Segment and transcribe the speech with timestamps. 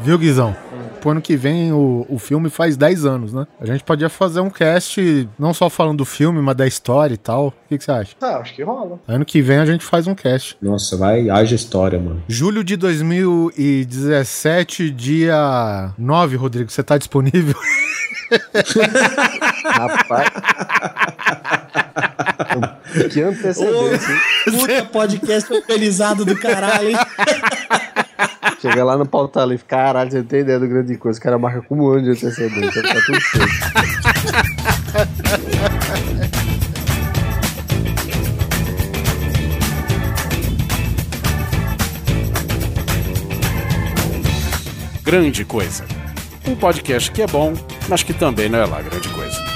[0.00, 0.56] Viu, Guizão?
[1.00, 3.46] Pro ano que vem o, o filme faz 10 anos, né?
[3.60, 7.18] A gente podia fazer um cast não só falando do filme, mas da história e
[7.18, 7.48] tal.
[7.48, 8.16] O que, que você acha?
[8.20, 8.98] Ah, acho que rola.
[9.06, 10.56] Ano que vem a gente faz um cast.
[10.60, 12.22] Nossa, vai, haja história, mano.
[12.28, 17.54] Julho de 2017, dia 9, Rodrigo, você tá disponível?
[19.64, 20.28] Rapaz.
[23.12, 24.16] que antecedência.
[24.44, 26.96] Puta podcast organizado do caralho, hein?
[28.60, 31.16] Chega lá no pauta livre, caralho, você não tem ideia do grande coisa.
[31.18, 32.82] O cara marca com um ano de antecedência.
[32.82, 33.48] Tá tudo certo.
[45.04, 45.84] Grande Coisa.
[46.46, 47.54] Um podcast que é bom,
[47.88, 49.47] mas que também não é lá grande coisa.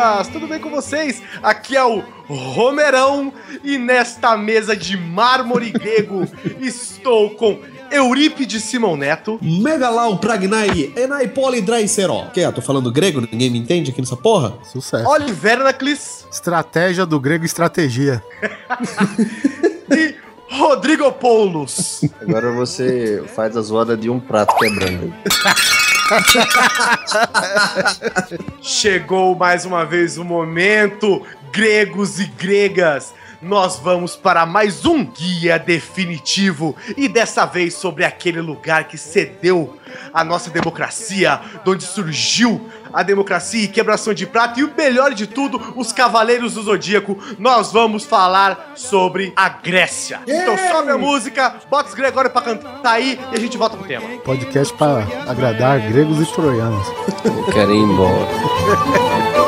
[0.00, 0.28] Coisas!
[0.28, 1.22] Tudo bem com vocês?
[1.42, 6.26] Aqui é o Romerão e nesta mesa de mármore grego
[6.60, 12.30] estou com Eurípides Simão Neto, Megalau Pragnai Enai Polidraicero.
[12.32, 12.50] Que é?
[12.50, 13.20] Tô falando grego?
[13.20, 14.54] Ninguém me entende aqui nessa porra?
[14.62, 15.08] Sucesso.
[15.08, 18.22] Oliver Naclis Estratégia do grego estratégia.
[19.90, 20.14] e
[20.48, 22.02] Rodrigo Poulos.
[22.20, 25.12] Agora você faz a zoada de um prato quebrando.
[28.62, 33.14] Chegou mais uma vez o momento, gregos e gregas.
[33.42, 39.78] Nós vamos para mais um guia definitivo e dessa vez sobre aquele lugar que cedeu
[40.12, 45.14] a nossa democracia, de onde surgiu a democracia e quebração de prata e o melhor
[45.14, 47.18] de tudo, os cavaleiros do zodíaco.
[47.38, 50.20] Nós vamos falar sobre a Grécia.
[50.26, 53.86] Então sobe a música, bota os gregórios pra cantar aí e a gente volta pro
[53.86, 54.06] tema.
[54.22, 56.86] Podcast para agradar gregos e troianos.
[57.24, 59.30] Eu quero ir embora.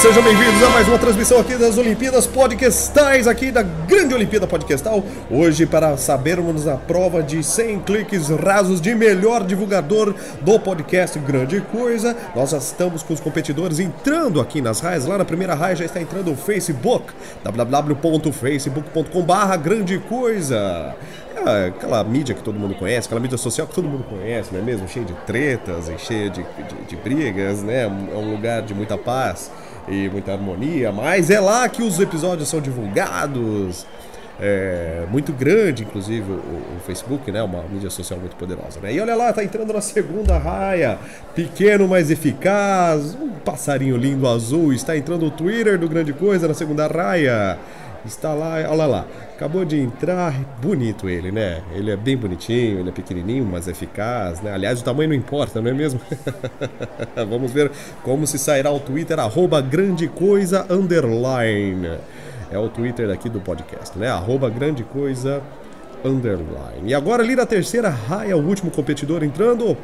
[0.00, 5.02] Sejam bem-vindos a mais uma transmissão aqui das Olimpíadas Podcastais, aqui da Grande Olimpíada Podcastal.
[5.30, 11.62] Hoje, para sabermos a prova de 100 cliques rasos de melhor divulgador do podcast Grande
[11.62, 15.06] Coisa, nós já estamos com os competidores entrando aqui nas raias.
[15.06, 17.06] Lá na primeira raia já está entrando o Facebook,
[17.42, 20.94] www.facebook.com/barra Grande Coisa.
[21.46, 24.60] É aquela mídia que todo mundo conhece, aquela mídia social que todo mundo conhece, não
[24.60, 24.86] é mesmo?
[24.88, 27.84] Cheia de tretas e cheia de, de, de brigas, né?
[27.84, 29.50] É um lugar de muita paz
[29.88, 33.86] e muita harmonia, mas é lá que os episódios são divulgados.
[34.38, 37.42] É muito grande, inclusive, o, o Facebook, né?
[37.42, 38.92] Uma mídia social muito poderosa, né?
[38.92, 40.98] E olha lá, tá entrando na segunda raia,
[41.34, 46.52] pequeno, mas eficaz, um passarinho lindo azul, está entrando o Twitter do Grande Coisa na
[46.52, 47.58] segunda raia.
[48.06, 51.60] Está lá, olha lá, acabou de entrar, bonito ele, né?
[51.72, 54.52] Ele é bem bonitinho, ele é pequenininho, mas eficaz, né?
[54.52, 56.00] Aliás, o tamanho não importa, não é mesmo?
[57.28, 57.72] Vamos ver
[58.04, 61.98] como se sairá o Twitter, arroba grande coisa, underline.
[62.50, 64.08] É o Twitter daqui do podcast, né?
[64.08, 65.42] Arroba grande coisa,
[66.04, 66.88] underline.
[66.88, 69.76] E agora ali na terceira raia, o último competidor entrando,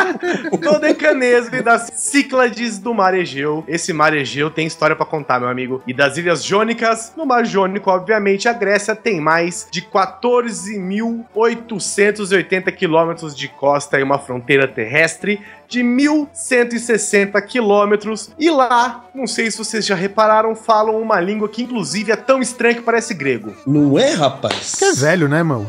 [0.60, 3.64] Dodecanese e das Cíclades do Mar Egeu.
[3.68, 5.82] Esse Mar Egeu tem história pra contar, meu amigo.
[5.86, 13.36] E das Ilhas Jônicas, no Mar Jônico, obviamente, a Grécia tem mais de 14.880 quilômetros
[13.36, 18.30] de costa e uma fronteira terrestre de 1.160 quilômetros.
[18.38, 22.40] E lá, não sei se vocês já repararam, falam uma língua que inclusive é tão
[22.40, 23.54] estranha que parece grego.
[23.66, 24.74] Não é, rapaz?
[24.76, 25.66] Que é velho, né, irmão?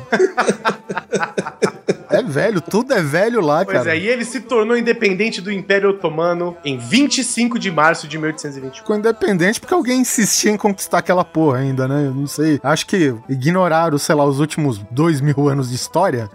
[2.09, 3.95] é velho, tudo é velho lá, Pois cara.
[3.95, 8.81] é, e ele se tornou independente do Império Otomano em 25 de março de 1821.
[8.81, 12.07] Ficou independente porque alguém insistia em conquistar aquela porra ainda, né?
[12.07, 12.59] Eu não sei.
[12.63, 16.29] Acho que ignoraram, sei lá, os últimos dois mil anos de história.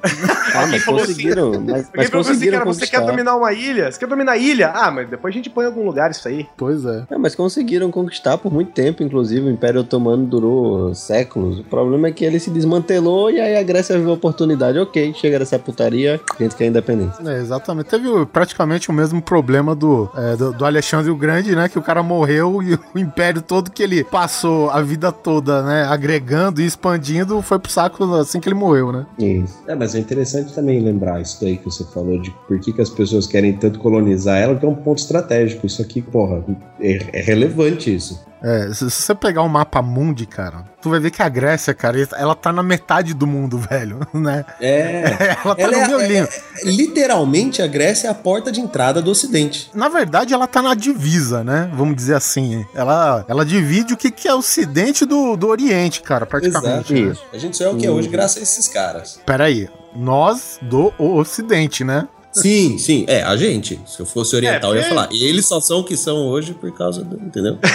[0.54, 1.50] Ah, mas assim- conseguiram.
[1.52, 3.90] Mas, Alguém mas falou assim, conseguiram cara, você quer dominar uma ilha?
[3.90, 4.70] Você quer dominar a ilha?
[4.74, 6.46] Ah, mas depois a gente põe em algum lugar isso aí.
[6.56, 7.04] Pois é.
[7.10, 11.58] É, mas conseguiram conquistar por muito tempo, inclusive o Império Otomano durou séculos.
[11.60, 14.78] O problema é que ele se desmantelou e aí a Grécia viu a oportunidade.
[14.78, 17.22] Ok, chega dessa putaria, a gente quer independência.
[17.28, 17.86] É, exatamente.
[17.86, 21.68] Teve praticamente o mesmo problema do, é, do, do Alexandre o Grande, né?
[21.68, 25.84] Que o cara morreu e o império todo que ele passou a vida toda, né?
[25.84, 29.06] Agregando e expandindo, foi pro saco assim que ele morreu, né?
[29.18, 29.58] Isso.
[29.66, 32.80] É, mas é interessante também lembrar isso daí que você falou, de por que, que
[32.80, 35.66] as pessoas querem tanto colonizar ela, que é um ponto estratégico.
[35.66, 36.44] Isso aqui, porra,
[36.78, 38.22] é, é relevante isso.
[38.42, 41.96] É, se, você pegar o mapa mundi, cara, tu vai ver que a Grécia, cara,
[42.16, 44.44] ela tá na metade do mundo, velho, né?
[44.60, 45.36] É.
[45.44, 46.28] Ela tá Ela no é- miolinho.
[46.64, 49.70] Literalmente, a Grécia é a porta de entrada do Ocidente.
[49.72, 51.70] Na verdade, ela tá na divisa, né?
[51.72, 52.66] Vamos dizer assim.
[52.74, 56.94] Ela, ela divide o que, que é o Ocidente do, do Oriente, cara, praticamente.
[56.94, 57.20] Exato.
[57.20, 57.28] né?
[57.32, 59.20] A gente só é o que é hoje graças a esses caras.
[59.24, 62.08] Peraí, nós do Ocidente, né?
[62.32, 63.04] Sim, sim.
[63.08, 63.80] É, a gente.
[63.86, 65.08] Se eu fosse oriental, eu ia falar.
[65.12, 67.16] E eles só são o que são hoje por causa do.
[67.16, 67.58] Entendeu?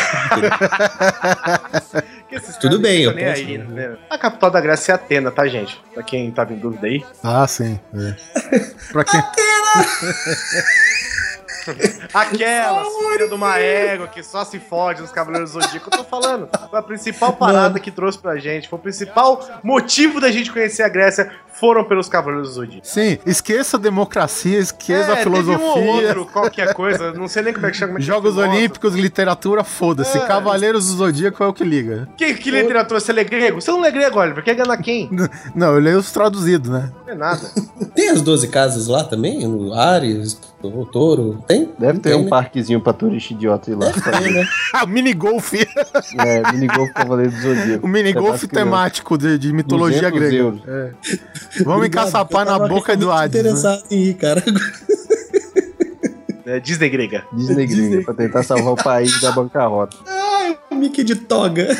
[2.59, 3.97] Tudo bem, eu posso- aí, né?
[4.09, 5.79] A capital da Grécia é Atena, tá, gente?
[5.93, 7.03] Pra quem tava em dúvida aí.
[7.23, 7.79] Ah, sim.
[7.93, 8.15] É.
[8.91, 9.21] pra quem...
[12.13, 15.89] Aquela filha de uma égua que só se fode nos Cavaleiros do Zodíaco.
[15.91, 16.47] Eu tô falando.
[16.69, 18.69] Foi a principal parada que trouxe pra gente.
[18.69, 21.29] Foi o principal motivo da gente conhecer a Grécia.
[21.59, 22.85] Foram pelos Cavaleiros do Zodíaco.
[22.87, 25.91] Sim, esqueça a democracia, esqueça a teve um ou filosofia.
[26.07, 27.11] outro, qualquer coisa.
[27.13, 27.93] Não sei nem como é que chama.
[27.93, 28.53] como é que Jogos chama.
[28.53, 30.17] Olímpicos, literatura, foda-se.
[30.17, 30.25] É.
[30.27, 32.07] Cavaleiros do Zodíaco é o que liga.
[32.15, 32.99] Que, que literatura?
[32.99, 33.59] Você lê grego?
[33.61, 34.43] Você não lê grego, Oliver.
[34.43, 35.09] Quer enganar quem?
[35.55, 36.91] Não, eu leio os traduzidos, né?
[37.05, 37.41] Não é nada.
[37.95, 39.45] Tem as 12 casas lá também?
[39.47, 41.43] O Ares, o Touro.
[41.47, 41.71] Tem?
[41.79, 42.29] Deve ter Tem, um né?
[42.29, 43.91] parquezinho pra turista idiota ir lá.
[43.91, 44.45] Tem, né?
[44.73, 45.53] Ah, o minigolf.
[45.53, 47.85] é, minigolf Cavaleiro do Zodíaco.
[47.85, 48.63] O minigolf É das crianças.
[48.65, 50.35] temático de, de mitologia 200 grega.
[50.35, 50.61] euros.
[50.67, 50.91] É.
[51.59, 53.33] Vamos Obrigado, encaçapar na boca do Hades.
[53.43, 53.49] né?
[53.49, 54.43] interessado em ir, cara.
[56.45, 57.25] É Disney grega.
[57.33, 59.97] Disney gringa, pra tentar salvar o país da bancarrota.
[60.69, 61.67] O Mickey de toga.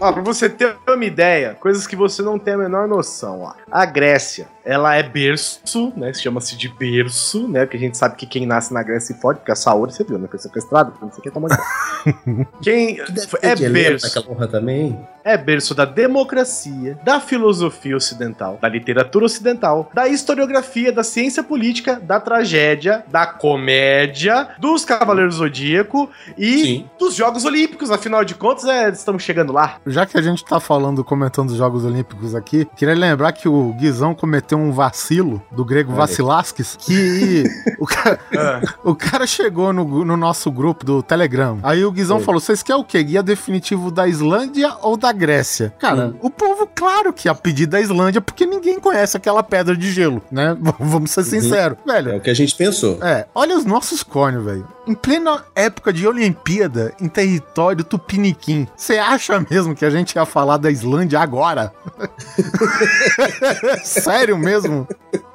[0.00, 3.52] Ó, pra você ter uma ideia, coisas que você não tem a menor noção, ó.
[3.70, 6.12] A Grécia, ela é berço, né?
[6.14, 7.64] Chama-se de berço, né?
[7.64, 10.04] Porque a gente sabe que quem nasce na Grécia se pode, porque a Saúde, você
[10.04, 10.28] viu, né?
[10.28, 11.56] Foi sequestrado, não sei o que muito
[12.62, 12.98] Quem
[13.42, 14.98] é berço, porra também.
[15.24, 21.98] é berço da democracia, da filosofia ocidental, da literatura ocidental, da historiografia, da ciência política,
[22.00, 26.90] da tragédia, da comédia, dos Cavaleiros Zodíaco e Sim.
[26.98, 27.90] dos Jogos Olímpicos.
[27.90, 29.76] Afinal de contas, é, estamos chegando lá.
[29.86, 33.72] Já que a gente tá falando, comentando os Jogos Olímpicos aqui, queria lembrar que o
[33.74, 37.44] Guizão cometeu um vacilo do grego Vassilaskis, que
[37.78, 38.18] o, cara,
[38.84, 41.58] o cara chegou no, no nosso grupo do Telegram.
[41.62, 42.22] Aí o Guizão Oi.
[42.24, 43.02] falou: vocês querem o quê?
[43.02, 45.72] Guia definitivo da Islândia ou da Grécia?
[45.78, 46.14] Cara, Hum.
[46.22, 50.22] o povo, claro que ia pedir da Islândia, porque ninguém conhece aquela pedra de gelo,
[50.30, 50.56] né?
[50.80, 51.76] Vamos ser sinceros.
[51.86, 52.98] É Velho, o que a gente pensou.
[53.02, 54.66] é, olha os nossos cornos, velho.
[54.84, 60.26] Em plena época de Olimpíada, em território tupiniquim, você acha mesmo que a gente ia
[60.26, 61.72] falar da Islândia agora?
[63.84, 64.88] Sério mesmo?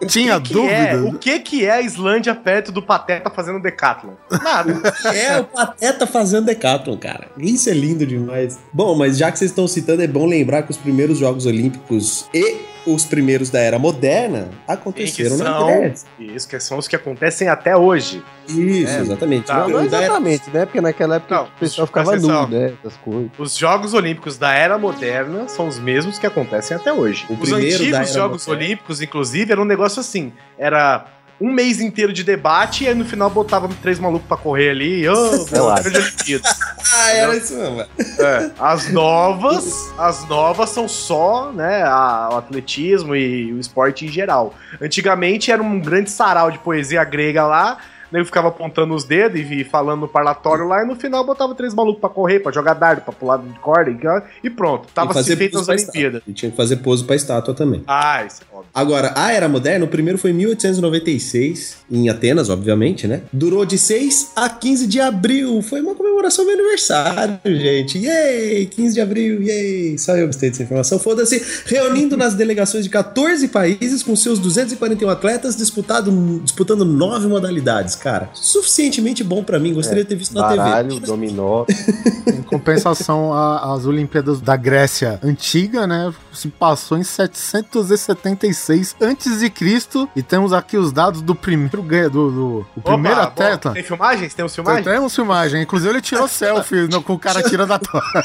[0.07, 0.73] Tinha que dúvida?
[0.73, 4.13] é, o que que é a Islândia perto do Pateta fazendo Decathlon?
[4.43, 4.81] Nada.
[5.13, 7.27] É o Pateta fazendo Decathlon, cara.
[7.37, 8.59] Isso é lindo demais.
[8.71, 12.27] Bom, mas já que vocês estão citando, é bom lembrar que os primeiros Jogos Olímpicos
[12.33, 16.07] e os primeiros da era moderna aconteceram que na são- Grécia.
[16.17, 18.23] Isso, que são os que acontecem até hoje.
[18.47, 19.47] Isso, É, exatamente.
[19.47, 19.67] tá.
[19.67, 20.65] Não, era- exatamente, né?
[20.65, 22.73] Porque naquela época Não, o pessoal ficava nu, né?
[22.79, 23.29] Essas coisas.
[23.37, 27.25] Os Jogos Olímpicos da Era Moderna são os mesmos que acontecem até hoje.
[27.29, 28.65] O os antigos Jogos Moderna.
[28.67, 30.33] Olímpicos, inclusive, era um negócio assim.
[30.57, 31.05] Era
[31.39, 35.03] um mês inteiro de debate e aí no final botava três malucos pra correr ali.
[35.03, 35.45] e, Oh,
[36.25, 36.41] de.
[36.99, 37.81] Ah, era isso mesmo.
[37.81, 44.07] É, As novas, as novas são só, né, a- o atletismo e o esporte em
[44.07, 44.55] geral.
[44.81, 47.77] Antigamente era um grande sarau de poesia grega lá,
[48.11, 51.73] eu ficava apontando os dedos e falando no parlatório lá, e no final botava três
[51.73, 54.87] malucos pra correr, pra jogar dardo, pra pular de corda e- pronto.
[54.93, 56.21] Tava se feito pose as Olimpíadas.
[56.27, 57.83] E tinha que fazer pose pra estátua também.
[57.87, 58.69] Ah, isso é óbvio.
[58.73, 63.21] Agora, a Era Moderna, o primeiro foi em 1896, em Atenas, obviamente, né?
[63.31, 65.61] Durou de 6 a 15 de abril.
[65.61, 67.97] Foi uma comemoração do meu aniversário, gente.
[67.99, 68.65] Yay!
[68.67, 69.97] 15 de abril, yay!
[69.97, 70.99] Só eu gostei dessa informação.
[70.99, 71.41] Foda-se.
[71.65, 76.11] Reunindo nas delegações de 14 países com seus 241 atletas disputado,
[76.43, 78.29] disputando nove modalidades, cara.
[78.33, 79.73] Suficientemente bom pra mim.
[79.73, 81.05] Gostaria de ter visto na Baralho, TV.
[81.07, 81.65] dominó.
[82.27, 89.49] Em compensação, a- as Olimpíadas da Grécia antiga, né, se passou em 776 antes de
[89.49, 93.69] Cristo e temos aqui os dados do primeiro do, do o primeiro Opa, atleta.
[93.69, 94.33] bom, Tem filmagens?
[94.33, 94.49] Tem um
[94.83, 98.23] Tem uma filmagem, inclusive ele tirou selfie no- com o cara tirando a toalha.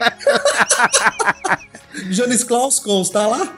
[2.10, 3.52] Jones Klaus consta lá?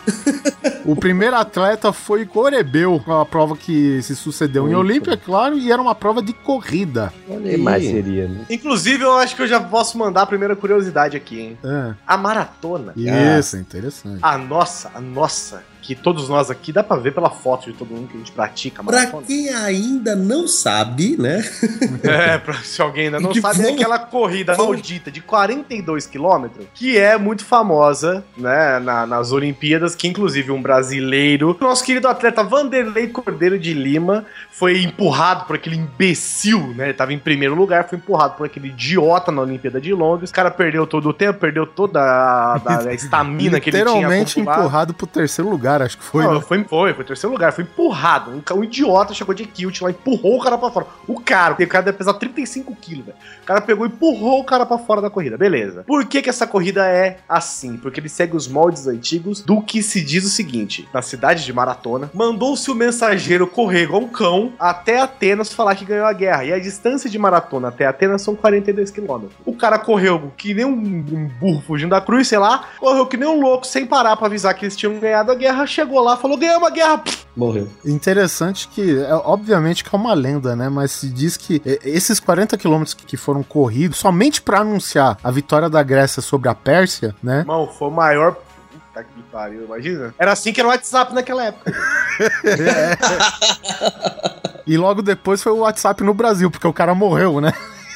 [0.84, 4.78] O primeiro atleta foi Corebeu, uma prova que se sucedeu em Muito.
[4.80, 7.12] Olímpia, é claro, e era uma prova de corrida.
[7.28, 8.44] Olha que mais seria, né?
[8.50, 11.58] Inclusive, eu acho que eu já posso mandar a primeira curiosidade aqui, hein?
[11.64, 12.92] É, A maratona.
[12.96, 14.18] isso, interessante.
[14.22, 17.88] A nossa, a nossa, que todos nós aqui, dá pra ver pela foto de todo
[17.94, 19.22] mundo que a gente pratica a Pra maratona.
[19.26, 21.44] quem ainda não sabe, né?
[22.02, 25.20] É, pra, se alguém ainda não Que sabe, é vamos- aquela corrida vamos- maldita de
[25.20, 31.84] 42 quilômetros, que é muito famosa, né, na- nas Olimpíadas, que inclusive um brasileiro, nosso
[31.84, 37.18] querido atleta Vanderlei Cordeiro de Lima, foi empurrado por aquele imbecil, né, ele tava em
[37.18, 41.08] primeiro lugar, foi empurrado por aquele idiota na Olimpíada de Londres, o cara perdeu todo
[41.08, 42.60] o tempo, perdeu toda a
[42.94, 46.24] estamina que ele tinha Literalmente empurrado pro terceiro lugar, acho que foi.
[46.24, 46.40] Não, né?
[46.40, 48.30] foi, foi, foi terceiro lugar, foi empurrado.
[48.30, 50.86] Um, um idiota chegou de kilt lá, empurrou o cara pra fora.
[51.06, 53.18] O cara, o cara deve pesar 35 quilos, velho.
[53.42, 55.84] O cara pegou e empurrou o cara pra fora da corrida, beleza.
[55.86, 57.76] Por que que essa corrida é assim?
[57.76, 61.52] Porque ele segue os moldes antigos do que se diz o seguinte: na cidade de
[61.52, 66.44] Maratona, mandou-se o mensageiro correr igual um cão até Atenas falar que ganhou a guerra.
[66.44, 69.36] E a distância de Maratona até Atenas são 42 quilômetros.
[69.44, 73.16] O cara correu que nem um, um burro fugindo da cruz, sei lá, correu que
[73.16, 76.16] nem um louco sem parar pra avisar que eles tinham ganhado a guerra, chegou lá,
[76.16, 76.98] falou: ganhamos a guerra.
[76.98, 77.68] Pff, Morreu.
[77.84, 80.68] Interessante que, é, obviamente que é uma lenda, né?
[80.68, 85.30] Mas se diz que é, esses 40 quilômetros que foram corridos somente pra anunciar a
[85.30, 87.40] vitória da Grécia sobre a Pérsia, né?
[87.40, 88.34] Irmão, foi o maior.
[88.34, 90.14] Puta que pariu, imagina.
[90.18, 91.72] Era assim que era o WhatsApp naquela época.
[94.66, 97.52] E logo depois foi o WhatsApp no Brasil, porque o cara morreu, né?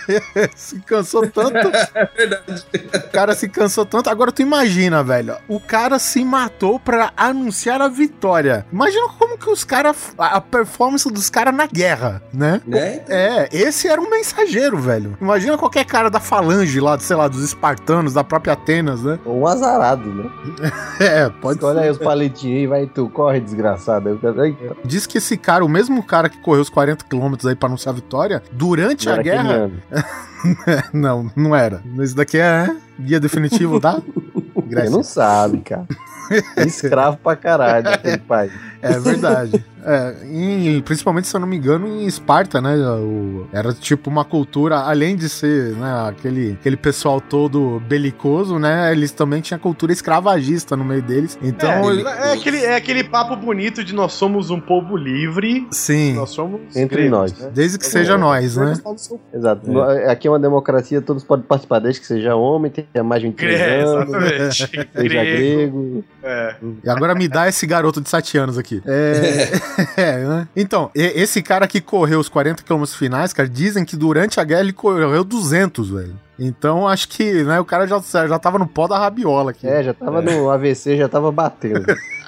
[0.56, 1.50] se cansou tanto.
[1.94, 2.64] É verdade.
[2.94, 4.08] O cara se cansou tanto.
[4.08, 5.36] Agora tu imagina, velho.
[5.48, 8.64] O cara se matou pra anunciar a vitória.
[8.72, 10.14] Imagina como que os caras.
[10.18, 12.60] A performance dos caras na guerra, né?
[12.66, 13.02] Né?
[13.08, 15.16] É, esse era um mensageiro, velho.
[15.20, 19.18] Imagina qualquer cara da falange lá, sei lá, dos espartanos, da própria Atenas, né?
[19.24, 20.30] Ou um azarado, né?
[21.00, 21.84] É, pode Olha ser.
[21.86, 24.08] aí os paletinhos aí, vai tu, corre, desgraçado.
[24.08, 27.04] Aí o cara, "Ai, Diz que esse cara, o mesmo cara que correu os 40
[27.06, 29.70] quilômetros aí pra anunciar a vitória, durante não a guerra.
[30.92, 31.82] não, não era.
[32.00, 34.00] Esse daqui é guia definitivo da
[34.54, 34.90] Você Grécia.
[34.90, 35.86] não sabe, cara.
[36.58, 38.52] Escravo pra caralho daquele país.
[38.82, 39.64] É verdade.
[39.82, 42.76] É, em- principalmente, se eu não me engano, em Esparta, né?
[42.76, 48.92] o- era tipo uma cultura, além de ser né, aquele, aquele pessoal todo belicoso, né?
[48.92, 51.38] Eles também tinham cultura escravagista no meio deles.
[51.42, 55.66] Então, é, ele- é aquele, é aquele papo bonito de nós somos um povo livre.
[55.70, 57.38] sim, Nós somos Entre gregos, nós.
[57.38, 57.50] né?
[57.54, 58.74] desde que Todo seja nós, né?
[59.32, 59.70] Exato.
[59.70, 63.28] No- Aqui é uma democracia, todos podem participar, desde que seja homem, tenha mais de
[63.28, 64.54] 23 É, anos, exatamente.
[64.56, 65.10] seja Grego.
[65.14, 66.04] grego.
[66.22, 66.54] É.
[66.84, 68.69] E agora me dá esse garoto de 7 anos aqui.
[68.86, 69.50] É,
[69.96, 70.48] é, né?
[70.54, 74.60] Então, esse cara que correu os 40 km finais, cara, dizem que durante a guerra
[74.60, 76.18] ele correu 200, velho.
[76.38, 79.66] Então, acho que, né, o cara já, já tava no pó da rabiola aqui.
[79.66, 81.84] É, já tava no AVC, já tava batendo.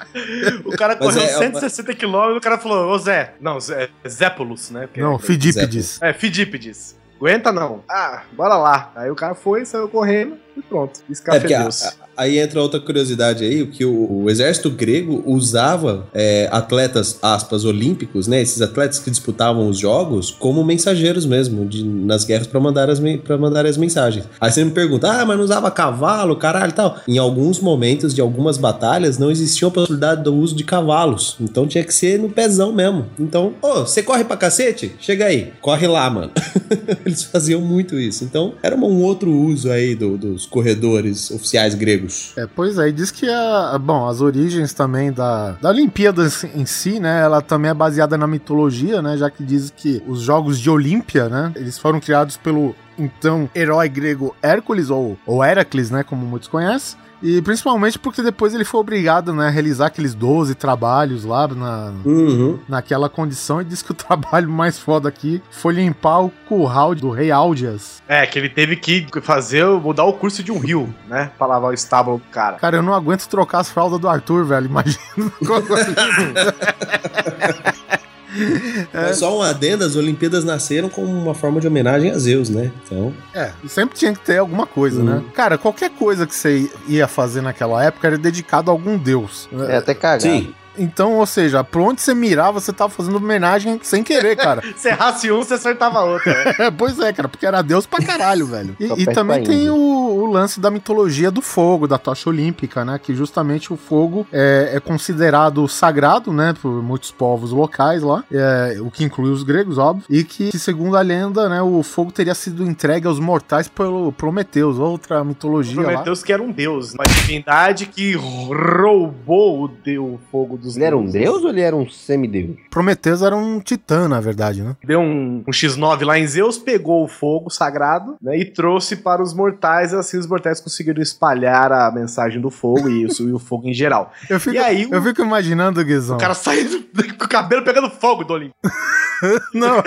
[0.63, 3.33] O cara Mas correu é- 160 quilômetros, o cara falou, ô Zé.
[3.41, 4.81] Não, Zé, Zépulus, né?
[4.81, 5.99] Porque Não, é, Fidípides.
[6.03, 6.95] É, Fidípides.
[7.19, 7.83] Aguenta não.
[7.89, 8.91] Ah, bora lá.
[8.95, 10.99] Aí o cara foi, saiu correndo e pronto.
[11.09, 11.87] É Escafedeu-se.
[11.87, 17.65] a- Aí entra outra curiosidade aí, que o, o exército grego usava é, atletas, aspas,
[17.65, 18.41] olímpicos, né?
[18.41, 22.99] Esses atletas que disputavam os jogos como mensageiros mesmo, de, nas guerras para mandar, as,
[23.39, 24.25] mandar as mensagens.
[24.39, 26.97] Aí você me pergunta, ah, mas não usava cavalo, caralho e tal.
[27.07, 31.35] Em alguns momentos de algumas batalhas não existia a possibilidade do uso de cavalos.
[31.39, 33.05] Então tinha que ser no pezão mesmo.
[33.19, 34.93] Então, ô, oh, você corre pra cacete?
[34.99, 36.31] Chega aí, corre lá, mano.
[37.05, 38.23] Eles faziam muito isso.
[38.23, 42.02] Então, era um outro uso aí do, dos corredores oficiais gregos.
[42.37, 46.23] É, pois é, diz que a, bom, as origens também da, da Olimpíada
[46.55, 50.21] em si, né, ela também é baseada na mitologia, né, já que diz que os
[50.21, 55.89] jogos de Olímpia, né, eles foram criados pelo então herói grego Hércules ou, ou Heracles,
[55.89, 60.13] né, como muitos conhecem, e principalmente porque depois ele foi obrigado né, a realizar aqueles
[60.13, 62.59] 12 trabalhos lá na, uhum.
[62.67, 67.09] naquela condição e disse que o trabalho mais foda aqui foi limpar o curral do
[67.09, 68.03] rei Aldias.
[68.07, 71.31] É, que ele teve que fazer, mudar o curso de um rio, né?
[71.37, 72.57] Pra lavar o estábulo do cara.
[72.57, 74.65] Cara, eu não aguento trocar as fraldas do Arthur, velho.
[74.65, 74.99] Imagina.
[78.93, 79.13] É.
[79.13, 82.71] Só um adendo, as Olimpíadas nasceram como uma forma de homenagem a Zeus, né?
[82.83, 83.13] Então.
[83.33, 85.15] É, sempre tinha que ter alguma coisa, né?
[85.15, 85.29] Uhum.
[85.31, 89.49] Cara, qualquer coisa que você ia fazer naquela época era dedicado a algum deus.
[89.67, 90.21] É, até cagar.
[90.21, 90.53] Sim.
[90.77, 94.61] Então, ou seja, pra onde você mirava, você tava fazendo homenagem sem querer, cara.
[94.75, 96.29] você errasse um, você acertava outro.
[96.29, 96.71] Né?
[96.77, 98.75] pois é, cara, porque era Deus pra caralho, velho.
[98.83, 102.99] E, e também tem o, o, lance da mitologia do fogo, da tocha olímpica, né?
[103.01, 106.53] Que justamente o fogo é, é considerado sagrado, né?
[106.61, 110.05] Por muitos povos locais lá, é, o que inclui os gregos, óbvio.
[110.09, 111.61] E que, que, segundo a lenda, né?
[111.61, 115.75] O fogo teria sido entregue aos mortais pelo Prometeus, outra mitologia.
[115.75, 116.25] Prometeus lá.
[116.25, 121.05] que era um deus, uma divindade que roubou o, o fogo dos Ele era um
[121.05, 122.57] deus ou ele era um semideus?
[122.69, 124.75] Prometeus era um titã, na verdade, né?
[124.83, 128.37] Deu um, um X9 lá em Zeus, pegou o fogo sagrado, né?
[128.37, 132.89] E trouxe para os mortais, e assim os mortais conseguiram espalhar a mensagem do fogo
[132.89, 134.11] e, isso, e o fogo em geral.
[134.29, 136.17] Eu fico, e aí, eu fico imaginando, Guizão.
[136.17, 136.83] O cara saindo
[137.17, 138.55] com o cabelo pegando fogo do Olimpo.
[139.53, 139.83] Não.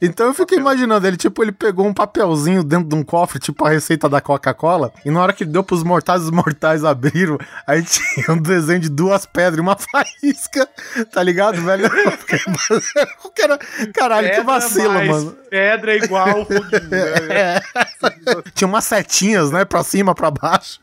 [0.00, 3.64] Então eu fico imaginando ele, tipo, ele pegou um papelzinho dentro de um cofre, tipo
[3.64, 7.38] a receita da Coca-Cola, e na hora que ele deu pros mortais, os mortais abriram,
[7.66, 10.66] aí tinha um desenho de duas pedras e uma faísca,
[11.12, 11.86] tá ligado, velho?
[13.24, 13.58] o cara,
[13.92, 15.36] caralho, pedra que vacilo, mano.
[15.50, 16.88] Pedra igual foguinho.
[16.88, 17.00] Né?
[17.30, 17.60] É.
[18.54, 20.80] Tinha umas setinhas, né, pra cima, pra baixo.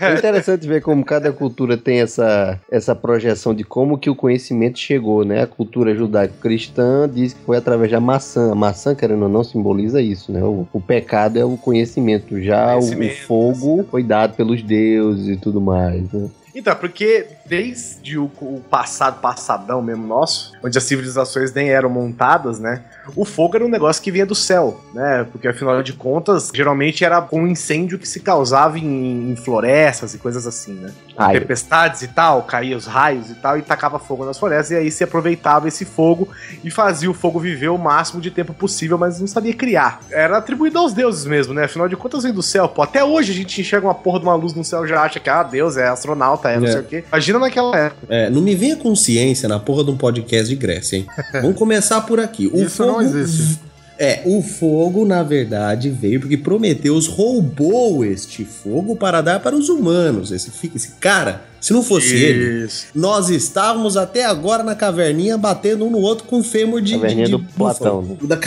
[0.00, 4.78] É interessante ver como cada cultura tem essa, essa projeção de como que o conhecimento
[4.78, 5.42] chegou, né?
[5.42, 10.00] A cultura judaico-cristã diz que foi através da maçã a maçã, querendo ou não, simboliza
[10.00, 10.42] isso, né?
[10.42, 15.28] O, o pecado é o conhecimento, já conhecimento, o, o, fogo foi dado pelos deuses
[15.28, 16.28] e tudo mais, né?
[16.54, 22.58] Então, porque desde o, o, passado, passadão mesmo nosso, onde as civilizações nem eram montadas,
[22.58, 22.82] né?
[23.16, 25.26] O fogo era um negócio que vinha do céu, né?
[25.32, 30.18] Porque afinal de contas, geralmente era um incêndio que se causava em, em florestas e
[30.18, 30.92] coisas assim, né?
[31.16, 31.40] Raio.
[31.40, 34.90] Tempestades e tal, caía os raios e tal, e tacava fogo nas florestas, e aí
[34.90, 36.28] se aproveitava esse fogo
[36.62, 40.00] e fazia o fogo viver o máximo de tempo possível, mas não sabia criar.
[40.10, 41.64] Era atribuído aos deuses mesmo, né?
[41.64, 42.82] Afinal de contas, vem do céu, pô.
[42.82, 45.18] Até hoje a gente enxerga uma porra de uma luz no céu e já acha
[45.18, 46.72] que, ah, Deus é astronauta, é não é.
[46.72, 47.04] sei o quê.
[47.08, 48.06] Imagina naquela época.
[48.08, 51.06] É, não me venha consciência na porra de um podcast de Grécia, hein?
[51.32, 52.46] Vamos começar por aqui.
[52.52, 52.92] O Isso fogo...
[52.92, 53.60] não existe.
[54.00, 59.68] É, o fogo, na verdade, veio porque Prometeus roubou este fogo para dar para os
[59.68, 60.30] humanos.
[60.30, 62.14] Esse, esse cara se não fosse Isso.
[62.14, 66.94] ele, nós estávamos até agora na caverninha batendo um no outro com fêmur de.
[66.94, 68.02] Caverninha de, de do Platão.
[68.02, 68.16] Né?
[68.28, 68.38] Da...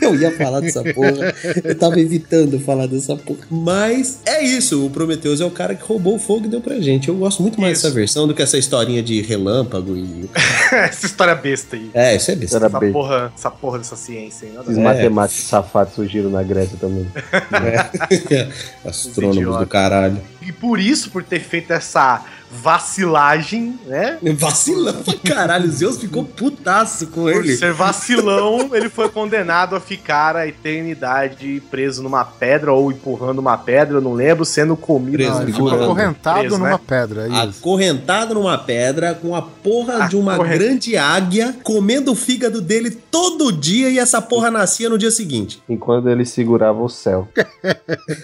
[0.00, 1.34] eu ia falar dessa porra.
[1.62, 3.40] Eu tava evitando falar dessa porra.
[3.50, 4.84] Mas é isso.
[4.84, 7.08] O Prometheus é o cara que roubou o fogo e deu pra gente.
[7.08, 7.86] Eu gosto muito mais isso.
[7.86, 10.28] dessa versão do que essa historinha de relâmpago e.
[10.72, 11.90] essa história besta aí.
[11.94, 12.56] É, isso é besta.
[12.56, 12.92] Essa, besta.
[12.92, 14.46] Porra, essa porra dessa ciência.
[14.46, 14.52] Hein?
[14.66, 14.80] Os é.
[14.80, 17.06] matemáticos safados surgiram na Grécia também.
[18.30, 18.48] É.
[18.88, 20.20] Astrônomos do caralho.
[20.46, 24.18] E por isso, por ter feito essa vacilagem, né?
[24.36, 25.70] Vacilão caralho.
[25.70, 27.50] Zeus ficou putaço com ele.
[27.50, 33.38] Por ser vacilão, ele foi condenado a ficar a eternidade preso numa pedra ou empurrando
[33.38, 35.16] uma pedra, eu não lembro, sendo comido.
[35.16, 36.80] Preso, ele ficou acorrentado preso, numa né?
[36.86, 37.28] pedra.
[37.28, 42.90] É acorrentado numa pedra com a porra de uma grande águia comendo o fígado dele
[42.90, 45.62] todo dia e essa porra nascia no dia seguinte.
[45.68, 47.28] Enquanto ele segurava o céu.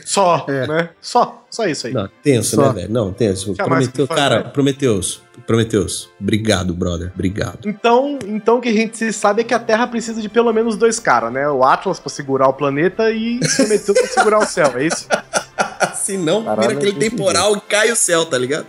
[0.04, 0.66] Só, é.
[0.66, 0.90] né?
[1.00, 1.39] Só.
[1.50, 1.92] Só isso aí.
[1.92, 2.68] Não, tenso, Só.
[2.68, 2.92] né, velho?
[2.92, 3.54] Não, tenso.
[3.54, 5.22] Prometeu, cara, Prometeus.
[5.46, 6.08] Prometeus.
[6.20, 7.10] Obrigado, brother.
[7.12, 7.58] Obrigado.
[7.66, 10.76] Então, então o que a gente sabe é que a Terra precisa de pelo menos
[10.76, 11.48] dois caras, né?
[11.48, 15.08] O Atlas pra segurar o planeta e Prometeus pra segurar o céu, é isso?
[16.10, 18.66] Se não, vira aquele temporal e cai o céu, tá ligado?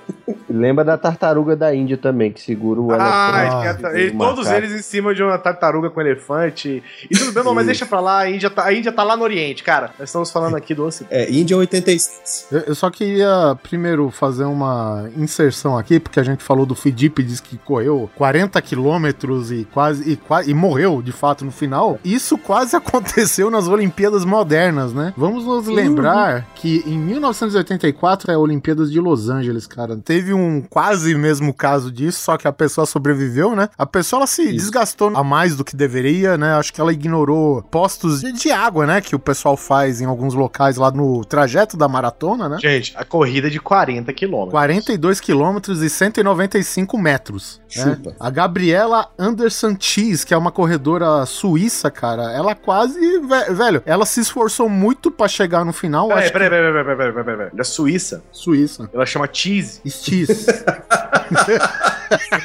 [0.49, 3.85] Lembra da tartaruga da Índia também, que segura o Ah, elefante.
[3.85, 6.83] ah, e todos eles em cima de uma tartaruga com elefante.
[7.09, 9.15] E tudo bem, não, mas deixa pra lá, a Índia, tá, a Índia tá lá
[9.17, 9.91] no Oriente, cara.
[9.99, 11.13] Nós estamos falando aqui do Ocidente.
[11.13, 12.47] É, Índia 86.
[12.51, 17.21] Eu, eu só queria primeiro fazer uma inserção aqui, porque a gente falou do Fidip,
[17.23, 21.99] diz que correu 40 quilômetros e quase e, qua- e morreu de fato no final.
[22.03, 25.13] Isso quase aconteceu nas Olimpíadas modernas, né?
[25.17, 26.97] Vamos nos lembrar que em
[27.31, 29.97] 1984 é a Olimpíadas de Los Angeles, cara.
[29.97, 33.69] Teve um quase mesmo caso disso, só que a pessoa sobreviveu, né?
[33.77, 36.53] A pessoa ela se desgastou a mais do que deveria, né?
[36.55, 39.01] Acho que ela ignorou postos de, de água, né?
[39.01, 42.57] Que o pessoal faz em alguns locais lá no trajeto da maratona, né?
[42.59, 44.51] Gente, a corrida de 40 quilômetros.
[44.51, 47.61] 42 quilômetros e 195 metros.
[47.75, 47.83] né?
[47.95, 48.15] Chupa.
[48.19, 54.05] A Gabriela Anderson Cheese, que é uma corredora suíça, cara, ela quase, ve- velho, ela
[54.05, 56.07] se esforçou muito pra chegar no final.
[56.07, 57.57] Peraí, acho peraí, peraí, peraí, peraí, peraí, peraí.
[57.57, 58.89] Da Suíça, Suíça.
[58.93, 59.81] ela chama Cheese.
[59.85, 60.45] Cheese.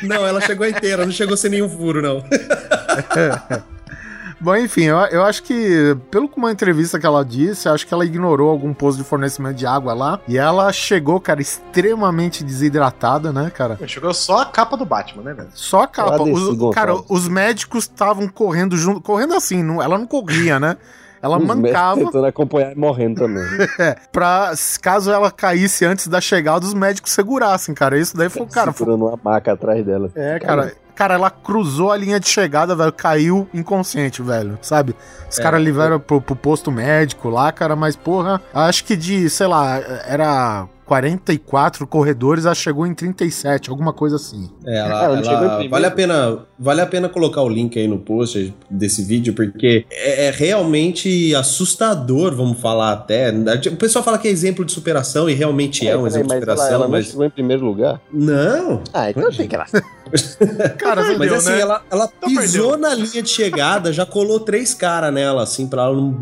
[0.02, 2.22] Não, ela chegou inteira, não chegou sem nenhum furo, não.
[4.38, 7.86] Bom, enfim, eu, eu acho que, pelo que uma entrevista que ela disse, eu acho
[7.86, 10.20] que ela ignorou algum posto de fornecimento de água lá.
[10.28, 13.78] E ela chegou, cara, extremamente desidratada, né, cara?
[13.86, 15.48] Chegou só a capa do Batman, né, velho?
[15.54, 16.22] Só a capa.
[16.22, 19.00] Os- cara, os médicos estavam correndo junto.
[19.00, 20.76] Correndo assim, não, ela não corria, né?
[21.26, 23.42] Ela Os mancava Tentando acompanhar e morrendo também.
[23.78, 27.98] é, pra, se- caso ela caísse antes da chegada, os médicos segurassem, cara.
[27.98, 30.10] Isso daí foi, cara, foi, Segurando uma maca atrás dela.
[30.14, 30.72] é, cara.
[30.96, 34.96] Cara, ela cruzou a linha de chegada, velho, caiu inconsciente, velho, sabe?
[35.30, 39.28] Os É, caras levaram pro, pro posto médico lá, cara, mas porra, acho que de,
[39.28, 44.49] sei lá, era 44 corredores, ela chegou em 37, alguma coisa assim.
[44.64, 45.70] É, ela, Ela não ela- chegou em primeiro?
[45.70, 49.85] vale a pena, vale a pena colocar o link aí no post desse vídeo porque
[49.90, 53.31] é, é realmente assustador, vamos falar até.
[53.72, 56.35] O pessoal fala que é exemplo de superação e realmente é, um Peraí, exemplo de
[56.35, 58.01] mas ela, superação, ela não mas chegou em primeiro lugar?
[58.12, 58.83] não.
[58.92, 59.66] Ah, então achei que ela...
[60.79, 61.61] Cara, Mas assim, né?
[61.61, 62.79] ela, ela Então pisou perdeu.
[62.88, 66.12] na linha de chegada, já colou três caras nela, assim, pra ela não.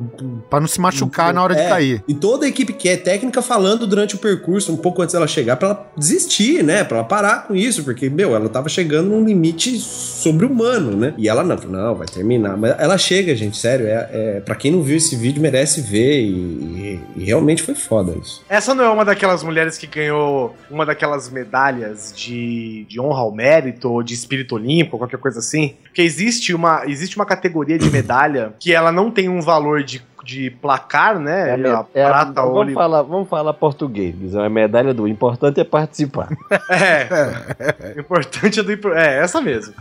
[0.48, 2.04] pra não se machucar na hora de É, cair.
[2.08, 5.26] E toda a equipe que é técnica falando durante o percurso, um pouco antes dela
[5.26, 6.84] chegar, pra ela desistir, né?
[6.84, 11.14] Pra ela parar com isso, porque, meu, ela tava chegando num limite sobre-humano, né?
[11.18, 12.56] E ela não, não, vai terminar.
[12.56, 13.86] Mas ela chega, gente, sério.
[13.86, 16.20] É, é, pra quem não viu esse vídeo, merece ver.
[16.22, 18.42] E, e- e realmente foi foda isso.
[18.48, 23.32] Essa não é uma daquelas mulheres que ganhou uma daquelas medalhas de, de honra ao
[23.32, 25.74] mérito ou de espírito olímpico, qualquer coisa assim?
[25.84, 30.02] Porque existe uma, existe uma categoria de medalha que ela não tem um valor de,
[30.24, 31.50] de placar, né?
[31.50, 32.70] É a a, é a- prata, vamos, ouro.
[32.70, 34.42] e- falar, vamos falar português, Guizão.
[34.42, 36.28] É a medalha do importante é participar.
[36.70, 37.94] É.
[37.96, 38.92] O importante é do.
[38.94, 39.74] É, essa mesmo.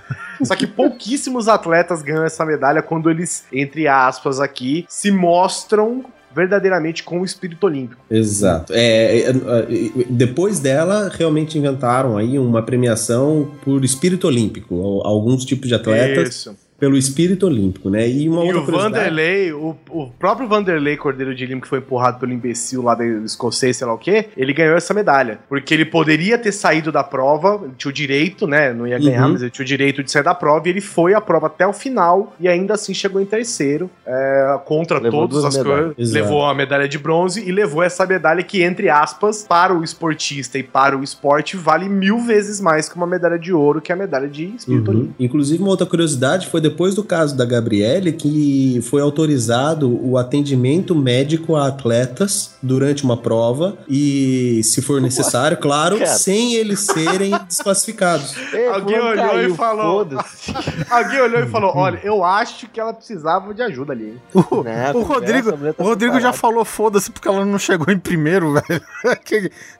[0.44, 6.04] Só que pouquíssimos atletas ganham essa medalha quando eles, entre aspas, aqui, se mostram
[6.36, 8.02] verdadeiramente com o espírito olímpico.
[8.10, 8.74] Exato.
[8.76, 9.68] É, é, é,
[10.10, 14.76] depois dela, realmente inventaram aí uma premiação por espírito olímpico.
[14.82, 16.56] Al- Alguns tipos de atletas Isso.
[16.84, 18.06] Pelo espírito olímpico, né?
[18.10, 21.68] E uma E outra o curiosidade- Vanderlei, o, o próprio Vanderlei Cordeiro de Lima, que
[21.70, 25.40] foi empurrado pelo imbecil lá do escocês, sei lá o quê, ele ganhou essa medalha.
[25.48, 28.74] Porque ele poderia ter saído da prova, ele tinha o direito, né?
[28.74, 29.32] Não ia ganhar, Uhum.
[29.32, 31.66] mas ele tinha o direito de sair da prova, e ele foi à prova até
[31.66, 35.86] o final, e ainda assim chegou em terceiro, é, contra Levou todas as medalhas.
[35.96, 35.96] coisas.
[36.00, 36.22] Exato.
[36.26, 40.58] Levou a medalha de bronze e levou essa medalha que, entre aspas, para o esportista
[40.58, 43.96] e para o esporte, vale mil vezes mais que uma medalha de ouro, que é
[43.96, 44.98] a medalha de espírito Uhum.
[44.98, 45.16] olímpico.
[45.24, 50.94] Inclusive, uma outra curiosidade foi depois do caso da Gabriele que foi autorizado o atendimento
[50.96, 56.10] médico a atletas durante uma prova e, se for necessário, claro, Cara.
[56.12, 58.36] sem eles serem desclassificados.
[58.54, 60.54] Ei, Alguém olhou e caiu, falou- foda-se.
[60.90, 64.06] Alguém olhou e falou: Olha, eu acho que ela precisava de ajuda ali.
[64.06, 64.22] hein?
[64.34, 67.92] O, Não, o conversa, Rodrigo, tá o Rodrigo já falou foda-se porque ela não chegou
[67.94, 68.82] em primeiro, velho.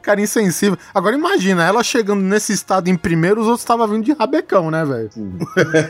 [0.02, 0.78] cara insensível.
[0.94, 4.84] Agora imagina, ela chegando nesse estado em primeiro, os outros estavam vindo de rabecão, né,
[4.86, 5.10] velho?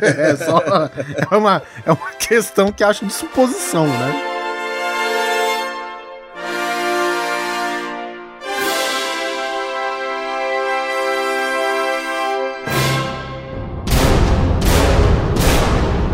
[0.01, 0.61] é só.
[1.31, 4.29] É uma, é uma questão que acho de suposição, né?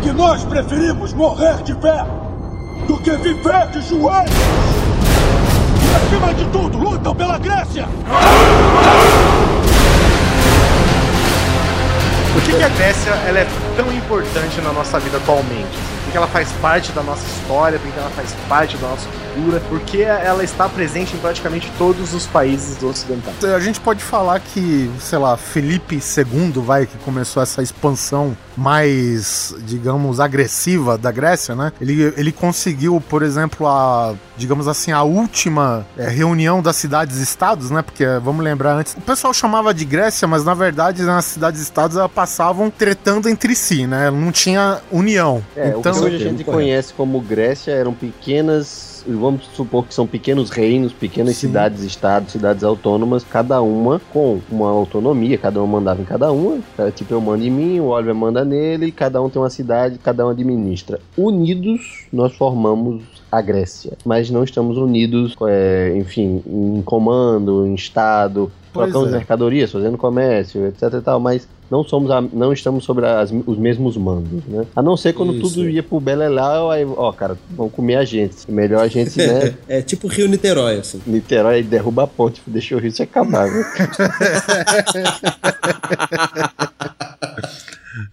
[0.02, 2.04] que nós preferimos morrer de pé
[2.86, 4.30] do que viver de joelhos.
[5.82, 7.86] E acima de tudo, lutam pela Grécia.
[12.40, 15.76] Por que, que a Grécia ela é tão importante na nossa vida atualmente?
[16.10, 19.98] Porque ela faz parte da nossa história, porque ela faz parte da nossa cultura, porque
[19.98, 23.32] ela está presente em praticamente todos os países do ocidental.
[23.54, 29.54] A gente pode falar que, sei lá, Felipe II vai que começou essa expansão mais,
[29.60, 31.72] digamos, agressiva da Grécia, né?
[31.80, 37.82] Ele, ele conseguiu, por exemplo, a, digamos assim, a última é, reunião das cidades-estados, né?
[37.82, 42.10] Porque, vamos lembrar antes, o pessoal chamava de Grécia, mas na verdade nas cidades-estados elas
[42.10, 44.10] passavam tretando entre si, né?
[44.10, 45.42] Não tinha união.
[45.56, 50.50] É, então, hoje a gente conhece como Grécia eram pequenas vamos supor que são pequenos
[50.50, 51.48] reinos, pequenas Sim.
[51.48, 56.58] cidades, estados, cidades autônomas, cada uma com uma autonomia, cada uma mandava em cada uma.
[56.94, 60.26] Tipo, eu mando em mim, o Oliver manda nele, cada um tem uma cidade, cada
[60.26, 61.00] um administra.
[61.16, 68.50] Unidos, nós formamos a Grécia, mas não estamos unidos, é, enfim, em comando, em estado,
[68.72, 69.12] trocando é.
[69.12, 73.56] mercadorias, fazendo comércio, etc e tal, mas não somos a, não estamos sobre as, os
[73.56, 74.66] mesmos mandos, né?
[74.74, 75.42] A não ser quando Isso.
[75.42, 78.50] tudo ia pro Beleléu, aí, ó, cara, vão comer a gente.
[78.50, 79.54] Melhor a gente, né?
[79.68, 81.00] é tipo Rio Niterói, assim.
[81.06, 83.62] Niterói derruba a ponte, deixa o rio se acabar, viu?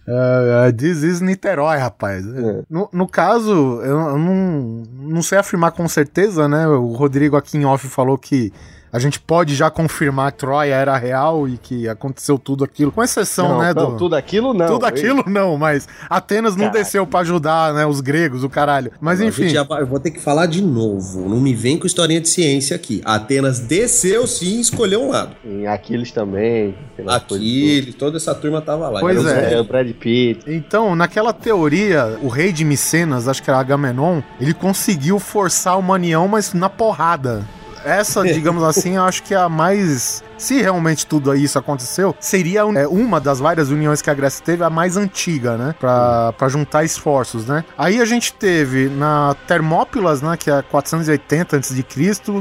[0.08, 2.26] Uh, this is Niterói, rapaz.
[2.26, 2.62] É.
[2.70, 3.50] No, no caso,
[3.82, 6.66] eu, eu, não, não sei afirmar com certeza, né?
[6.68, 8.52] O Rodrigo aqui em off falou que
[8.92, 13.02] a gente pode já confirmar que Troia era real e que aconteceu tudo aquilo, com
[13.02, 13.74] exceção, não, né?
[13.74, 13.96] Não, do...
[13.96, 14.66] tudo aquilo não.
[14.66, 16.84] Tudo aquilo não, mas Atenas não caralho.
[16.84, 18.92] desceu para ajudar, né, os gregos, o caralho.
[19.00, 19.48] Mas enfim.
[19.48, 22.74] Já, eu vou ter que falar de novo, não me vem com historinha de ciência
[22.76, 23.02] aqui.
[23.04, 25.36] Atenas desceu sim e escolheu um lado.
[25.44, 26.74] Em Aquiles também.
[27.06, 29.00] Aquiles, toda essa turma tava lá.
[29.00, 29.60] Pois é.
[29.60, 30.44] O Brad Pitt.
[30.46, 35.94] Então, naquela teoria, o rei de Micenas, acho que era Agamenon, ele conseguiu forçar uma
[35.94, 37.46] união, mas na porrada.
[37.88, 42.60] Essa, digamos assim, eu acho que é a mais se realmente tudo isso aconteceu, seria
[42.60, 45.74] é, uma das várias uniões que a Grécia teve, a mais antiga, né?
[45.78, 47.64] Pra, pra juntar esforços, né?
[47.76, 50.36] Aí a gente teve na Termópilas, né?
[50.36, 51.84] Que é 480 a.C.,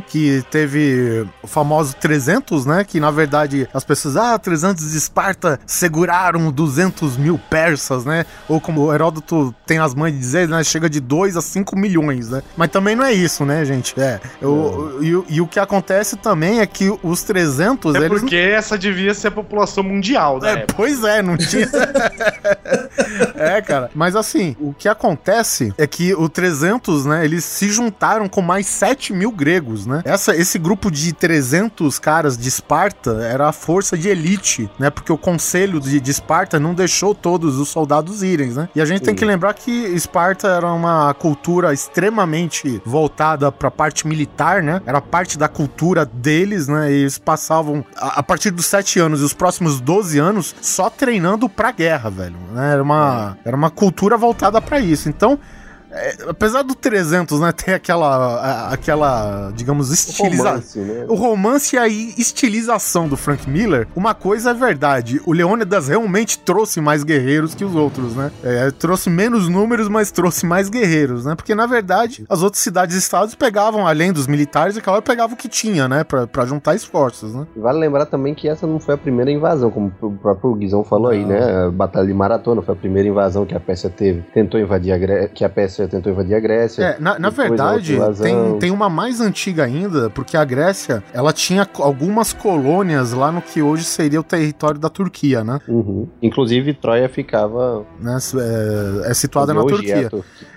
[0.07, 2.83] que teve o famoso 300, né?
[2.83, 8.25] Que na verdade as pessoas, ah, 300 de Esparta seguraram 200 mil persas, né?
[8.47, 10.63] Ou como o Heródoto tem as mães de dizer, né?
[10.63, 12.43] Chega de 2 a 5 milhões, né?
[12.55, 13.99] Mas também não é isso, né, gente?
[13.99, 14.19] É.
[14.41, 18.19] Eu, e, e o que acontece também é que os 300 é eles...
[18.19, 20.53] porque essa devia ser a população mundial, né?
[20.53, 21.67] É, pois é, não tinha.
[23.35, 23.89] é, cara.
[23.93, 28.65] Mas assim, o que acontece é que o 300, né, eles se juntaram com mais
[28.67, 30.01] 7 mil gregos, né?
[30.05, 34.89] Essa, esse grupo de 300 caras de Esparta era a força de elite, né?
[34.89, 38.69] Porque o conselho de, de Esparta não deixou todos os soldados irem, né?
[38.75, 39.05] E a gente Sim.
[39.05, 44.81] tem que lembrar que Esparta era uma cultura extremamente voltada para a parte militar, né?
[44.85, 46.91] Era parte da cultura deles, né?
[46.91, 50.89] E eles passavam a, a, partir dos 7 anos e os próximos 12 anos só
[50.89, 52.37] treinando pra guerra, velho.
[52.53, 52.73] Né?
[52.73, 55.09] Era, uma, era uma cultura voltada para isso.
[55.09, 55.39] Então,
[55.97, 60.81] é, apesar do 300, né, ter aquela, aquela, digamos, estilização.
[60.81, 61.05] O, né?
[61.09, 66.39] o romance e a estilização do Frank Miller, uma coisa é verdade, o Leônidas realmente
[66.39, 68.31] trouxe mais guerreiros que os outros, né?
[68.43, 71.35] É, trouxe menos números, mas trouxe mais guerreiros, né?
[71.35, 75.47] Porque, na verdade, as outras cidades-estados pegavam, além dos militares, e claro, pegavam o que
[75.47, 77.45] tinha, né, pra, pra juntar esforços, né?
[77.55, 81.11] Vale lembrar também que essa não foi a primeira invasão, como o próprio Guizão falou
[81.11, 81.65] aí, né?
[81.67, 84.97] A Batalha de Maratona foi a primeira invasão que a Pérsia teve, tentou invadir a
[84.97, 86.83] Grécia, que a Pérsia tentou invadir a Grécia.
[86.83, 91.67] É, na, na verdade, tem, tem uma mais antiga ainda, porque a Grécia, ela tinha
[91.79, 95.59] algumas colônias lá no que hoje seria o território da Turquia, né?
[95.67, 96.07] Uhum.
[96.21, 97.85] Inclusive, Troia ficava...
[97.99, 98.17] Né,
[99.05, 100.09] é, é situada na Turquia.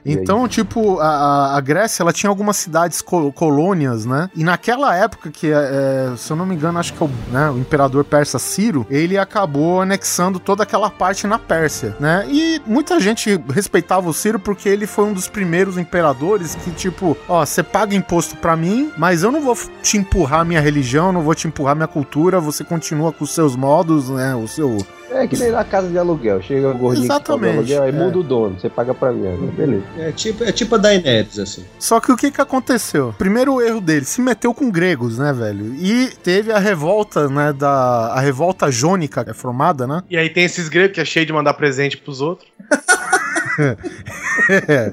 [0.04, 4.30] Então, tipo, a, a Grécia, ela tinha algumas cidades co colônias, né?
[4.34, 7.50] E naquela época, que, é, se eu não me engano, acho que é o, né,
[7.50, 12.26] o imperador persa Ciro, ele acabou anexando toda aquela parte na Pérsia, né?
[12.28, 17.16] E muita gente respeitava o Ciro porque ele foi um dos primeiros imperadores que, tipo,
[17.28, 21.22] ó, você paga imposto para mim, mas eu não vou te empurrar minha religião, não
[21.22, 24.34] vou te empurrar minha cultura, você continua com os seus modos, né?
[24.34, 24.78] O seu
[25.12, 26.40] é que nem na casa de aluguel.
[26.40, 27.92] Chega o gordinho Exatamente, que aluguel, aí é.
[27.92, 28.60] muda o dono.
[28.60, 29.52] Você paga pra mim, né?
[29.56, 29.84] beleza.
[29.98, 31.64] É tipo, é tipo a Daenerys, assim.
[31.78, 33.14] Só que o que que aconteceu?
[33.18, 35.74] Primeiro erro dele, se meteu com gregos, né, velho?
[35.74, 38.12] E teve a revolta, né, da...
[38.12, 40.02] A revolta jônica é formada, né?
[40.08, 42.48] E aí tem esses gregos que é cheio de mandar presente pros outros.
[44.68, 44.92] é.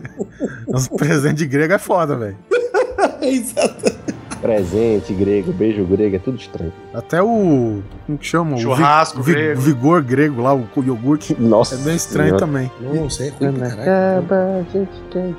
[0.68, 2.38] Os presentes de grego é foda, velho.
[3.22, 4.07] Exato.
[4.41, 6.73] Presente grego, beijo grego, é tudo estranho.
[6.93, 7.82] Até o.
[8.06, 8.58] Como que chama?
[8.58, 9.62] Churrasco o vi, grego.
[9.62, 11.36] Vigor grego lá, o iogurte.
[11.39, 11.76] Nossa.
[11.76, 12.45] É bem estranho senhora.
[12.45, 12.71] também.
[12.82, 15.34] Nossa, é ruim Acaba, gente quer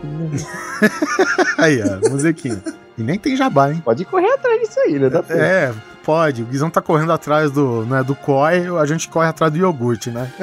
[1.59, 2.63] Aí, ó, musiquinha.
[2.97, 3.81] E nem tem jabá, hein?
[3.85, 5.09] Pode correr atrás disso aí, né?
[5.31, 5.73] É,
[6.09, 6.43] pode.
[6.43, 10.11] O Guizão tá correndo atrás do, né, do Koi, a gente corre atrás do iogurte,
[10.11, 10.33] né?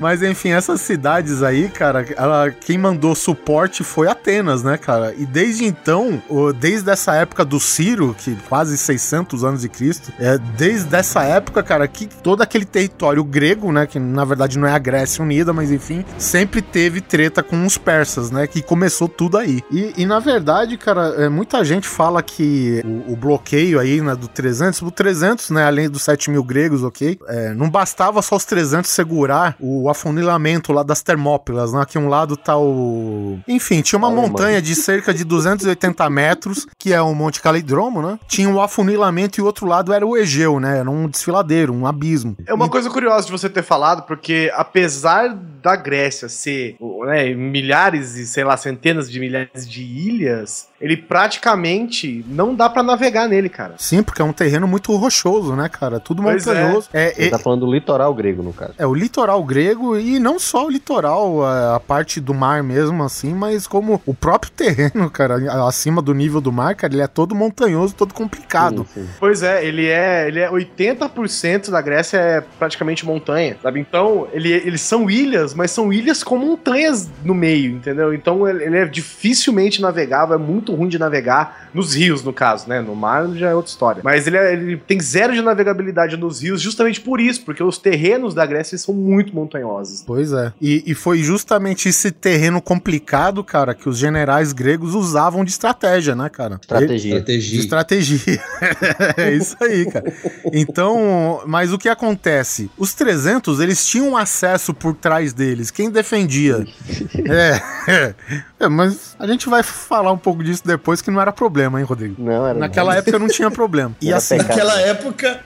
[0.00, 5.14] Mas enfim, essas cidades aí, cara, ela, quem mandou suporte foi Atenas, né, cara?
[5.16, 6.22] E desde então,
[6.58, 11.62] desde essa época do Ciro, que quase 600 anos de Cristo, é, desde essa época,
[11.62, 15.52] cara, que todo aquele território grego, né, que na verdade não é a Grécia Unida,
[15.52, 19.62] mas enfim, sempre teve treta com os persas, né, que começou tudo aí.
[19.70, 24.14] E, e na verdade, cara, é, muita gente fala que o, o, bloqueio aí, né,
[24.14, 28.36] do 300, o 300, né, além dos 7 mil gregos, ok, é, não bastava só
[28.36, 31.82] os 300 segurar o afunilamento lá das Termópilas, né?
[31.82, 33.38] Aqui um lado tá o.
[33.46, 38.18] Enfim, tinha uma montanha de cerca de 280 metros, que é o Monte Calidromo, né?
[38.28, 40.78] Tinha o afunilamento e o outro lado era o Egeu, né?
[40.78, 42.36] Era um desfiladeiro, um abismo.
[42.46, 42.70] É uma e...
[42.70, 48.44] coisa curiosa de você ter falado, porque apesar da Grécia ser né, milhares e, sei
[48.44, 53.74] lá, centenas de milhares de ilhas, ele praticamente não dá para navegar nele, cara.
[53.76, 56.00] Sim, porque é um terreno muito rochoso, né, cara?
[56.00, 56.54] Tudo pois é.
[56.54, 56.88] montanhoso.
[56.92, 57.00] É.
[57.00, 58.74] É, Você é, tá falando do litoral grego, no caso.
[58.78, 63.02] É, o litoral grego e não só o litoral, a, a, parte do mar mesmo,
[63.02, 67.06] assim, mas como o próprio terreno, cara, acima do nível do mar, cara, ele é
[67.06, 68.86] todo montanhoso, todo complicado.
[68.94, 69.08] Sim, sim.
[69.18, 73.80] Pois é, ele é, ele é 80% da Grécia é praticamente montanha, sabe?
[73.80, 78.14] Então, ele, eles são ilhas, mas são ilhas com montanhas no meio, entendeu?
[78.14, 82.32] Então, ele, ele é dificilmente navegável, é muito muito ruim de navegar nos rios, no
[82.32, 82.80] caso, né?
[82.80, 84.00] No mar já é outra história.
[84.04, 87.76] Mas ele, é, ele tem zero de navegabilidade nos rios justamente por isso, porque os
[87.76, 90.04] terrenos da Grécia são muito montanhosos.
[90.06, 90.52] Pois é.
[90.60, 96.14] E, e foi justamente esse terreno complicado, cara, que os generais gregos usavam de estratégia,
[96.14, 96.58] né, cara?
[96.60, 97.16] Estratégia.
[97.16, 97.50] estratégia.
[97.50, 98.40] De estratégia.
[99.18, 100.12] é isso aí, cara.
[100.52, 102.70] Então, mas o que acontece?
[102.78, 105.70] Os 300, eles tinham acesso por trás deles.
[105.70, 106.64] Quem defendia?
[107.28, 108.14] é, é.
[108.60, 111.86] é, mas a gente vai falar um pouco disso depois que não era problema, hein,
[111.86, 112.22] Rodrigo?
[112.22, 113.94] Não, era Naquela época não tinha problema.
[114.00, 115.40] E assim, naquela época.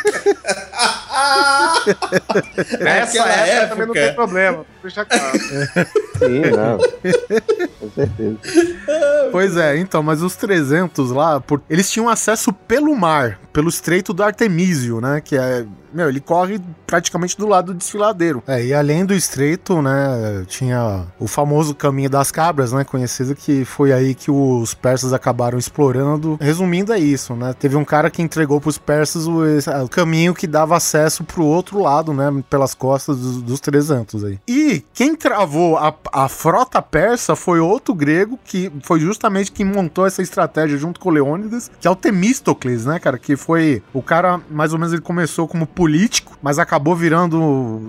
[2.80, 4.64] Nessa época, época, também não tem problema.
[4.82, 5.38] Deixa claro.
[6.18, 6.78] Sim, não.
[7.78, 8.38] Com certeza.
[9.32, 11.62] Pois é, então, mas os 300 lá, por...
[11.68, 15.20] eles tinham acesso pelo mar, pelo Estreito do Artemísio, né?
[15.20, 18.42] Que é meu, ele corre praticamente do lado do desfiladeiro.
[18.46, 23.64] É, e além do estreito, né, tinha o famoso caminho das cabras, né, conhecido que
[23.64, 26.38] foi aí que os persas acabaram explorando.
[26.40, 27.54] Resumindo é isso, né?
[27.58, 29.42] Teve um cara que entregou pros persas o,
[29.84, 34.38] o caminho que dava acesso pro outro lado, né, pelas costas dos, dos 300 aí.
[34.48, 40.06] E quem travou a, a frota persa foi outro grego que foi justamente quem montou
[40.06, 44.40] essa estratégia junto com Leônidas, que é o Temístocles, né, cara, que foi o cara,
[44.48, 47.40] mais ou menos ele começou como político, mas acabou virando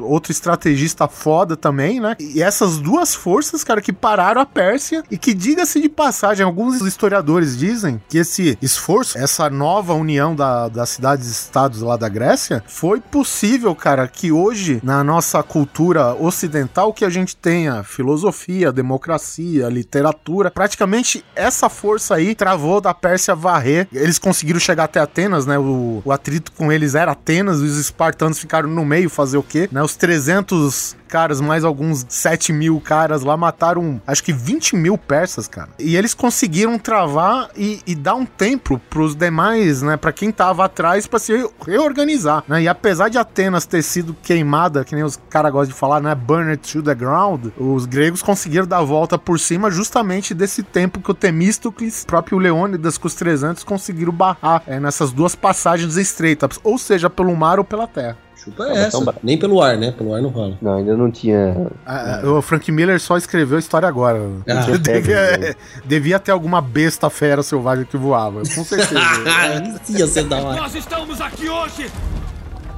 [0.03, 2.15] outro estrategista foda também, né?
[2.19, 6.81] E essas duas forças, cara, que pararam a Pérsia e que, diga-se de passagem, alguns
[6.81, 12.99] historiadores dizem que esse esforço, essa nova união da, das cidades-estados lá da Grécia, foi
[12.99, 20.51] possível, cara, que hoje, na nossa cultura ocidental, que a gente tenha filosofia, democracia, literatura,
[20.51, 23.87] praticamente essa força aí travou da Pérsia varrer.
[23.91, 25.57] Eles conseguiram chegar até Atenas, né?
[25.57, 29.67] O, o atrito com eles era Atenas, os espartanos ficaram no meio fazer o quê?
[29.71, 29.81] Né?
[29.81, 35.45] Os 300 caras, mais alguns 7 mil caras lá, mataram acho que 20 mil persas,
[35.45, 35.67] cara.
[35.77, 39.97] E eles conseguiram travar e, e dar um tempo pros demais, né?
[39.97, 41.33] Pra quem tava atrás, pra se
[41.67, 42.61] reorganizar, né?
[42.61, 46.15] E apesar de Atenas ter sido queimada, que nem os caras gostam de falar, né?
[46.15, 51.01] Burned to the ground, os gregos conseguiram dar a volta por cima justamente desse tempo
[51.01, 56.57] que o Temístocles, próprio Leônidas com os 300 conseguiram barrar é, nessas duas passagens estreitas,
[56.63, 58.17] ou seja, pelo mar ou pela terra.
[58.43, 59.15] Chupa é essa.
[59.21, 59.91] Nem pelo ar, né?
[59.91, 60.57] Pelo ar não rola.
[60.59, 61.67] Não, ainda não tinha.
[61.85, 64.19] Ah, o Frank Miller só escreveu a história agora.
[64.49, 65.53] Ah, devia, né?
[65.85, 68.99] devia, ter alguma besta fera selvagem que voava, com certeza.
[69.89, 70.59] Ia ser da hora.
[70.59, 71.91] Nós estamos aqui hoje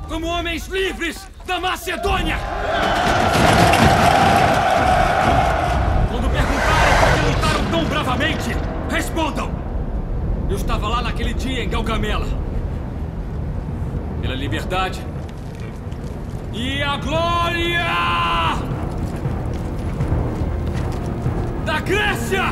[0.09, 2.37] como homens livres da Macedônia!
[6.11, 8.57] Quando perguntarem por que lutaram tão bravamente,
[8.89, 9.49] respondam!
[10.49, 12.27] Eu estava lá naquele dia em Galgamela.
[14.21, 15.12] Pela liberdade
[16.53, 17.83] e a glória
[21.65, 22.43] da Grécia!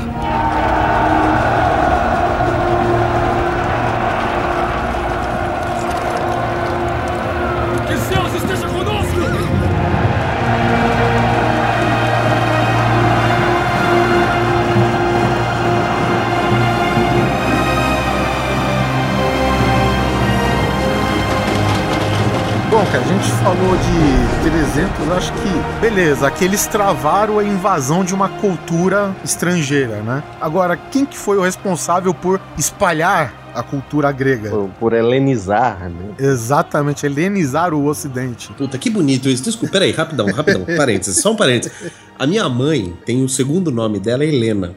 [22.93, 28.13] A gente falou de 300, eu acho que, beleza, que eles travaram a invasão de
[28.13, 30.21] uma cultura estrangeira, né?
[30.41, 34.49] Agora, quem que foi o responsável por espalhar a cultura grega.
[34.49, 36.15] Por, por helenizar, né?
[36.19, 38.51] Exatamente, helenizar o ocidente.
[38.53, 39.43] Puta, que bonito isso.
[39.43, 40.65] Desculpa, peraí, rapidão, rapidão.
[40.75, 41.71] parênteses, só um parênteses.
[42.17, 44.75] A minha mãe tem o segundo nome dela, é Helena.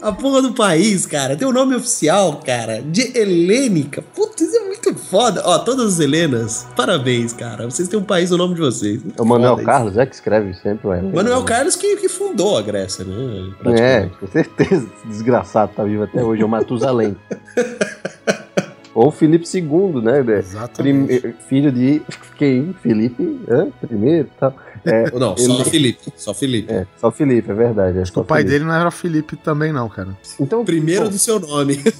[0.00, 4.02] A porra do país, cara, tem o um nome oficial, cara, de Helênica.
[4.14, 5.42] Putz, isso é muito foda.
[5.44, 7.64] Ó, todas as Helenas, parabéns, cara.
[7.64, 9.02] Vocês têm um país no nome de vocês.
[9.02, 11.14] Muito o Manuel Carlos é que escreve sempre o Helena.
[11.14, 13.52] Manuel Carlos que, que fundou a Grécia, né?
[13.78, 14.86] É, com certeza.
[15.04, 16.42] Desgraçado, tá vivo até hoje.
[16.42, 17.16] É o Matusalém.
[18.94, 20.22] Ou Felipe II, né?
[20.36, 21.34] Exatamente.
[21.48, 22.02] filho de
[22.36, 22.74] quem?
[22.82, 23.68] Felipe hã?
[23.80, 24.54] primeiro e tal.
[24.84, 25.46] É, não, ele...
[25.46, 26.12] só Felipe.
[26.16, 26.72] Só Felipe.
[26.72, 27.98] É, só Felipe, é verdade.
[27.98, 28.58] Acho que o pai Felipe.
[28.58, 30.16] dele não era Felipe também, não, cara.
[30.40, 31.78] Então, primeiro bom, do seu nome.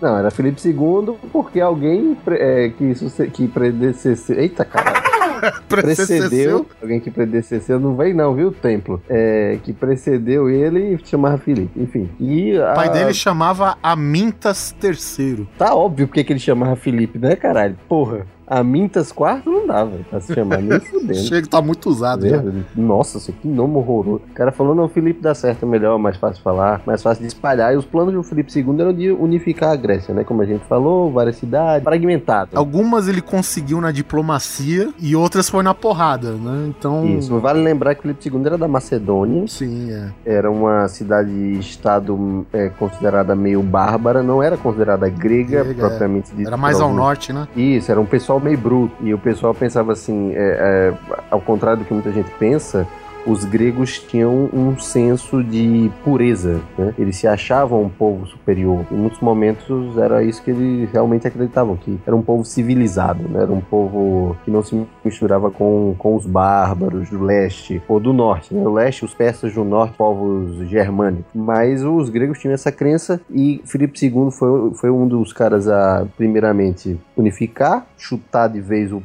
[0.00, 2.94] Não, era Felipe II porque alguém é, que,
[3.30, 4.38] que predecesseu.
[4.38, 5.02] Eita, caralho.
[5.68, 6.66] precedeu.
[6.80, 9.02] Alguém que predecesseu, não vem não, viu, Templo?
[9.08, 11.80] É, que precedeu ele e chamava Felipe.
[11.80, 12.08] Enfim.
[12.20, 12.72] E a...
[12.72, 15.46] O pai dele chamava Amintas III.
[15.58, 17.76] Tá óbvio porque que ele chamava Felipe, né, caralho?
[17.88, 18.26] Porra.
[18.46, 21.14] A Mintas quarto não dava pra se chamar nem fudendo.
[21.14, 22.42] Chega, tá muito usado já.
[22.74, 24.22] Nossa, isso que nome horroroso.
[24.30, 27.22] O cara falou, não, o Felipe dá certo, é melhor, mais fácil falar, mais fácil
[27.22, 27.72] de espalhar.
[27.72, 30.24] E os planos do Felipe II eram de unificar a Grécia, né?
[30.24, 32.50] Como a gente falou, várias cidades, fragmentado.
[32.54, 36.66] Algumas ele conseguiu na diplomacia e outras foi na porrada, né?
[36.68, 37.06] Então.
[37.06, 39.46] Isso, vale lembrar que o Felipe II era da Macedônia.
[39.48, 40.10] Sim, é.
[40.24, 45.88] Era uma cidade-estado é, considerada meio bárbara, não era considerada grega, grega é.
[45.88, 46.48] propriamente dita.
[46.48, 47.48] Era mais ao norte, né?
[47.56, 48.94] Isso, era um pessoal meio bruto.
[49.00, 50.94] E o pessoal pensava assim, é, é,
[51.30, 52.86] ao contrário do que muita gente pensa,
[53.26, 56.94] os gregos tinham um senso de pureza, né?
[56.98, 58.84] Eles se achavam um povo superior.
[58.90, 63.42] Em muitos momentos era isso que eles realmente acreditavam, que era um povo civilizado, né?
[63.42, 68.12] Era um povo que não se misturava com, com os bárbaros do leste ou do
[68.12, 68.62] norte, né?
[68.66, 71.26] O leste, os persas do norte, povos germânicos.
[71.34, 76.06] Mas os gregos tinham essa crença e Filipe II foi, foi um dos caras a,
[76.16, 79.02] primeiramente, unificar, chutar de vez o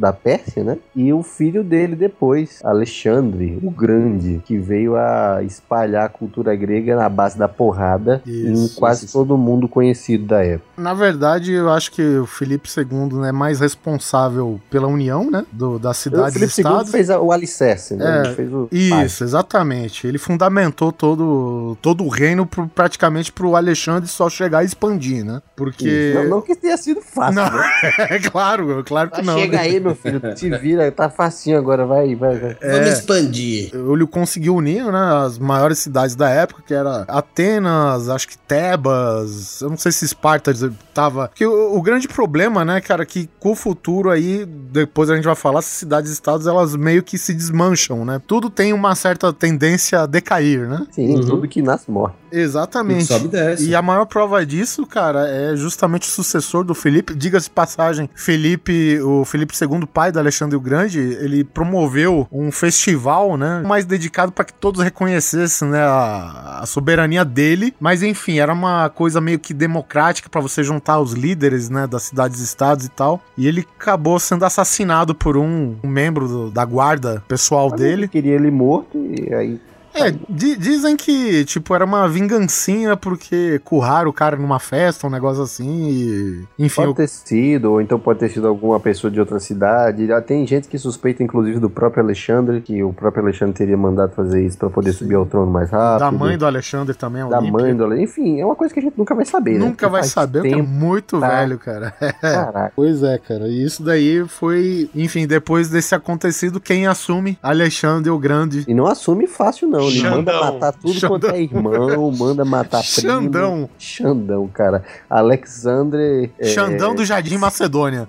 [0.00, 0.78] da Pérsia, né?
[0.96, 6.96] E o filho dele depois, Alexandre, o Grande, que veio a espalhar a cultura grega
[6.96, 9.12] na base da porrada isso, em quase isso.
[9.12, 10.70] todo mundo conhecido da época.
[10.76, 15.44] Na verdade, eu acho que o Felipe II é mais responsável pela união, né?
[15.52, 18.22] Do, da cidade e Felipe II fez o alicerce, né?
[18.26, 20.06] É, o isso, exatamente.
[20.06, 25.42] Ele fundamentou todo, todo o reino pro, praticamente pro Alexandre só chegar e expandir, né?
[25.54, 26.12] Porque...
[26.14, 27.70] Não, não, que tenha sido fácil, não, né?
[28.10, 29.38] É claro, claro que não.
[29.38, 29.62] Chega né?
[29.62, 32.56] aí, meu filho, te vira, tá facinho agora, vai, vai, vai.
[32.60, 33.70] É, Vamos expandir.
[33.74, 39.60] Ele conseguiu unir, né, as maiores cidades da época, que era Atenas, acho que Tebas,
[39.60, 40.52] eu não sei se Esparta
[40.92, 41.28] tava...
[41.28, 45.24] Porque o, o grande problema, né, cara, que com o futuro aí, depois a gente
[45.24, 48.20] vai falar, essas cidades-estados, elas meio que se desmancham, né?
[48.26, 50.86] Tudo tem uma certa tendência a decair, né?
[50.90, 51.26] Sim, uhum.
[51.26, 52.14] tudo que nasce morre.
[52.32, 53.04] Exatamente.
[53.04, 53.68] Sobe e, desce.
[53.68, 57.14] e a maior prova disso, cara, é justamente o sucessor do Felipe.
[57.14, 63.36] Diga-se passagem, Felipe, o Felipe II, pai do Alexandre o Grande, ele promoveu um festival,
[63.36, 67.74] né, mais dedicado para que todos reconhecessem, né, a, a, soberania dele.
[67.80, 72.04] Mas enfim, era uma coisa meio que democrática para você juntar os líderes, né, das
[72.04, 73.20] cidades-estados e tal.
[73.36, 78.08] E ele acabou sendo assassinado por um, um membro do, da guarda pessoal mas dele.
[78.08, 79.60] Queria ele morto e aí
[79.94, 85.10] é, di dizem que, tipo, era uma vingancinha porque curraram o cara numa festa, um
[85.10, 86.44] negócio assim, e...
[86.58, 86.76] Enfim...
[86.76, 86.94] Pode eu...
[86.94, 90.08] ter sido, ou então pode ter sido alguma pessoa de outra cidade.
[90.26, 94.44] Tem gente que suspeita, inclusive, do próprio Alexandre, que o próprio Alexandre teria mandado fazer
[94.44, 94.98] isso para poder Sim.
[94.98, 96.00] subir ao trono mais rápido.
[96.00, 98.04] Da mãe do Alexandre também, Da mãe do Alexandre.
[98.04, 99.66] Enfim, é uma coisa que a gente nunca vai saber, né?
[99.66, 101.28] Nunca vai saber, tempo, é muito tá...
[101.28, 101.90] velho, cara.
[102.20, 102.72] Caraca.
[102.76, 103.48] Pois é, cara.
[103.48, 104.90] E isso daí foi...
[104.94, 107.38] Enfim, depois desse acontecido, quem assume?
[107.42, 108.64] Alexandre o Grande.
[108.68, 109.79] E não assume fácil, não.
[109.84, 110.16] Ele Xandão.
[110.16, 111.10] manda matar tudo Xandão.
[111.10, 113.10] quanto é irmão, manda matar primo.
[113.10, 113.70] Xandão.
[113.78, 114.84] Xandão, cara.
[115.08, 116.30] Alexandre...
[116.38, 116.46] É...
[116.46, 118.08] Xandão do Jardim Macedônia.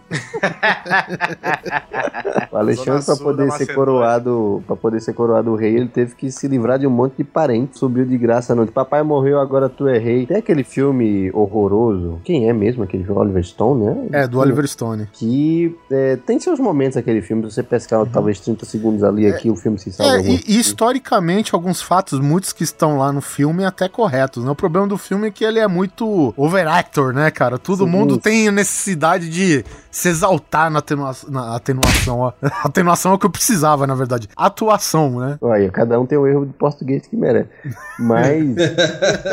[2.51, 6.47] o Alexandre, para poder ser coroado, para poder ser coroado rei, ele teve que se
[6.47, 7.79] livrar de um monte de parentes.
[7.79, 8.65] Subiu de graça não.
[8.67, 10.25] Papai morreu, agora tu é rei.
[10.25, 12.19] Tem aquele filme horroroso.
[12.23, 13.19] Quem é mesmo aquele filme?
[13.19, 14.07] Oliver Stone, né?
[14.13, 15.07] É, do Oliver Stone.
[15.11, 17.43] Que é, tem seus momentos aquele filme.
[17.43, 20.17] Se você pescar talvez 30 segundos ali, é, aqui o filme se salva.
[20.17, 24.49] É, e, e historicamente, alguns fatos, muitos que estão lá no filme, até corretos, né?
[24.49, 27.59] O problema do filme é que ele é muito overactor, né, cara?
[27.59, 27.89] Todo Sim.
[27.89, 32.19] mundo tem necessidade de se exaltar na, atenua na atenuação.
[32.19, 32.33] ó.
[32.63, 34.27] atenuação é o que eu precisava, na verdade.
[34.35, 35.37] Atuação, né?
[35.41, 37.49] Olha, cada um tem o erro de português que merece.
[37.99, 38.55] Mas.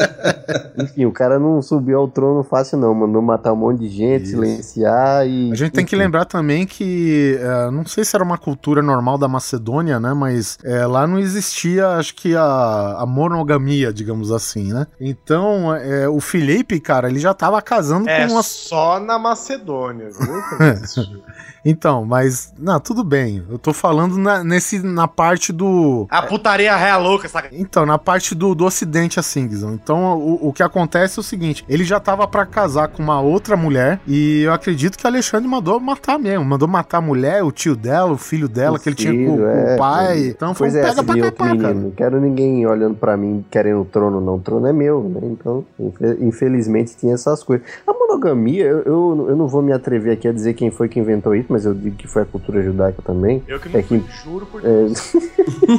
[0.76, 2.94] enfim, o cara não subiu ao trono fácil, não.
[2.94, 4.32] Mandou matar um monte de gente, Isso.
[4.32, 5.52] silenciar e.
[5.52, 9.16] A gente tem que lembrar também que, é, não sei se era uma cultura normal
[9.16, 10.12] da Macedônia, né?
[10.12, 14.86] Mas é, lá não existia, acho que a, a monogamia, digamos assim, né?
[15.00, 18.42] Então, é, o Felipe, cara, ele já tava casando É com uma.
[18.42, 21.18] só na Macedônia, viu?
[21.64, 23.44] Então, mas, não, tudo bem.
[23.50, 26.06] Eu tô falando na, nesse, na parte do.
[26.08, 27.48] A putaria real louca, saca?
[27.52, 29.74] Então, na parte do, do ocidente, assim, Guizão.
[29.74, 33.20] Então, o, o que acontece é o seguinte: ele já tava pra casar com uma
[33.20, 36.44] outra mulher, e eu acredito que Alexandre mandou matar mesmo.
[36.44, 39.44] Mandou matar a mulher, o tio dela, o filho dela, O que ele tinha com,
[39.46, 40.18] é, o pai.
[40.22, 40.26] é.
[40.28, 41.74] Então, foi Pois um é, pega essa pra outro cara.
[42.08, 44.36] Quero ninguém olhando pra mim querendo o trono, não.
[44.36, 45.20] O trono é meu, né?
[45.24, 47.66] Então, infe- infelizmente, tinha essas coisas.
[47.86, 50.98] A monogamia, eu, eu, eu não vou me atrever aqui a dizer quem foi que
[50.98, 53.42] inventou isso, mas eu digo que foi a cultura judaica também.
[53.46, 54.68] Eu que não É que- fui, juro por É.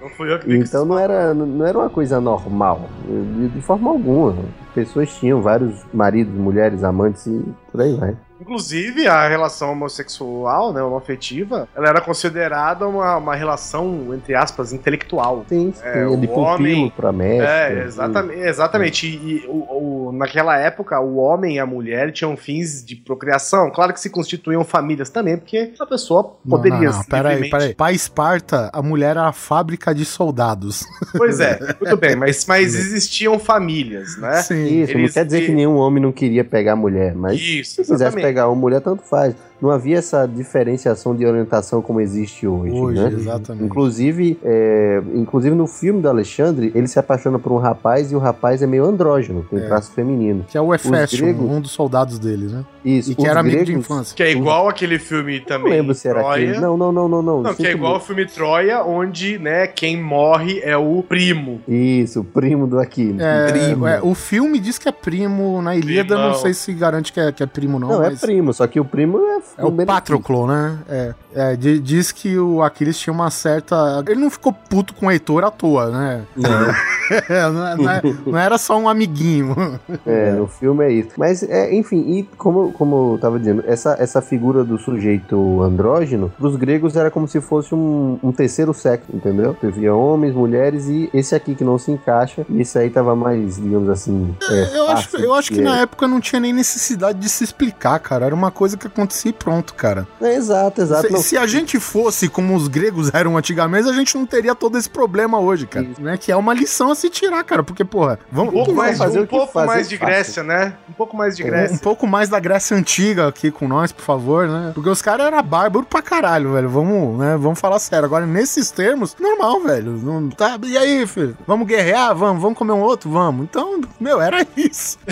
[0.00, 3.90] Não fui eu que Então não era, não era uma coisa normal, de, de forma
[3.90, 4.34] alguma.
[4.74, 8.16] Pessoas tinham vários maridos, mulheres, amantes e por aí vai.
[8.40, 15.44] Inclusive, a relação homossexual, né, homoafetiva, ela era considerada uma, uma relação, entre aspas, intelectual.
[15.48, 17.46] Sim, sim, É, de o pupilo homem- pra mestre.
[17.46, 18.38] É, exatamente.
[18.40, 19.06] exatamente.
[19.06, 23.70] E, e o, o- naquela época, o homem e a mulher tinham fins de procriação.
[23.70, 26.78] Claro que se constituíam famílias também, porque a pessoa poderia.
[26.78, 27.74] Não, não, não, peraí, livremente- peraí.
[27.74, 30.84] Pra Esparta, a mulher era a fábrica de soldados.
[31.16, 34.42] Pois é, tudo bem, mas, mas existiam famílias, né?
[34.42, 34.82] Sim.
[34.82, 37.76] Isso, não Eles- quer dizer que nenhum homem não queria pegar mulher, mas Isso, se
[37.82, 38.27] quisesse exatamente.
[38.28, 39.34] Pegar uma mulher, tanto faz.
[39.60, 43.08] Não havia essa diferenciação de orientação como existe hoje, Hoje, né?
[43.12, 43.64] exatamente.
[43.64, 48.18] Inclusive, é, inclusive no filme do Alexandre, ele se apaixona por um rapaz e o
[48.18, 49.66] rapaz é meio andrógeno, tem É.
[49.66, 50.44] traço feminino.
[50.48, 52.64] Que é o Hefestion, gregos- um dos soldados dele, né?
[52.84, 53.10] Isso.
[53.12, 54.14] E que era amigo de gregos- infância.
[54.16, 55.72] Que é igual aquele filme Não também.
[55.72, 56.44] lembro se era Troia.
[56.50, 56.60] aquele.
[56.60, 57.42] Não, não, não, não, não.
[57.42, 61.60] Não, que é igual o filme Troia, onde, né, quem morre é o primo.
[61.66, 63.20] Isso, o primo do Aquiles.
[63.20, 63.86] É, Primo.
[63.86, 67.32] é, o filme diz que é primo na Ilíada, não sei se garante que é,
[67.32, 67.88] que é primo, não.
[67.88, 69.38] Não, é mas primo, só que o primo é.
[69.56, 69.86] É o.
[69.86, 70.78] Patroclo, né?
[70.88, 74.02] É, é, di- diz que o Aquiles tinha uma certa.
[74.06, 76.24] Ele não ficou puto com o Heitor à toa, né?
[76.36, 76.50] Não.
[77.52, 79.78] não, é- não é- não era só um amiguinho.
[80.06, 81.10] É, no filme é isso.
[81.16, 86.32] Mas, é, enfim, e como, como eu tava dizendo, essa, essa figura do sujeito andrógeno,
[86.38, 89.56] pros gregos era como se fosse um, um terceiro sexo, entendeu?
[89.62, 93.56] Havia homens, mulheres e esse aqui que não se encaixa, e esse aí tava mais,
[93.56, 94.34] digamos assim.
[94.50, 97.44] É, Eu acho, eu acho que é- na época não tinha nem necessidade de se
[97.44, 98.26] explicar, cara.
[98.26, 100.06] Era uma coisa que acontecia e pronto, cara.
[100.20, 101.02] É, exato, exato.
[101.12, 101.18] Não.
[101.28, 104.88] Se a gente fosse como os gregos eram antigamente, a gente não teria todo esse
[104.88, 105.84] problema hoje, cara.
[105.86, 106.00] Isso.
[106.00, 106.16] Né?
[106.16, 107.62] Que é uma lição a se tirar, cara.
[107.62, 108.52] Porque, porra, Um vamos.
[108.54, 110.14] pouco vai mais, fazer um o que pouco fazer mais de fácil.
[110.14, 110.74] Grécia, né?
[110.88, 111.78] Um pouco mais de Um Grécia.
[111.78, 114.72] pouco mais da Grécia antiga aqui com nós, por favor, né?
[114.74, 116.68] Porque os caras eram bárbaros pra caralho, velho.
[116.68, 117.36] Vamos, né?
[117.38, 118.06] Vamos falar sério.
[118.06, 119.92] Agora, nesses termos, normal, velho.
[120.02, 121.36] Não, tá, e aí, filho?
[121.46, 122.14] Vamos guerrear?
[122.14, 123.10] Vamos, vamos comer um outro?
[123.10, 123.44] Vamos.
[123.44, 124.98] Então, meu, era isso.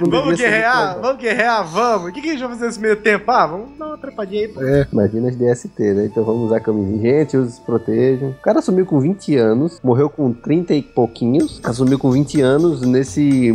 [0.00, 2.10] Vamos, guerrear, vamos guerrear, vamos.
[2.10, 3.30] O que, que a gente vai fazer nesse meio tempo?
[3.30, 4.48] Ah, vamos dar uma trepadinha aí.
[4.56, 4.86] Legal.
[4.92, 6.06] Imagina as DST, né?
[6.06, 7.00] Então vamos usar camisinha.
[7.00, 8.30] Gente, os protejam.
[8.30, 12.82] O cara assumiu com 20 anos, morreu com 30 e pouquinhos, assumiu com 20 anos,
[12.82, 13.52] nesse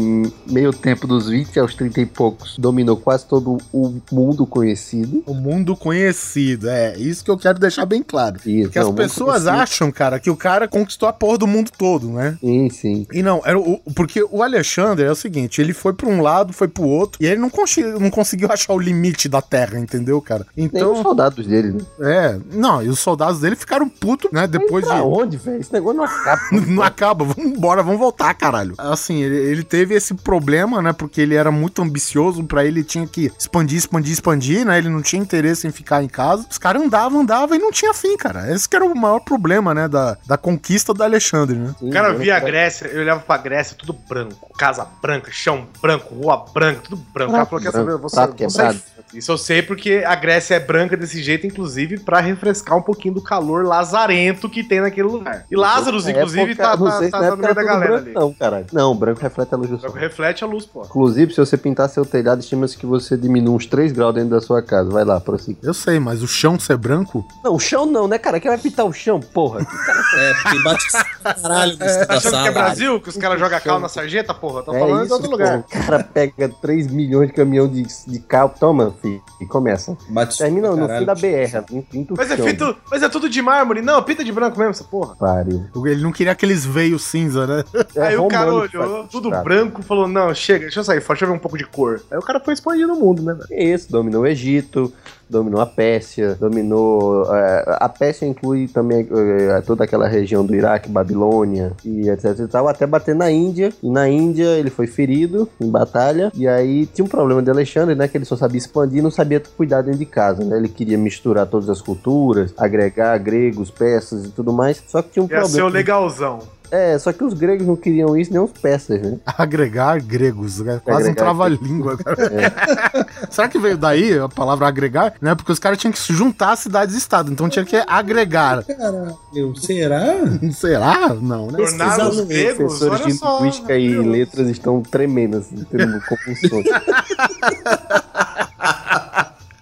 [0.50, 5.24] meio tempo dos 20 aos 30 e poucos, dominou quase todo o mundo conhecido.
[5.26, 6.98] O mundo conhecido, é.
[6.98, 8.38] Isso que eu quero deixar bem claro.
[8.46, 12.10] Isso, Porque as pessoas acham, cara, que o cara conquistou a porra do mundo todo,
[12.10, 12.38] né?
[12.39, 13.08] Sim, sim.
[13.12, 16.54] E não, era o, porque o Alexandre é o seguinte, ele foi pra um lado,
[16.54, 20.22] foi pro outro, e ele não, consi- não conseguiu achar o limite da Terra, entendeu,
[20.22, 20.46] cara?
[20.86, 21.79] Nem os Então, soldados dele, né?
[22.01, 24.91] é, não, e os soldados dele ficaram putos, né, depois de...
[24.91, 25.59] Pra onde, velho?
[25.59, 26.41] Esse negócio não acaba.
[26.75, 28.73] Não acaba, vamos embora, vamos voltar, caralho.
[28.77, 30.93] Assim, ele, ele teve esse problema, né?
[30.93, 34.77] Porque ele era muito ambicioso, pra ele tinha que expandir, expandir, expandir, né?
[34.77, 36.45] Ele não tinha interesse em ficar em casa.
[36.49, 38.51] Os caras andavam, andavam e não tinha fim, cara.
[38.53, 39.88] Esse que era o maior problema, né?
[39.88, 41.75] Da, da conquista do Alexandre, né?
[41.79, 42.19] Sim, O cara né?
[42.19, 44.49] via a Grécia, eu olhava pra Grécia, tudo branco.
[44.57, 47.31] Casa branca, chão branco, rua branca, tudo branco.
[47.31, 48.79] O cara falou, quer saber, Branco, você, você quebrado.
[49.13, 53.13] Isso eu sei porque a Grécia é branca desse jeito, inclusive, pra refrescar um pouquinho
[53.13, 55.45] do calor lazarento que tem naquele lugar.
[55.49, 58.05] E Lázaro, inclusive, época, tá, tá, sei tá, na tá no meio da galera branco,
[58.05, 58.13] ali.
[58.13, 58.65] Não, caralho.
[58.71, 59.91] Não, branco reflete a luz do sol.
[59.91, 60.84] Que reflete a luz, pô.
[60.84, 64.41] Inclusive, se você pintar seu telhado, estima-se que você diminui uns 3 graus dentro da
[64.41, 64.89] sua casa.
[64.89, 65.59] Vai lá, prossiga.
[65.63, 67.26] Eu sei, mas o chão ser branco.
[67.43, 68.39] Não, o chão não, né, cara?
[68.39, 69.65] Quem vai pintar o chão, porra?
[70.15, 70.86] É, porque bate
[71.34, 72.51] caralho desse da Tá achando que é.
[72.51, 73.01] Brasil?
[73.01, 74.63] Que os caras jogam cal na sarjeta, porra?
[74.63, 75.59] Tô é falando isso, de outro lugar.
[75.59, 78.53] O cara pega 3 milhões de caminhão de, de carro.
[78.59, 79.97] Toma, filho, e começa.
[80.09, 80.99] Bate Termina não, no Caralho.
[80.99, 83.82] fim da BR, pinta o Mas é, feito, mas é tudo de mármore.
[83.82, 85.16] Não, pinta de branco mesmo essa porra.
[85.16, 85.66] Pariu.
[85.86, 87.63] Ele não queria aqueles veios cinza, né?
[87.95, 89.43] É Aí o cara olhou, tudo estrada.
[89.43, 92.01] branco, falou: Não, chega, deixa eu sair fora, deixa eu ver um pouco de cor.
[92.11, 93.38] Aí o cara foi expandindo o mundo, né?
[93.51, 94.91] É isso, dominou o Egito,
[95.30, 97.26] dominou a Pérsia, dominou.
[97.34, 102.47] é, a Pérsia inclui também é, toda aquela região do Iraque, Babilônia e etc e
[102.47, 103.71] tal, até bater na Índia.
[103.82, 106.32] E na Índia ele foi ferido em batalha.
[106.36, 108.07] E aí tinha um problema de Alexandre, né?
[108.07, 110.57] Que ele só sabia expandir e não sabia cuidar dentro de casa, né?
[110.57, 114.84] Ele queria misturar todas as culturas, agregar gregos, persas e tudo mais.
[114.88, 115.69] Só que tinha um Ia ser o problema.
[115.69, 116.39] legalzão.
[116.76, 119.17] É, só que os gregos não queriam isso, nem os persas, né?
[119.38, 120.82] Agregar gregos, né?
[120.84, 123.07] quase um Agregar trava-língua, cara.
[123.32, 125.13] Será que veio daí a palavra agregar?
[125.21, 125.34] Né?
[125.36, 128.63] Porque os caras tinham que se juntar a cidades-estado, então tinha que agregar.
[128.65, 130.15] Caralho, será?
[130.51, 131.13] Será?
[131.13, 131.57] Não, né?
[131.57, 133.38] Tornar os gregos, Professores de só.
[133.38, 134.05] linguística e Deus.
[134.05, 136.65] letras estão tremendo, assim, tendo compulsões.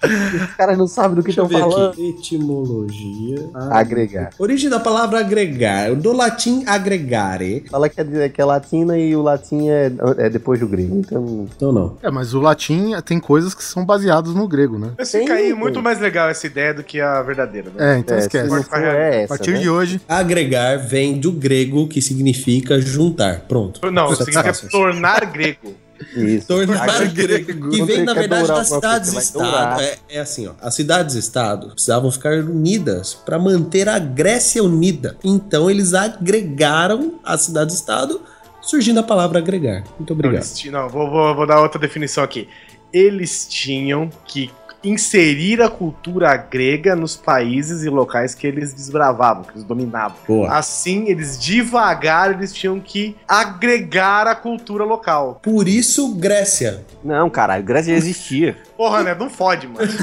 [0.04, 1.92] Os caras não sabem do que estão falando.
[1.92, 2.10] aqui.
[2.10, 3.50] Etimologia.
[3.72, 4.30] Agregar.
[4.38, 5.94] Origem da palavra agregar.
[5.96, 7.66] Do latim agregare.
[7.70, 10.96] Fala que é, que é latina e o latim é, é depois do grego.
[10.98, 11.98] Então, Então não.
[12.02, 14.92] É, mas o latim tem coisas que são baseadas no grego, né?
[14.98, 15.54] Mas fica Tem, aí tem.
[15.54, 17.96] muito mais legal essa ideia do que a verdadeira, né?
[17.96, 18.50] É, então é, esquece.
[18.50, 19.60] se não for, é A essa, partir né?
[19.60, 23.42] de hoje, Agregar vem do grego que significa juntar.
[23.48, 23.80] Pronto.
[23.92, 25.74] Não, Isso é significa tornar grego.
[26.16, 26.48] Isso.
[26.48, 27.46] Tornar grego.
[27.46, 29.82] Que Quando vem, você na verdade, das cidades-estado.
[29.82, 30.54] É, é assim, ó.
[30.62, 35.18] As cidades-estado precisavam ficar unidas para manter a Grécia unida.
[35.24, 38.22] Então, eles agregaram as cidades-estado,
[38.62, 39.84] surgindo a palavra agregar.
[39.98, 40.46] Muito obrigado.
[40.72, 42.48] não, vou, vou, vou dar outra definição aqui.
[42.92, 44.52] Eles tinham que
[44.84, 50.18] inserir a cultura grega nos países e locais que eles desbravavam, que eles dominavam.
[50.28, 50.50] Boa.
[50.58, 55.40] Assim, eles devagar eles tinham que agregar a cultura local.
[55.42, 56.84] Por isso, Grécia.
[57.04, 58.58] Não, caralho, Grécia já existia.
[58.78, 59.16] Porra, né?
[59.16, 59.88] Não fode, mano.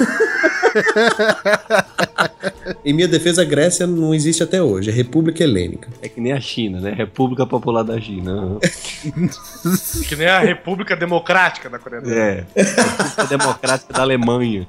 [2.84, 4.90] Em minha defesa, a Grécia não existe até hoje.
[4.90, 5.88] É República Helênica.
[6.02, 6.92] É que nem a China, né?
[6.92, 8.58] República Popular da China.
[10.08, 12.20] Que nem a República Democrática da Coreia do Norte.
[12.20, 12.62] É.
[12.62, 14.66] República Democrática da Alemanha.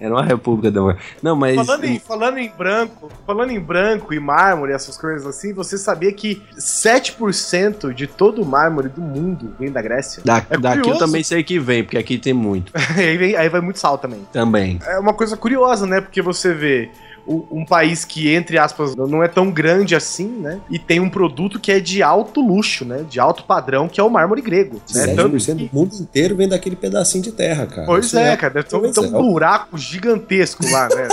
[0.00, 1.16] Era uma república democrática.
[1.22, 1.56] Não, mas.
[1.56, 6.12] Falando em, falando em branco, falando em branco e mármore, essas coisas assim, você sabia
[6.12, 10.22] que 7% de todo o mármore do mundo vem da Grécia?
[10.24, 10.98] Da- É daqui eu curioso.
[11.00, 12.72] também sei que vem, porque aqui tem muito.
[12.96, 14.26] aí, vem- aí vai muito sal também.
[14.32, 14.78] Também.
[14.86, 16.00] É uma coisa curiosa, né?
[16.00, 16.90] Porque você vê
[17.28, 20.60] um país que, entre aspas, não é tão grande assim, né?
[20.70, 23.04] E tem um produto que é de alto luxo, né?
[23.08, 24.80] De alto padrão, que é o mármore grego.
[24.94, 25.06] Né?
[25.14, 27.86] Tanto 7% que- do mundo inteiro vem daquele pedacinho de terra, cara.
[27.86, 28.54] Pois Isso é, cara.
[28.54, 29.10] Deve ter um, ter um é.
[29.22, 31.08] buraco gigantesco lá, né?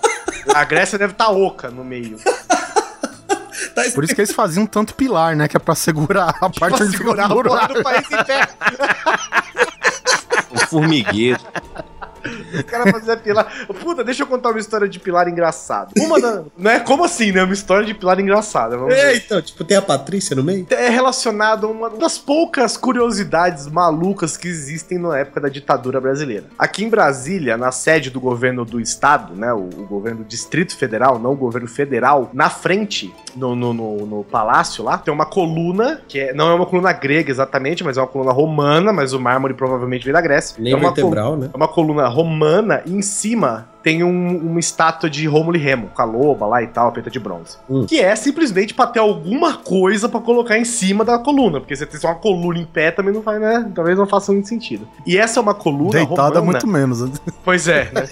[0.54, 2.16] A Grécia deve estar oca no meio.
[3.94, 5.46] por isso que eles faziam tanto pilar, né?
[5.46, 7.74] Que é pra segurar a parte Pra onde fica segurar o buraco.
[7.74, 8.48] do país em pé.
[10.50, 11.38] O formigueiro.
[12.54, 13.66] Os caras faziam pilar.
[13.80, 15.90] Puta, deixa eu contar uma história de pilar engraçada.
[15.98, 16.42] Uma da.
[16.56, 17.42] Não é como assim, né?
[17.42, 18.76] Uma história de pilar engraçada.
[18.76, 19.00] Vamos ver.
[19.00, 20.66] É, então, tipo, tem a Patrícia no meio?
[20.70, 26.44] É relacionado a uma das poucas curiosidades malucas que existem na época da ditadura brasileira.
[26.58, 29.52] Aqui em Brasília, na sede do governo do estado, né?
[29.52, 34.06] O, o governo do Distrito Federal, não o governo federal, na frente, no, no, no-
[34.06, 37.96] no palácio lá, tem uma coluna, que é- não é uma coluna grega exatamente, mas
[37.96, 40.56] é uma coluna romana, mas o mármore provavelmente veio da Grécia.
[40.58, 41.50] Nem é uma col- vertebral, né?
[41.52, 42.39] é uma coluna romana
[42.86, 46.62] e em cima tem um- uma estátua de Rômulo e Remo, com a loba lá
[46.62, 47.56] e tal, feita de bronze.
[47.68, 47.86] Hum.
[47.86, 51.86] Que é simplesmente pra ter alguma coisa pra colocar em cima da coluna, porque você
[51.86, 53.70] tem só uma coluna em pé também não faz, né?
[53.74, 54.86] Talvez não faça muito sentido.
[55.06, 56.42] E essa é uma coluna Deitada romana.
[56.44, 57.00] muito menos.
[57.44, 58.08] Pois é, né?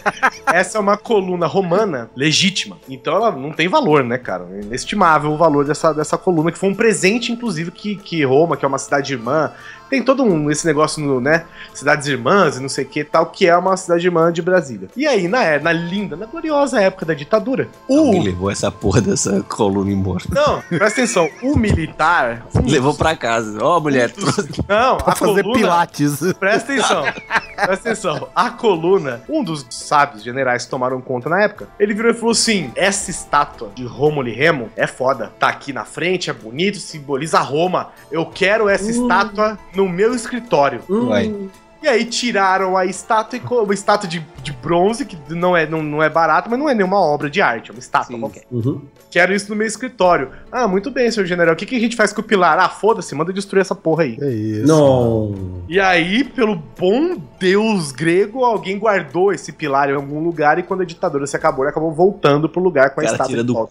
[0.47, 2.79] Essa é uma coluna romana legítima.
[2.89, 4.47] Então ela não tem valor, né, cara?
[4.53, 8.57] É inestimável o valor dessa, dessa coluna, que foi um presente, inclusive, que, que Roma,
[8.57, 9.51] que é uma cidade irmã,
[9.91, 11.45] tem todo um, esse negócio, no, né?
[11.73, 14.89] Cidades irmãs e não sei o que tal, que é uma cidade irmã de Brasília.
[14.97, 17.99] E aí, na, na linda, na gloriosa época da ditadura, o.
[17.99, 20.25] Alguém levou essa porra dessa coluna embora.
[20.31, 22.47] Não, presta atenção, o militar.
[22.65, 23.59] Levou pra casa.
[23.63, 24.63] Ó, mulher, um dos- trouxe.
[24.69, 25.59] Não, Pra a fazer coluna.
[25.61, 26.19] pilates.
[26.39, 27.03] Presta atenção.
[27.55, 28.29] Presta atenção.
[28.35, 32.33] A coluna, um dos sábios generais que tomaram conta na época, ele virou e falou
[32.33, 35.33] assim: essa estátua de Rômulo e Remo é foda.
[35.39, 37.89] Tá aqui na frente, é bonito, simboliza Roma.
[38.11, 40.81] Eu quero essa estátua no meu escritório.
[40.89, 41.35] Vai.
[41.89, 45.83] E aí tiraram a estátua e uma estátua de, de bronze, que não é, não,
[45.83, 48.21] não é barato, mas não é nenhuma obra de arte, é uma estátua Sim.
[48.21, 48.45] qualquer.
[48.51, 48.83] Uhum.
[49.11, 50.31] Quero isso no meu escritório.
[50.53, 51.55] Ah, muito bem, senhor general.
[51.55, 52.59] O que, que a gente faz com o pilar?
[52.59, 54.19] Ah, foda-se, manda destruir essa porra aí.
[54.21, 54.67] É isso.
[54.67, 55.63] Não.
[55.69, 60.83] E aí, pelo bom deus grego, alguém guardou esse pilar em algum lugar e quando
[60.83, 63.69] a ditadura se acabou, ele acabou voltando pro lugar com a estátua tira de do-.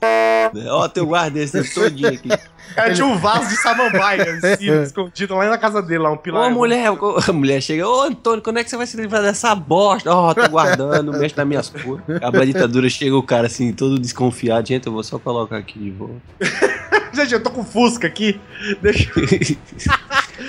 [0.69, 2.29] Ó, teu guarda esse todinho aqui.
[2.29, 6.17] O cara tinha um vaso de samambaia assim, escondido lá na casa dele, lá um
[6.17, 6.49] pilar.
[6.49, 9.53] Ô, mulher, a mulher chega, ô, Antônio, quando é que você vai se livrar dessa
[9.53, 10.13] bosta?
[10.13, 12.03] Ó, oh, tô guardando, mexe nas minhas coisas.
[12.15, 14.67] Acaba a ditadura, chega o cara assim, todo desconfiado.
[14.67, 16.21] Gente, eu vou só colocar aqui de volta.
[17.13, 18.39] Gente, eu tô com Fusca aqui.
[18.81, 19.11] Deixa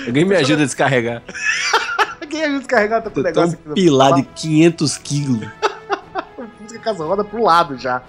[0.07, 1.21] Alguém me ajuda a descarregar.
[2.21, 3.03] Alguém ajuda a descarregar?
[3.03, 3.73] Tô com Tô um negócio aqui.
[3.73, 5.47] pilado de 500 quilos.
[6.59, 8.01] Fusca com as rodas pro lado já.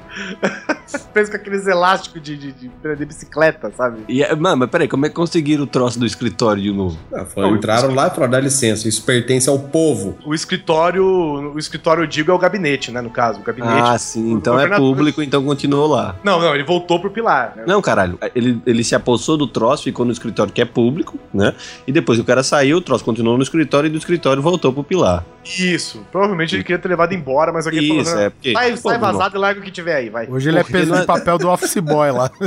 [1.12, 3.98] Fez com aqueles elásticos de, de, de, de bicicleta, sabe?
[4.08, 6.98] E, mano, mas peraí, como é que conseguiram o troço do escritório de novo?
[7.12, 10.16] Ah, foi- entraram lá e falaram, dá licença, isso pertence ao povo.
[10.24, 13.00] O escritório, o escritório, eu digo, é o gabinete, né?
[13.00, 13.72] No caso, o gabinete.
[13.72, 16.16] Ah, sim, então é público, então continuou lá.
[16.24, 17.54] Não, não, ele voltou pro pilar.
[17.56, 17.64] Né?
[17.66, 21.54] Não, caralho, ele, ele se apossou do troço, ficou no escritório que é público, né?
[21.86, 24.72] E depois que o cara saiu, o troço continuou no escritório e do escritório voltou
[24.72, 25.24] pro pilar.
[25.44, 26.04] Isso.
[26.12, 28.24] Provavelmente ele queria ter levado embora, mas alguém Isso, falou.
[28.26, 29.00] é, porque- Sai, pô, sai não.
[29.12, 30.26] vazado e larga o que tiver aí, vai.
[30.28, 32.30] Hoje ele é Peso não é- papel do office boy lá.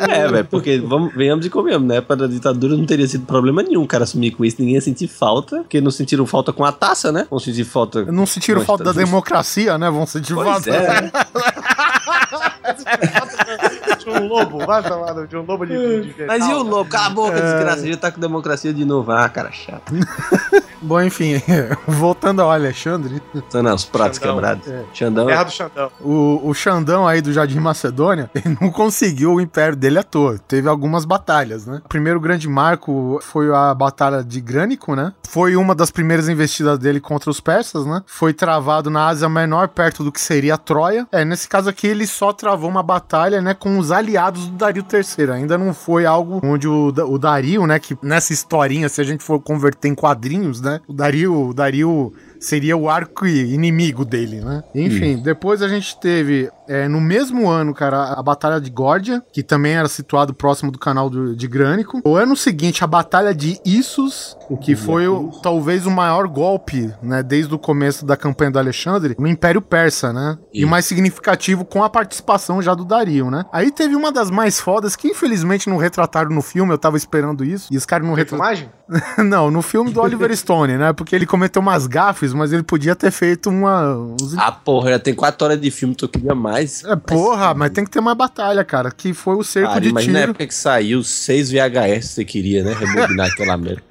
[0.00, 2.00] É, velho, porque vamos, venhamos e comemos, né?
[2.00, 4.80] Para a ditadura não teria sido problema nenhum o cara assumir com isso, ninguém ia
[4.80, 7.26] sentir falta, porque não sentiram falta com a taça, né?
[7.28, 8.06] Vão sentir falta.
[8.06, 9.90] Não sentiram falta da democracia, né?
[9.90, 10.70] Vão sentir Pois falta.
[10.70, 11.10] é,
[14.20, 16.70] um lobo, vai falar de um lobo de, de Mas e o né?
[16.70, 16.90] lobo?
[16.90, 19.10] Cala a boca, desgraça, já tá com democracia de novo.
[19.12, 19.92] Ah, cara chato.
[20.82, 21.34] Bom, enfim,
[21.86, 24.34] voltando ao Alexandre, São os pratos Xandão.
[24.34, 24.68] quebrados.
[24.68, 24.84] É.
[24.94, 25.26] Xandão.
[25.26, 25.90] Terra do Xandão.
[26.00, 30.38] o, o Xandão aí do Jardim Macedônia, ele não conseguiu o império dele à toa.
[30.48, 31.82] Teve algumas batalhas, né?
[31.84, 35.12] O primeiro grande marco foi a batalha de Grânico, né?
[35.28, 38.02] Foi uma das primeiras investidas dele contra os persas, né?
[38.06, 41.06] Foi travado na Ásia Menor, perto do que seria a Troia.
[41.12, 44.84] É, nesse caso aqui ele só travou uma batalha, né, com os aliados do Dario
[44.92, 45.30] III.
[45.32, 49.22] Ainda não foi algo onde o, o Dario, né, que nessa historinha, se a gente
[49.22, 54.64] for converter em quadrinhos, né, o Dario, o Dario seria o arco inimigo dele, né?
[54.74, 59.42] Enfim, depois a gente teve é, no mesmo ano, cara, a Batalha de Górdia, que
[59.42, 62.00] também era situado próximo do canal do- de Grânico.
[62.04, 67.22] O ano seguinte, a Batalha de Issus, que foi o- talvez o maior golpe, né,
[67.24, 70.38] desde o começo da campanha do Alexandre, no Império Persa, né?
[70.54, 73.44] E mais significativo com a participação já do Dario, né?
[73.52, 77.44] Aí teve uma das mais fodas que infelizmente não retrataram no filme, eu tava esperando
[77.44, 78.48] isso, e os caras não retrataram.
[79.24, 80.92] Não, no filme do Oliver Stone, né?
[80.92, 83.96] Porque ele cometeu umas gafes, mas ele podia ter feito uma.
[83.96, 86.82] uns- Ah, porra, já tem quatro horas de filme, tu queria mais.
[86.84, 88.90] É, porra, mas tem que ter mais batalha, cara.
[88.90, 90.30] Que foi o cerco Cara, de imagina na tiro.
[90.32, 92.72] época que saiu seis VHS você queria, né?
[92.74, 93.82] Rebobinar aquela merda.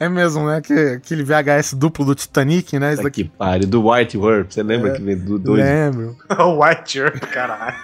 [0.00, 0.60] É mesmo, né?
[0.60, 2.94] Que, aquele VHS duplo do Titanic, né?
[2.94, 3.24] Isso daqui.
[3.24, 3.66] que pariu.
[3.68, 5.62] Do White World, você lembra que vem do dois?
[5.62, 6.16] Lembro.
[6.38, 7.74] o White Earth, caralho.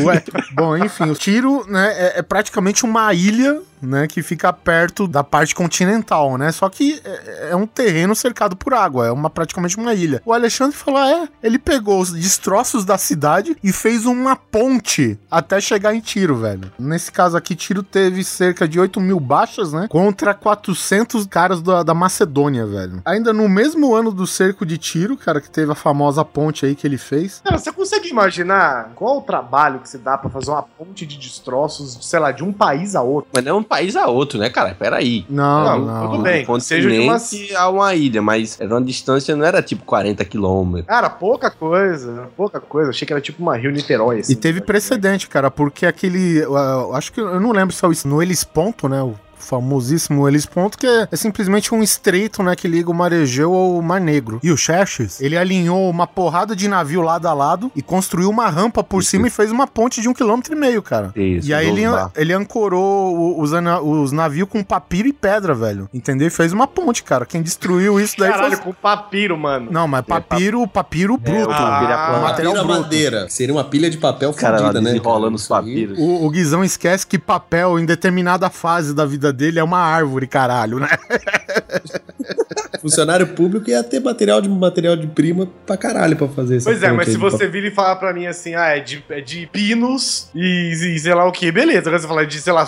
[0.00, 0.22] Ué,
[0.52, 5.22] bom, enfim, o tiro, né, é, é praticamente uma ilha, né, que fica perto da
[5.22, 6.52] parte continental, né?
[6.52, 10.22] Só que é, é um terreno cercado por água, é uma praticamente uma ilha.
[10.24, 15.60] O Alexandre falou: é, ele pegou os destroços da cidade e fez uma ponte até
[15.60, 16.72] chegar em tiro, velho.
[16.78, 19.86] Nesse caso aqui, tiro teve cerca de 8 mil baixas, né?
[19.88, 23.02] Contra 400 caras da, da Macedônia, velho.
[23.04, 26.74] Ainda no mesmo ano do cerco de tiro, cara, que teve a famosa ponte aí
[26.74, 27.40] que ele fez.
[27.44, 31.16] Cara, você consegue imaginar qual o trabalho que se dá pra fazer uma ponte de
[31.16, 33.30] destroços, sei lá, de um país a outro?
[33.34, 34.74] Mas não é um país a outro, né, cara?
[34.78, 35.24] Peraí.
[35.30, 36.10] Não, Não, não.
[36.10, 36.44] tudo bem.
[36.48, 37.16] Um seja de uma-
[37.56, 40.86] a uma ilha, mas era uma distância, não era tipo 40 quilômetros.
[40.88, 42.90] Cara, pouca coisa, pouca coisa.
[42.90, 44.32] Achei que era tipo uma Rio-Niterói, assim.
[44.32, 46.44] E teve precedente, cara, porque aquele.
[46.44, 46.56] uh,
[46.88, 49.00] eu acho que eu não lembro se é o- no Elis Ponto, né?
[49.02, 52.54] O famosíssimo Elis Ponto, que é, é simplesmente um estreito, né?
[52.56, 54.40] Que liga o Mar Egeu ao Mar Negro.
[54.42, 58.48] E o Xerxes, ele alinhou uma porrada de navio lado a lado e construiu uma
[58.48, 61.12] rampa por cima e fez uma ponte de um quilômetro e meio, cara.
[61.16, 61.82] Isso, E aí ele,
[62.16, 65.88] ele ancorou o- os, os navios com papiro e pedra, velho.
[65.92, 66.26] Entendeu?
[66.28, 67.24] E fez uma ponte, cara.
[67.26, 68.64] Quem destruiu isso daí Caralho, foi.
[68.66, 69.68] com papiro, mano.
[69.70, 71.50] Não, mas papiro, papiro bruto.
[71.52, 72.22] Ah, Viraplano.
[72.22, 72.82] material Papira bruto.
[72.82, 74.90] madeira, seria uma pilha de papel cara lá fudida, né?
[74.92, 75.98] desenrolando os Isso papiros.
[75.98, 80.26] O, o Guizão esquece que papel, em determinada fase da vida dele, é uma árvore,
[80.26, 80.88] caralho, né?
[82.80, 86.64] Funcionário público ia ter material de material de prima pra caralho pra fazer isso.
[86.64, 89.20] Pois é, mas se você vir e falar pra mim assim, ah, é de, é
[89.20, 91.80] de pinos e, e sei lá o que, beleza.
[91.90, 92.66] Agora você fala de, sei lá,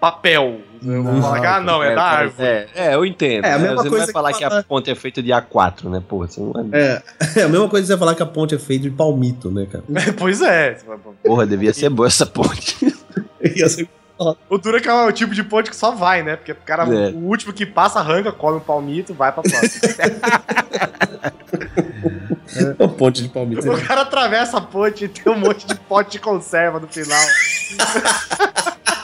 [0.00, 0.60] papel.
[0.82, 2.48] Eu vou Não, falar que, ah, não, é, da árvore.
[2.48, 3.44] É, é, eu entendo.
[3.44, 3.68] É, a né?
[3.68, 5.90] mesma Você não coisa vai que falar que, fala- a ponte é feita de A4,
[5.90, 6.02] né?
[6.08, 6.78] Pô, você não é...
[6.80, 7.02] É,
[7.40, 9.66] é a mesma coisa que você falar que a ponte é feita de palmito, né,
[9.70, 9.84] cara?
[10.18, 10.78] pois é.
[11.22, 12.76] Porra, devia ser boa essa ponte.
[13.54, 13.86] Ia ser-
[14.48, 16.36] O duro é é o tipo de ponte que só vai, né?
[16.36, 17.10] Porque o cara, É.
[17.10, 19.92] o último que passa, arranca, come um palmito, vai pra próxima.
[22.78, 23.70] uma ponte de palmito.
[23.70, 27.18] o cara atravessa a ponte e tem um monte de pote de conserva no final.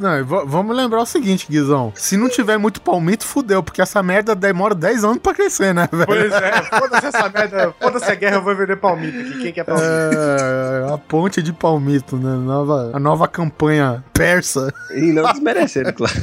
[0.00, 1.92] Não, va- vamos lembrar o seguinte, Guizão.
[1.94, 5.88] Se não tiver muito palmito, fudeu, porque essa merda demora 10 anos pra crescer, né,
[5.92, 6.06] velho?
[6.06, 9.38] Pois é, foda-se essa merda, foda-se a guerra, eu vou vender palmito aqui.
[9.42, 9.86] Quem quer palmito?
[9.86, 12.34] É, a ponte de palmito, né?
[12.36, 14.72] Nova, a nova campanha persa.
[14.94, 16.14] E não desmerecendo, claro.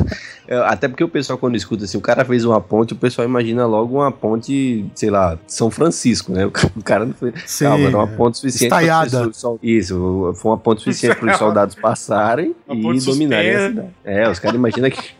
[0.48, 3.28] É, Até porque o pessoal, quando escuta assim, o cara fez uma ponte, o pessoal
[3.28, 6.46] imagina logo uma ponte, sei lá, São Francisco, né?
[6.46, 7.34] O ca- o cara não foi.
[7.46, 9.30] Sim, Calma, era uma ponte suficiente estaiada.
[9.62, 13.90] Isso, foi uma ponte suficiente para os soldados passarem Uma e dominarem cidade.
[14.04, 15.16] É, os caras imaginam que.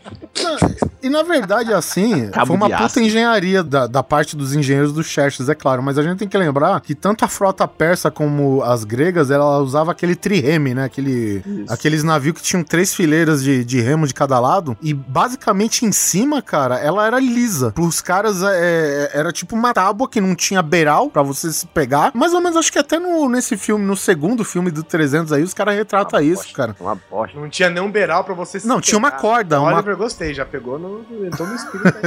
[1.02, 2.88] E na verdade, assim, Cabo foi uma aço.
[2.88, 5.82] puta engenharia da, da parte dos engenheiros do Xerxes, é claro.
[5.82, 9.58] Mas a gente tem que lembrar que tanto a frota persa como as gregas, ela
[9.58, 10.84] usava aquele trireme, né?
[10.84, 14.76] Aquele, aqueles navios que tinham três fileiras de, de remo de cada lado.
[14.82, 17.70] E basicamente em cima, cara, ela era lisa.
[17.72, 22.10] Pros caras, é, era tipo uma tábua que não tinha beiral pra você se pegar.
[22.14, 25.42] Mais ou menos, acho que até no, nesse filme, no segundo filme do 300 aí,
[25.42, 26.74] os caras retratam isso, cara.
[26.80, 27.38] Uma bosta.
[27.38, 29.20] Não tinha nem um beiral pra você se Não, tinha uma pegar.
[29.20, 31.04] corda, uma- Oliver, gostei, já pegou no.
[31.26, 31.98] Entrou no espírito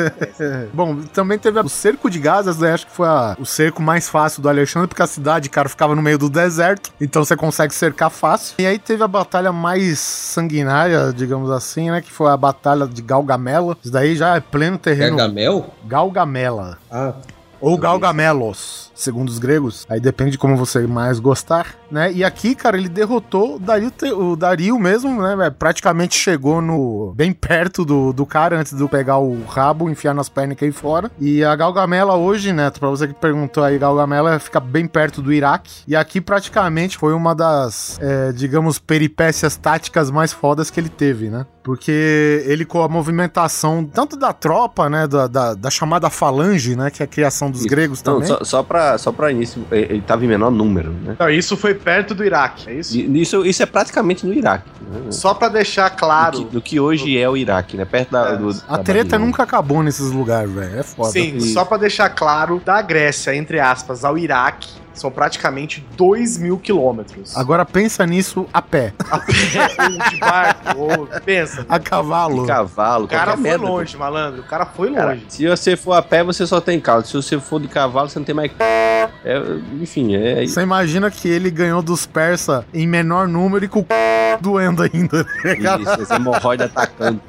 [0.41, 0.67] aí.
[0.73, 2.73] Bom, também teve o cerco de Gaza, né?
[2.73, 5.95] acho que foi a- o cerco mais fácil do Alexandre, porque a cidade, cara, ficava
[5.95, 8.55] no meio do deserto, então você consegue cercar fácil.
[8.59, 12.01] E aí teve a batalha mais sanguinária, digamos assim, né?
[12.01, 13.77] Que foi a batalha de Galgamela.
[13.84, 15.17] Isso daí já é pleno terreno.
[15.17, 15.65] Gargamel?
[15.86, 16.77] Galgamela.
[16.89, 17.13] Ah,
[17.59, 19.86] Ou Galgamelos, segundo os gregos.
[19.89, 22.12] Aí depende de como você mais gostar, né?
[22.12, 25.36] E aqui, cara, ele derrotou o Dario, o Dario mesmo, né?
[25.36, 25.52] velho?
[25.52, 30.30] Praticamente chegou no bem perto do, do cara antes de pegar o rabo, enfiar nas
[30.30, 31.12] pernas e cair fora.
[31.20, 35.32] E a Galgamela hoje, Neto, pra você que perguntou aí, Galgamela fica bem perto do
[35.32, 35.84] Iraque.
[35.88, 41.30] E aqui praticamente foi uma das, é, digamos, peripécias táticas mais fodas que ele teve,
[41.30, 41.46] né?
[41.64, 45.08] Porque ele com a movimentação tanto da tropa, né?
[45.08, 46.89] Da, da, da chamada falange, né?
[46.89, 47.70] Que é a criação dos Isso.
[47.70, 48.28] gregos Não, também.
[48.28, 51.15] só, só, pra, só pra início, ele ele tava em menor número, né?
[51.19, 52.97] Não, isso foi perto do Iraque, é isso?
[52.97, 54.65] E Isso, isso é praticamente no Iraque.
[54.82, 55.11] Né?
[55.11, 56.38] Só pra deixar Do, claro.
[56.39, 57.86] que, do que hoje é o Iraque, né?
[57.86, 58.29] Perto da.
[58.29, 58.38] É.
[58.38, 59.25] do- A da treta Babilônia.
[59.27, 60.79] nunca acabou nesses lugares, velho.
[60.79, 61.11] É foda.
[61.11, 61.53] Sim, Isso.
[61.53, 67.36] só pra deixar claro, da Grécia, entre aspas, ao Iraque, são praticamente 2 mil quilômetros.
[67.38, 69.34] Agora pensa nisso a pé, A pé,
[69.89, 71.66] ou de barco, ou pensa.
[71.70, 72.42] a cavalo.
[72.42, 73.66] De cavalo, O cara foi merda.
[73.66, 74.42] longe, malandro.
[74.42, 75.26] O cara foi Cara, longe.
[75.30, 77.08] se você for a pé, você só tem caldo.
[77.08, 78.52] Se você for de cavalo, você não tem mais.
[79.24, 79.39] É,
[79.82, 80.46] enfim, é.
[80.46, 83.86] Você imagina que ele ganhou dos persas em menor número e com o
[84.39, 85.24] doendo ainda.
[85.44, 85.82] né, cara?
[85.82, 87.22] Isso, esse hemorroide atacando.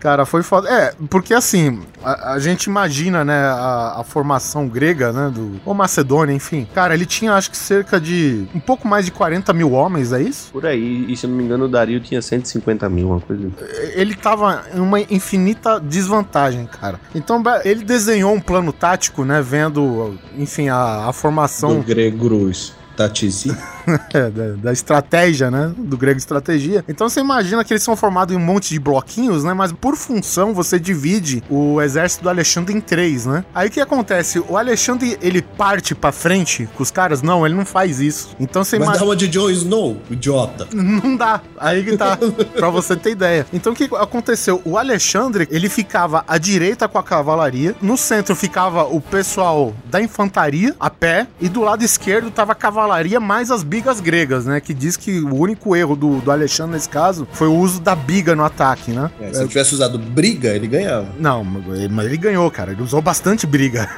[0.00, 0.68] Cara, foi foda.
[0.68, 5.60] É, porque assim, a, a gente imagina, né, a, a formação grega, né, do.
[5.64, 6.66] Ou Macedônia, enfim.
[6.74, 8.46] Cara, ele tinha acho que cerca de.
[8.54, 10.50] um pouco mais de 40 mil homens, é isso?
[10.52, 11.06] Por aí.
[11.10, 13.48] E se eu não me engano, o Dario tinha 150 mil, uma coisa.
[13.48, 13.92] assim.
[13.94, 17.00] ele tava em uma infinita desvantagem, cara.
[17.14, 19.42] Então ele desenhou um plano tático, né?
[19.42, 23.56] Vendo, enfim, a, a formação do Gregurus Tatizi.
[24.12, 25.72] é, da, da estratégia, né?
[25.78, 26.84] Do grego estratégia.
[26.88, 29.54] Então você imagina que eles são formados em um monte de bloquinhos, né?
[29.54, 33.44] Mas por função você divide o exército do Alexandre em três, né?
[33.54, 34.40] Aí o que acontece?
[34.40, 37.22] O Alexandre ele parte pra frente com os caras?
[37.22, 38.34] Não, ele não faz isso.
[38.40, 39.04] Então você Mas imagina.
[39.04, 40.66] dá uma de Jon Snow, idiota.
[40.74, 41.40] Não dá.
[41.56, 42.18] Aí que tá.
[42.56, 43.46] pra você ter ideia.
[43.52, 44.60] Então o que aconteceu?
[44.64, 47.76] O Alexandre, ele ficava à direita com a cavalaria.
[47.80, 51.28] No centro ficava o pessoal da infantaria, a pé.
[51.40, 52.87] E do lado esquerdo tava a cavalaria
[53.20, 54.60] mais as bigas gregas, né?
[54.60, 57.94] Que diz que o único erro do, do Alexandre nesse caso foi o uso da
[57.94, 59.10] biga no ataque, né?
[59.20, 61.08] É, se ele tivesse usado briga, ele ganhava.
[61.18, 62.72] Não, mas ele ganhou, cara.
[62.72, 63.88] Ele usou bastante briga.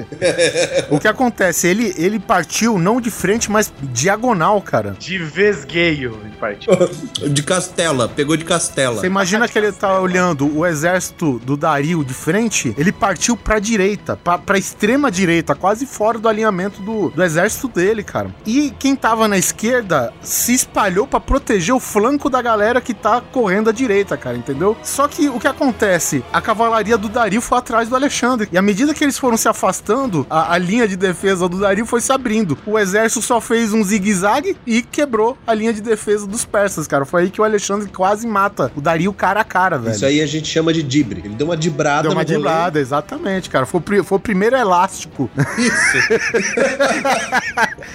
[0.90, 1.66] o que acontece?
[1.66, 4.96] Ele, ele partiu não de frente, mas diagonal, cara.
[4.98, 6.72] De vesgueio, ele partiu.
[7.36, 9.00] De Castela, pegou de Castela.
[9.00, 13.58] Você imagina que ele tá olhando o exército do Dario de frente, ele partiu pra
[13.58, 18.25] direita, pra, pra extrema direita, quase fora do alinhamento do, do exército dele, cara.
[18.44, 23.20] E quem tava na esquerda se espalhou pra proteger o flanco da galera que tá
[23.20, 24.76] correndo à direita, cara, entendeu?
[24.82, 26.24] Só que o que acontece?
[26.32, 28.48] A cavalaria do Dario foi atrás do Alexandre.
[28.52, 31.86] E à medida que eles foram se afastando, a, a linha de defesa do Dario
[31.86, 32.58] foi se abrindo.
[32.66, 37.04] O exército só fez um zigue-zague e quebrou a linha de defesa dos persas, cara.
[37.04, 39.94] Foi aí que o Alexandre quase mata o Dario cara a cara, velho.
[39.94, 41.22] Isso aí a gente chama de dibre.
[41.24, 43.66] Ele deu uma dibrada Deu uma dibrada, exatamente, cara.
[43.66, 45.30] Foi, foi o primeiro elástico.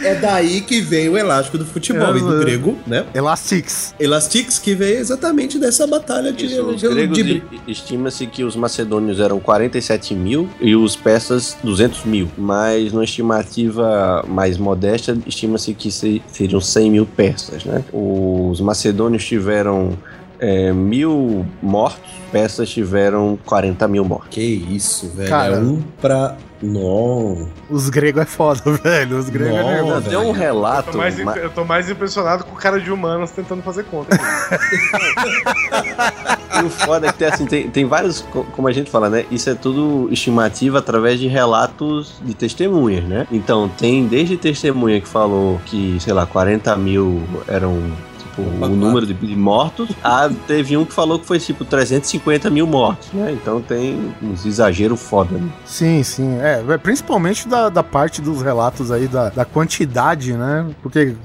[0.01, 2.39] É daí que vem o elástico do futebol, É, e do é.
[2.39, 3.05] grego, né?
[3.13, 3.93] Elastix.
[3.99, 7.43] Elastix, que veio exatamente dessa batalha de, Isso, os de, gregos dibre.
[7.67, 12.29] e- estima-se que os macedônios eram 47 mil e os persas 200 mil.
[12.37, 17.83] Mas numa estimativa mais modesta, estima-se que se- seriam 100 mil persas, né?
[17.91, 19.97] Os macedônios tiveram
[20.41, 24.27] é, mil mortos, peças tiveram 40 mil mortos.
[24.31, 25.29] Que isso, velho.
[25.29, 25.55] Cara.
[25.55, 26.35] É um pra.
[26.63, 27.47] Não.
[27.71, 29.17] Os gregos é foda, velho.
[29.17, 29.71] Os gregos é Nossa.
[29.83, 30.09] nervoso.
[30.09, 30.91] Tem um Eu relato.
[30.91, 34.15] tô, mais, ma- eu tô mais impressionado com o cara de humanos tentando fazer conta.
[36.61, 39.09] E o foda é que tem, assim, tem, tem vários, co- como a gente fala,
[39.09, 39.25] né?
[39.31, 43.25] Isso é tudo estimativa através de relatos de testemunhas, né?
[43.31, 47.81] Então, tem desde testemunha que falou que, sei lá, 40 mil eram.
[48.31, 51.65] Tipo, Opa, o número de, de mortos, a, teve um que falou que foi tipo
[51.65, 53.31] 350 mil mortos, né?
[53.33, 55.49] Então tem uns exageros foda, né?
[55.65, 56.37] Sim, sim.
[56.39, 60.65] É, é, principalmente da, da parte dos relatos aí, da, da quantidade, né?
[60.81, 61.15] Porque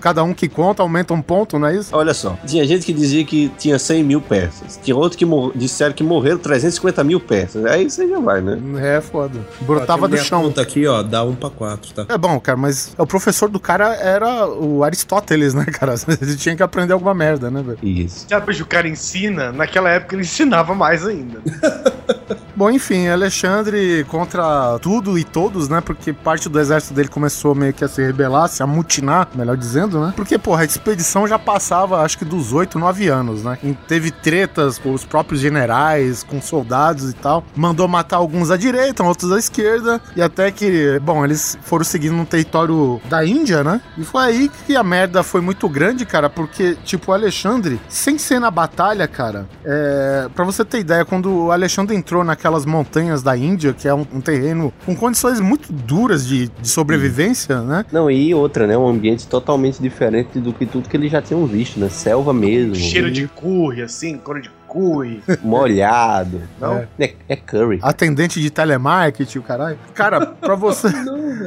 [0.00, 1.94] cada um que conta aumenta um ponto, não é isso?
[1.94, 5.92] Olha só, tinha gente que dizia que tinha 100 mil peças, tinha outro que disseram
[5.92, 8.58] que morreram 350 mil peças, aí você já vai, né?
[8.96, 9.38] É foda.
[9.60, 10.42] Brotava do chão.
[10.42, 12.06] conta aqui, ó, dá um pra quatro, tá?
[12.08, 15.94] É bom, cara, mas o professor do cara era o Aristóteles, né, cara?
[16.46, 17.78] Tinha que aprender alguma merda, né, velho?
[17.82, 18.24] Isso.
[18.30, 21.42] Já o cara ensina, naquela época ele ensinava mais ainda.
[22.56, 25.82] Bom, enfim, Alexandre contra tudo e todos, né?
[25.82, 30.00] Porque parte do exército dele começou meio que a se rebelar, se amutinar, melhor dizendo,
[30.00, 30.14] né?
[30.16, 33.58] Porque, porra, a expedição já passava, acho que dos 8, 9 anos, né?
[33.62, 37.44] E teve tretas com os próprios generais, com soldados e tal.
[37.54, 40.00] Mandou matar alguns à direita, outros à esquerda.
[40.16, 43.82] E até que, bom, eles foram seguindo no território da Índia, né?
[43.98, 48.18] E foi aí que a merda foi muito grande, cara, porque, tipo, o Alexandre, sem
[48.18, 53.22] ser na batalha, cara, é, para você ter ideia, quando o Alexandre entrou naquelas montanhas
[53.22, 57.86] da Índia, que é um, um terreno com condições muito duras de, de sobrevivência, né?
[57.90, 58.76] Não, e outra, né?
[58.76, 61.88] Um ambiente totalmente diferente do que tudo que eles já tinham visto, né?
[61.88, 62.74] Selva mesmo.
[62.74, 65.22] Cheiro de curry, assim, cor de curry.
[65.42, 66.42] molhado.
[66.60, 66.86] Não?
[66.98, 67.78] É, é curry.
[67.82, 69.78] Atendente de telemarketing, o caralho.
[69.94, 70.88] Cara, pra você.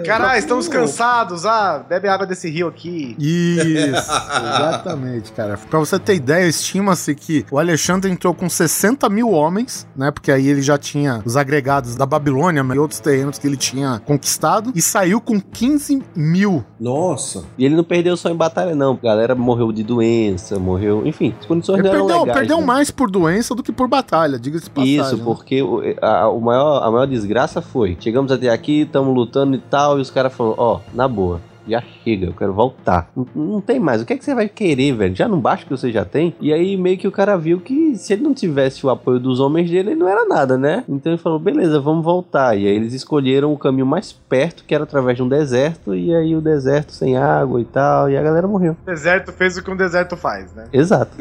[0.06, 1.46] Caralho, estamos cansados.
[1.46, 3.16] Ah, bebe água desse rio aqui.
[3.20, 4.12] Isso,
[4.42, 5.58] exatamente, cara.
[5.70, 10.12] Pra você ter ideia, estima-se que o Alexandre entrou com 60 mil homens, né?
[10.12, 14.00] Porque aí ele já tinha os agregados da Babilônia e outros terrenos que ele tinha
[14.06, 16.64] conquistado, e saiu com 15 mil.
[16.80, 17.44] Nossa.
[17.58, 18.94] E ele não perdeu só em batalha, não.
[19.02, 21.06] A galera morreu de doença, morreu.
[21.06, 22.38] Enfim, as condições Ele não eram perdeu, legais.
[22.40, 22.66] perdeu né?
[22.66, 25.00] mais por doença do que por batalha, diga-se passagem.
[25.00, 25.24] Isso, né?
[25.24, 29.60] porque o, a, o maior, a maior desgraça foi: chegamos até aqui, estamos lutando e
[29.60, 31.42] tal, e os caras falaram: Ó, na boa.
[31.70, 33.10] Já chega, eu quero voltar.
[33.16, 34.02] Não, não tem mais.
[34.02, 35.16] O que é que você vai querer, velho?
[35.16, 36.36] Já não basta que você já tem?
[36.40, 39.40] E aí meio que o cara viu que se ele não tivesse o apoio dos
[39.40, 40.84] homens dele, ele não era nada, né?
[40.90, 42.56] Então ele falou: beleza, vamos voltar.
[42.58, 45.96] E aí eles escolheram o caminho mais perto, que era através de um deserto.
[45.96, 48.10] E aí o deserto sem água e tal.
[48.10, 48.76] E a galera morreu.
[48.84, 50.66] O deserto fez o que um deserto faz, né?
[50.74, 51.18] Exato.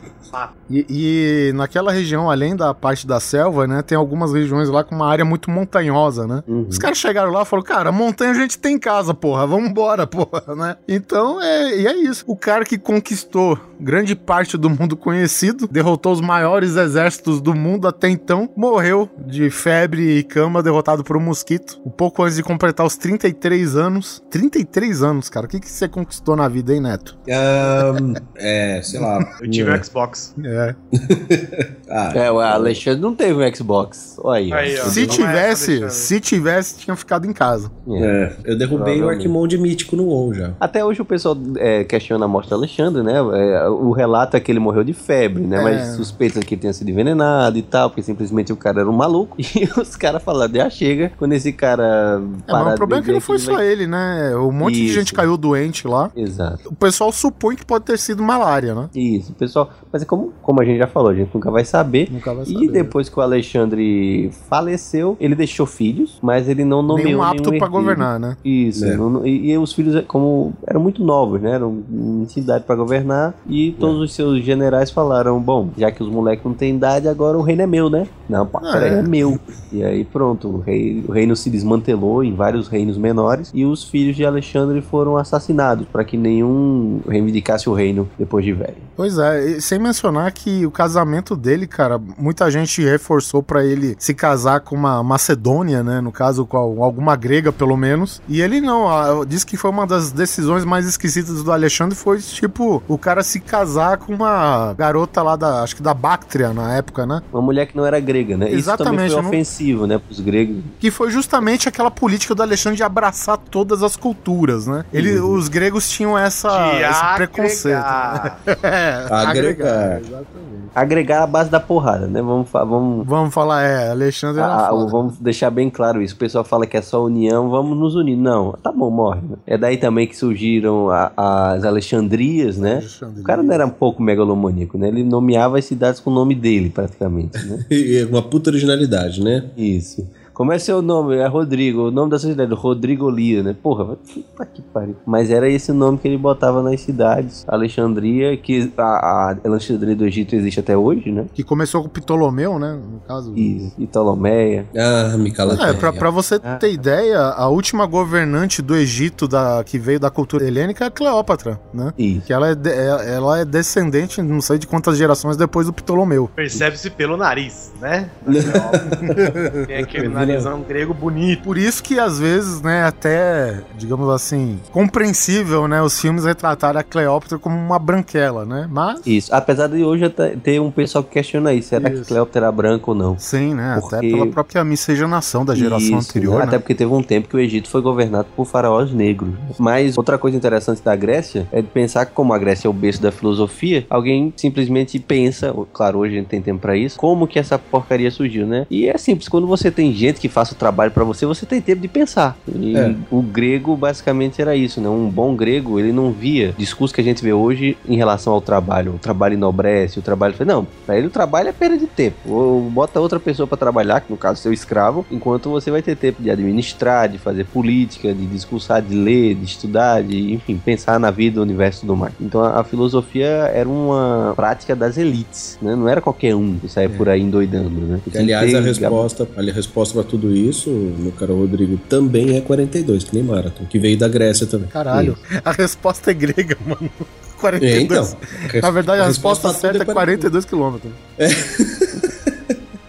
[0.71, 4.95] E, e naquela região, além da parte da selva, né, tem algumas regiões lá com
[4.95, 6.43] uma área muito montanhosa, né?
[6.47, 6.67] Uhum.
[6.69, 10.07] Os caras chegaram lá e falaram, cara, montanha a gente tem em casa, porra, vambora,
[10.07, 10.77] porra, né?
[10.87, 12.25] Então, é, e é isso.
[12.27, 17.87] O cara que conquistou grande parte do mundo conhecido, derrotou os maiores exércitos do mundo
[17.89, 22.43] até então, morreu de febre e cama, derrotado por um mosquito, um pouco antes de
[22.43, 24.23] completar os 33 anos.
[24.31, 25.47] 33 anos, cara.
[25.47, 27.17] O que, que você conquistou na vida, hein, Neto?
[27.31, 29.19] Ahn, é, sei lá.
[29.41, 30.35] Eu tive um Xbox.
[30.45, 30.75] É.
[31.91, 34.21] Ah, É, o Alexandre não teve um Xbox.
[34.23, 34.53] Olha aí.
[34.53, 34.85] Aí, ó.
[34.85, 35.95] Se é, tivesse, Alexandre.
[35.95, 37.71] se tivesse, tinha ficado em casa.
[37.91, 39.09] é, eu derrubei o.
[39.09, 40.53] Arquimonde mítico no WoW já.
[40.61, 43.15] Até hoje o pessoal é, questiona a morte do Alexandre, né?
[43.15, 45.59] É, o relato é que ele morreu de febre, né?
[45.59, 45.63] É.
[45.63, 48.97] Mas suspeitam que ele tenha sido envenenado e tal, porque simplesmente o cara era um
[48.97, 49.37] maluco.
[49.59, 52.21] E os caras falaram, já chega, quando esse cara.
[52.47, 54.37] É, mas o de problema é que não foi só vai- ele, né?
[54.37, 54.95] Um monte de Isso.
[54.95, 56.11] gente caiu doente lá.
[56.15, 56.69] Exato.
[56.69, 58.89] O pessoal supõe que pode ter sido malária, né?
[58.95, 59.71] Isso, pessoal.
[59.93, 62.09] Mas é como, como a gente já falou, a gente nunca vai saber.
[62.11, 62.69] Nunca vai E saber.
[62.71, 67.59] depois que o Alexandre faleceu, ele deixou filhos, mas ele não nomeou Nenhum apto nenhum
[67.59, 67.71] pra herdeiro.
[67.73, 68.37] governar, né?
[68.45, 68.97] Isso, É.
[68.97, 71.53] não- e, e os filhos, como eram muito novos, né?
[71.53, 73.35] Eram em idade pra governar.
[73.49, 77.37] E todos os seus generais falaram: Bom, já que os moleques não têm idade, agora
[77.39, 78.07] o reino é meu, né?
[78.29, 78.89] Não, pá, Ah, é.
[78.99, 79.39] é meu.
[79.73, 83.51] E aí pronto, o, rei- o reino se desmantelou em vários reinos menores.
[83.55, 88.53] E os filhos de Alexandre foram assassinados para que nenhum reivindicasse o reino depois de
[88.53, 88.77] velho.
[88.97, 93.95] Pois é, e sem mencionar que o casamento dele, cara, muita gente reforçou pra ele
[93.99, 96.01] se casar com uma macedônia, né?
[96.01, 98.21] No caso, com alguma grega, pelo menos.
[98.29, 102.83] E ele não, disse que foi uma das decisões mais esquisitas do Alexandre, foi tipo,
[102.89, 107.07] o cara se casar com uma garota lá da, acho que da Bactria na época,
[107.07, 107.23] né?
[107.33, 108.51] Uma mulher que não era grega né?
[108.51, 110.63] Isso também Exatamente, foi não- ofensivo, né, pros gregos.
[110.79, 114.85] Que foi justamente aquela política do Alexandre de abraçar todas as culturas, né?
[114.93, 115.35] Ele, Uhum.
[115.35, 117.77] Os gregos tinham essa, De esse preconceito.
[117.85, 118.41] agregar.
[118.63, 119.99] É, Agregar.
[120.01, 120.59] exatamente.
[120.75, 122.21] Agregar a base da porrada, né?
[122.23, 126.15] Vamos, fa- vamos, Vamos falar, é, Alexandre ah, vamos deixar bem claro isso.
[126.15, 128.17] O pessoal fala que é só união, vamos nos unir.
[128.17, 129.21] Não, tá bom, morre.
[129.47, 131.11] É daí também que surgiram a-
[131.55, 132.75] as Alexandrias, né?
[132.77, 133.21] Alexandria.
[133.21, 134.89] O cara não era um pouco megalomaníaco, né?
[134.89, 137.65] Ele nomeava as cidades com o nome dele, praticamente, né?
[137.71, 139.45] E Uma puta originalidade, né?
[139.57, 140.07] Isso.
[140.39, 141.17] Como é seu nome?
[141.17, 141.89] É Rodrigo.
[141.89, 143.57] O nome da sua cidade, Rodrigo Lia, né?
[143.61, 144.95] Porra, vai- puta que pariu.
[145.05, 147.45] Mas era esse o nome que ele botava nas cidades.
[147.49, 151.27] Alexandria, que a, a Alexandria do Egito existe até hoje, né?
[151.35, 152.79] Que começou com Ptolomeu, né?
[152.81, 153.33] No caso.
[153.37, 154.65] E, e Ptolomeia.
[154.77, 156.55] Ah, me cala É, pra, pra você Ah.
[156.55, 160.91] ter ideia, a última governante do Egito da, que veio da cultura helênica é a
[160.93, 161.93] Cleópatra, né?
[161.99, 162.21] Isso.
[162.27, 165.73] Que ela é, de- é- ela é descendente, não sei de quantas gerações depois do
[165.73, 166.31] Ptolomeu.
[166.37, 168.09] Percebe-se pelo nariz, né?
[169.67, 171.43] Tem aquele narizão grego bonito.
[171.43, 176.83] Por isso que às vezes, né, até, digamos assim, compreensível, né, os filmes retratarem a
[176.83, 178.69] Cleópatra como uma branquela, né?
[178.71, 179.35] Mas, Isso.
[179.35, 181.69] Apesar de hoje até ter um pessoal que questiona isso.
[181.69, 182.07] Será que Isso.
[182.07, 183.19] Cleópatra era branca ou não?
[183.19, 183.75] sim, né?
[183.79, 186.59] Até Porque- pela própria miscigenação da geração Isso, anterior, Até né?
[186.59, 189.31] porque teve um tempo que o Egito foi governado por faraós negros.
[189.59, 192.73] Mas outra coisa interessante da Grécia é de pensar que, como a Grécia é o
[192.73, 197.27] berço da filosofia, alguém simplesmente pensa, claro, hoje a gente tem tempo pra isso, como
[197.27, 198.67] que essa porcaria surgiu, né?
[198.71, 201.61] E é simples, quando você tem gente que faça o trabalho pra você, você tem
[201.61, 202.37] tempo de pensar.
[202.55, 202.95] E É.
[203.11, 204.89] o grego basicamente era isso, né?
[204.89, 208.41] Um bom grego, ele não via discurso que a gente vê hoje em relação ao
[208.41, 208.95] trabalho.
[208.95, 210.35] O trabalho enobrece, o trabalho.
[210.47, 212.17] Não, pra ele o trabalho é perda de tempo.
[212.27, 215.97] Ou bota outra pessoa pra trabalhar, que no caso seu escravo, enquanto você vai ter
[215.97, 220.99] tempo de administrar, de fazer política, de discursar, de ler, de estudar, de, enfim, pensar
[220.99, 222.13] na vida, no universo e tudo mais.
[222.21, 225.75] Então a, a filosofia era uma prática das elites, né?
[225.75, 228.01] Não era qualquer um que saia por aí endoidando, né?
[228.15, 233.15] Aliás, a resposta, a resposta pra tudo isso, meu caro Rodrigo, também é 42, que
[233.15, 234.69] nem Marathon, que veio da Grécia também.
[234.69, 236.91] Caralho, a resposta é grega, mano.
[237.39, 237.73] 42.
[237.73, 238.19] É, então.
[238.63, 240.93] Na verdade, a, resposta, pra tudo certa é 42 quilômetros.
[241.17, 241.25] Pô,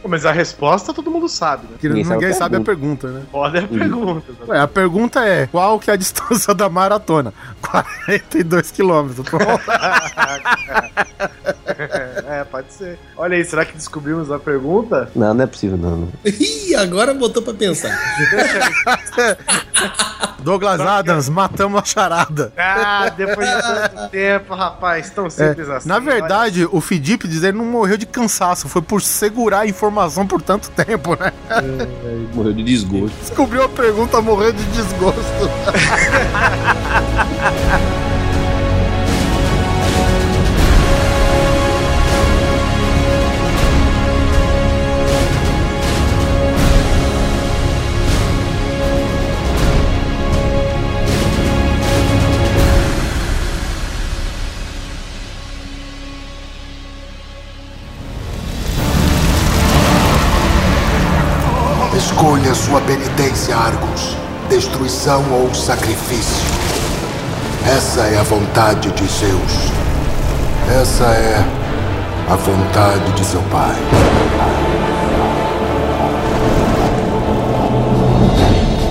[0.10, 1.78] Mas a resposta todo mundo sabe, né?
[1.80, 3.22] Que Ninguém ninguém, sabe a sabe a pergunta, né?
[3.32, 4.32] Pode a pergunta.
[4.32, 4.38] né?
[4.48, 7.34] Ué, a pergunta é: qual que é a distância da maratona?
[7.62, 9.28] 42 quilômetros.
[12.28, 13.00] É, pode ser.
[13.16, 15.10] Olha aí, será que descobrimos a pergunta?
[15.16, 15.98] Não, não é possível, não.
[15.98, 16.10] não.
[16.26, 17.90] Ih, agora botou pra pensar.
[20.42, 22.52] Douglas Adams, matamos a charada.
[22.58, 25.88] Ah, depois de tanto tempo, rapaz, tão É, simples assim.
[25.88, 30.26] na verdade, o Fidip diz ele não morreu de cansaço, foi por segurar a informação
[30.26, 31.32] por tanto tempo, né?
[32.34, 33.16] Morreu de desgosto.
[33.22, 35.20] Descobriu a pergunta, morreu de desgosto.
[62.20, 64.18] Escolha sua penitência, Argos.
[64.50, 66.44] Destruição ou sacrifício.
[67.66, 69.72] Essa é a vontade de Zeus.
[70.70, 71.42] Essa é
[72.30, 73.78] a vontade de seu pai.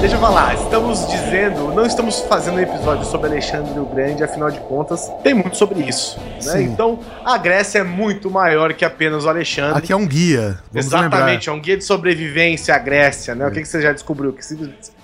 [0.00, 4.48] Deixa eu falar, estamos dizendo, não estamos fazendo um episódio sobre Alexandre o Grande, afinal
[4.48, 6.18] de contas, tem muito sobre isso.
[6.44, 6.62] Né?
[6.62, 9.76] Então, a Grécia é muito maior que apenas o Alexandre.
[9.76, 10.58] Aqui é um guia.
[10.72, 13.46] Vamos Exatamente, é um guia de sobrevivência à Grécia, né?
[13.46, 14.32] O que, que você já descobriu?
[14.32, 14.56] Que se-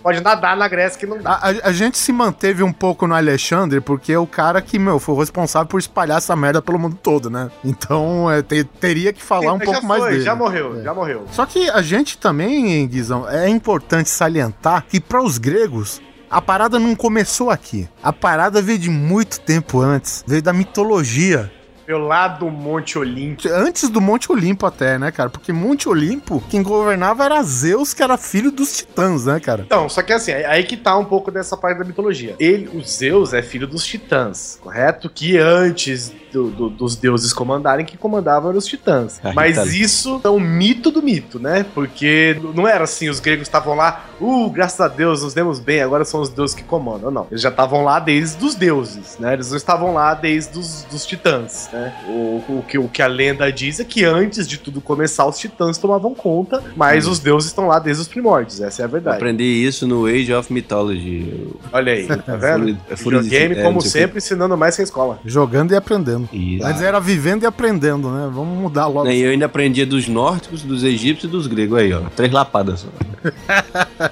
[0.04, 1.30] pode nadar na Grécia que não dá.
[1.32, 4.78] A, a- a gente se manteve um pouco no Alexandre porque é o cara que,
[4.78, 7.50] meu, foi o responsável por espalhar essa merda pelo mundo todo, né?
[7.64, 10.22] Então, é, te- teria que falar um Mas pouco já mais foi, dele.
[10.22, 10.82] Já morreu, É.
[10.84, 11.24] já morreu.
[11.32, 16.00] Só que a gente também, Guizão, é importante salientar que para os gregos
[16.30, 17.88] a parada não começou aqui.
[18.02, 21.50] A parada veio de muito tempo antes, veio da mitologia.
[21.86, 23.42] Pelo lado do Monte Olimpo.
[23.48, 25.28] Antes do Monte Olimpo até, né, cara?
[25.30, 29.62] Porque Monte Olimpo, quem governava era Zeus, que era filho dos titãs, né, cara?
[29.66, 32.34] Então, só que assim, aí aí que tá um pouco dessa parte da mitologia.
[32.38, 35.10] Ele, o Zeus, é filho dos titãs, correto?
[35.10, 39.20] Que antes do- do- dos deuses comandarem, que comandavam eram os titãs.
[39.22, 39.64] Ah, Mas tá.
[39.66, 41.64] isso é um mito do mito, né?
[41.74, 45.80] Porque não era assim, os gregos estavam lá, uh, graças a Deus, nos demos bem,
[45.82, 47.10] agora são os deuses que comandam.
[47.10, 49.34] Não, eles já estavam lá desde os deuses, né?
[49.34, 51.68] Eles não estavam lá desde os dos titãs.
[51.74, 51.92] Né?
[52.06, 55.36] O, o, que, o que a lenda diz é que antes de tudo começar, os
[55.38, 59.16] titãs tomavam conta, mas os deuses estão lá desde os primórdios, essa é a verdade.
[59.16, 61.48] Aprendi isso no Age of Mythology.
[61.72, 62.78] Olha aí, tá vendo?
[62.88, 65.18] É furo de- Videogame, é, como o sempre, ensinando mais que a escola.
[65.24, 66.28] Jogando e aprendendo.
[66.32, 66.64] Isso.
[66.64, 68.30] Antes era vivendo e aprendendo, né?
[68.32, 69.10] Vamos mudar logo.
[69.10, 72.02] E eu ainda aprendia dos nórdicos, dos egípcios e dos gregos aí, ó.
[72.14, 72.88] Três lapadas só.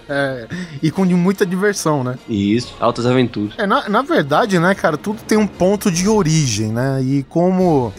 [0.08, 0.46] É,
[0.82, 2.18] e com muita diversão, né?
[2.28, 3.54] Isso, altas aventuras.
[3.58, 7.02] É, na, na verdade, né, cara, tudo tem um ponto de origem, né?
[7.02, 7.51] E como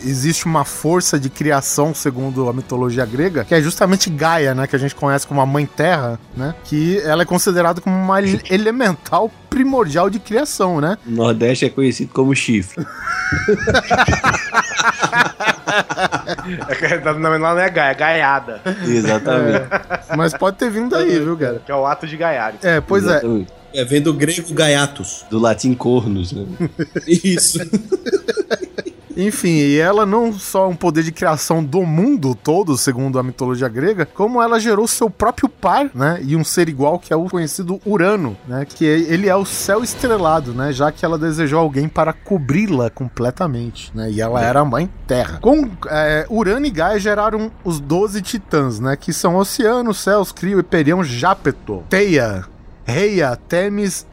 [0.04, 4.68] existe uma força de criação, segundo a mitologia grega, que é justamente Gaia, né?
[4.68, 6.54] Que a gente conhece como a Mãe Terra, né?
[6.64, 10.98] Que ela é considerada como uma ele- elemental primordial de criação, né?
[11.06, 12.84] O Nordeste é conhecido como chifre.
[16.68, 18.62] É que, na verdade, não é gaia, é gaiada.
[18.86, 19.66] Exatamente.
[20.16, 21.62] Mas pode ter vindo daí, viu, cara?
[21.66, 22.54] Que é o ato de gaiar.
[22.62, 23.12] É, pois é.
[23.12, 23.52] Exatamente.
[23.74, 25.26] É, vem do grego gaiatos.
[25.30, 26.46] Do latim cornos, né?
[27.08, 27.58] Isso.
[29.16, 33.24] Enfim, e ela não só é um poder de criação do mundo todo, segundo a
[33.24, 36.20] mitologia grega, como ela gerou seu próprio par, né?
[36.24, 38.66] E um ser igual que é o conhecido Urano, né?
[38.66, 40.72] Que ele é o céu estrelado, né?
[40.72, 44.10] Já que ela desejou alguém para cobri-la completamente, né?
[44.12, 45.40] E ela era a mãe Terra.
[45.42, 48.96] Com é, Urano e Gaia geraram os 12 titãs, né?
[48.96, 52.46] Que são Oceano, Céus, Crio, Hyperion, Jápeto, Teia,
[52.86, 54.06] Reia, Temis,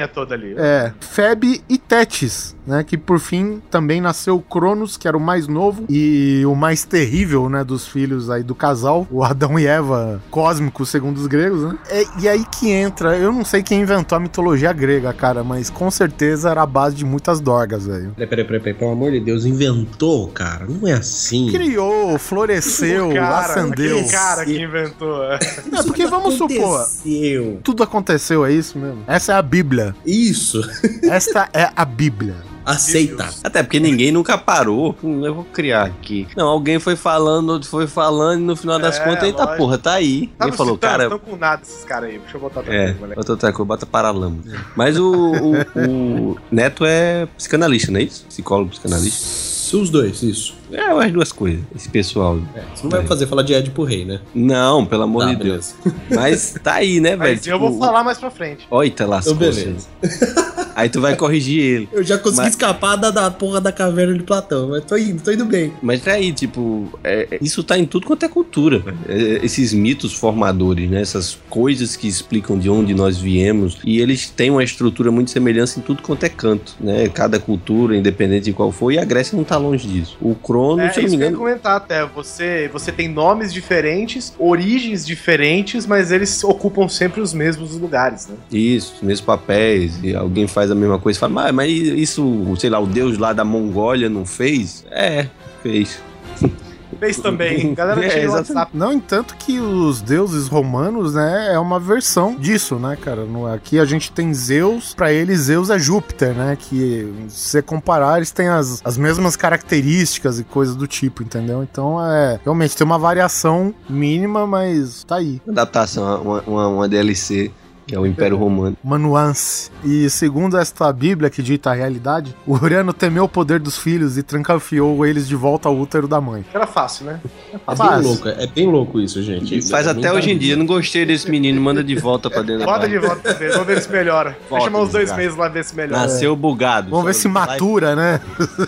[0.00, 0.54] Ah, a toda ali.
[0.56, 2.84] É, Feb e Tétis, né?
[2.84, 7.48] Que por fim também nasceu Cronos, que era o mais novo e o mais terrível,
[7.48, 7.64] né?
[7.64, 11.76] Dos filhos aí do casal, o Adão e Eva cósmicos, segundo os gregos, né?
[11.88, 15.68] É, e aí que entra, eu não sei quem inventou a mitologia grega, cara, mas
[15.68, 18.12] com certeza era a base de muitas dorgas, velho.
[18.12, 20.66] Peraí, peraí, peraí, peraí, pelo amor de Deus, inventou, cara.
[20.68, 21.50] Não é assim.
[21.50, 23.98] Criou, floresceu, cara, acendeu.
[23.98, 25.24] aquele cara que inventou.
[25.24, 25.38] é.
[25.72, 27.60] É, porque vamos supor, Aconteceu.
[27.62, 29.02] tudo aconteceu, é isso mesmo?
[29.06, 29.94] Essa é a Bíblia.
[30.06, 30.60] Isso.
[31.02, 32.36] Esta é a Bíblia.
[32.64, 33.28] Aceita.
[33.42, 34.94] Até porque ninguém nunca parou.
[35.02, 36.26] Hum, Eu vou criar aqui.
[36.36, 39.56] Não, alguém foi falando, outro foi falando, e no final das É, contas, eita lógico.
[39.58, 40.26] porra, tá aí.
[40.38, 41.08] Tá Ele falou, Titãs, cara.
[41.08, 42.18] Não com nada esses caras aí.
[42.18, 43.18] Deixa eu botar outra É, coisa, moleque.
[43.18, 44.38] outra, outra coisa, bota paralama.
[44.76, 48.24] Mas o, o, o Neto é psicanalista, não é isso?
[48.26, 49.50] Psicólogo psicanalista.
[49.72, 50.54] Os dois, isso.
[50.72, 52.40] É, as duas coisas, esse pessoal.
[52.56, 54.20] É, você não vai fazer falar de Ed pro rei, né?
[54.34, 55.74] Não, pelo amor Tá, de Deus.
[56.10, 57.36] Mas tá aí, né, velho?
[57.36, 58.66] Mas eu vou falar mais pra frente.
[58.68, 59.34] Oita, lascou.
[59.34, 59.86] Então, beleza.
[60.80, 61.88] Aí tu vai corrigir ele.
[61.92, 65.22] Eu já consegui Mas- escapar da, da porra da caverna de Platão, mas tô indo,
[65.22, 65.72] tô indo bem.
[65.82, 68.78] Mas tá aí, tipo, é- é- isso tá em tudo quanto é cultura.
[68.78, 68.96] velho.
[69.08, 71.00] É- esses mitos formadores, né?
[71.00, 73.78] Essas coisas que explicam de onde nós viemos.
[73.84, 77.08] E eles têm uma estrutura muito semelhante em tudo quanto é canto, né?
[77.08, 78.90] Cada cultura, independente de qual for.
[78.92, 80.16] E a Grécia não tá longe disso.
[80.20, 81.38] O Crono, É se eu não me que eu engano.
[81.44, 82.04] comentar até.
[82.06, 88.36] Você, você tem nomes diferentes, origens diferentes, mas eles ocupam sempre os mesmos lugares, né?
[88.50, 89.98] Isso, os mesmos papéis.
[90.02, 93.32] E alguém faz a mesma coisa fala, mas, mas isso, sei lá, o deus lá
[93.32, 94.84] da Mongólia não fez?
[94.90, 95.26] É,
[95.62, 95.98] fez.
[96.98, 97.72] Fez também.
[97.72, 98.28] Galera, É.
[98.28, 98.76] WhatsApp.
[98.76, 103.24] Não, entanto que os deuses romanos, né, é uma versão disso, né, cara?
[103.24, 106.58] No- Aqui a gente tem Zeus, pra eles Zeus é Júpiter, né?
[106.60, 111.62] Que se você comparar, eles têm as, as mesmas características e coisas do tipo, entendeu?
[111.62, 115.40] Então é realmente tem uma variação mínima, mas tá aí.
[115.48, 117.50] Adaptação, uma, uma, uma DLC,
[117.90, 118.76] que é o Império Romano.
[118.84, 119.68] Uma nuance.
[119.84, 124.16] E segundo esta Bíblia que dita a realidade, o Urano temeu o poder dos filhos
[124.16, 126.44] e trancafiou eles de volta ao útero da mãe.
[126.54, 127.20] Era fácil, né?
[127.52, 128.00] É Faz.
[128.00, 129.58] bem louco, é bem louco isso, gente.
[129.58, 130.56] E faz Não até hoje em dia.
[130.56, 132.90] Não gostei desse menino, manda de volta pra dentro da Bota casa.
[132.90, 134.30] de volta pra ver, vamos ver se melhora.
[134.30, 136.02] Vai Volta, chamar uns dois meses lá ver se melhora.
[136.02, 136.90] Nasceu bugado.
[136.90, 138.20] Vamos ver se matura, né?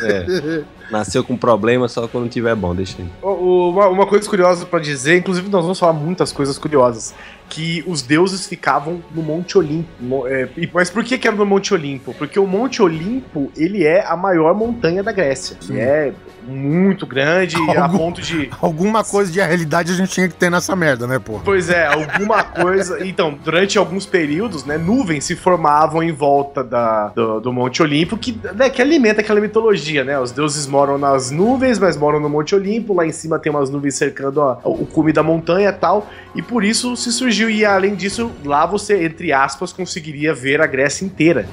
[0.03, 0.63] É.
[0.91, 3.09] Nasceu com problema só quando tiver bom, deixa aí.
[3.23, 7.15] Uma, uma coisa curiosa pra dizer, inclusive nós vamos falar muitas coisas curiosas,
[7.53, 10.27] que os deuses ficavam no Monte Olimpo.
[10.27, 12.15] É, mas por que que era no Monte Olimpo?
[12.15, 15.59] Porque o Monte Olimpo, ele é a maior montanha da Grécia.
[15.61, 15.75] Sim.
[15.75, 16.15] E é
[16.47, 18.51] muito grande a Algum- ponto de...
[18.61, 21.41] Alguma coisa de realidade a gente tinha que ter nessa merda, né, pô?
[21.45, 23.05] Pois é, alguma coisa.
[23.07, 28.17] Então, durante alguns períodos, né, nuvens se formavam em volta da, do, do Monte Olimpo,
[28.17, 30.19] que, né, que alimenta aquela mitologia, né?
[30.19, 32.95] Os deuses moram nas nuvens, mas moram no Monte Olimpo.
[32.95, 36.09] Lá em cima tem umas nuvens cercando a- o cume da montanha e tal.
[36.35, 37.49] E por isso se surgiu.
[37.51, 41.47] E além disso, lá você, entre aspas, conseguiria ver a Grécia inteira.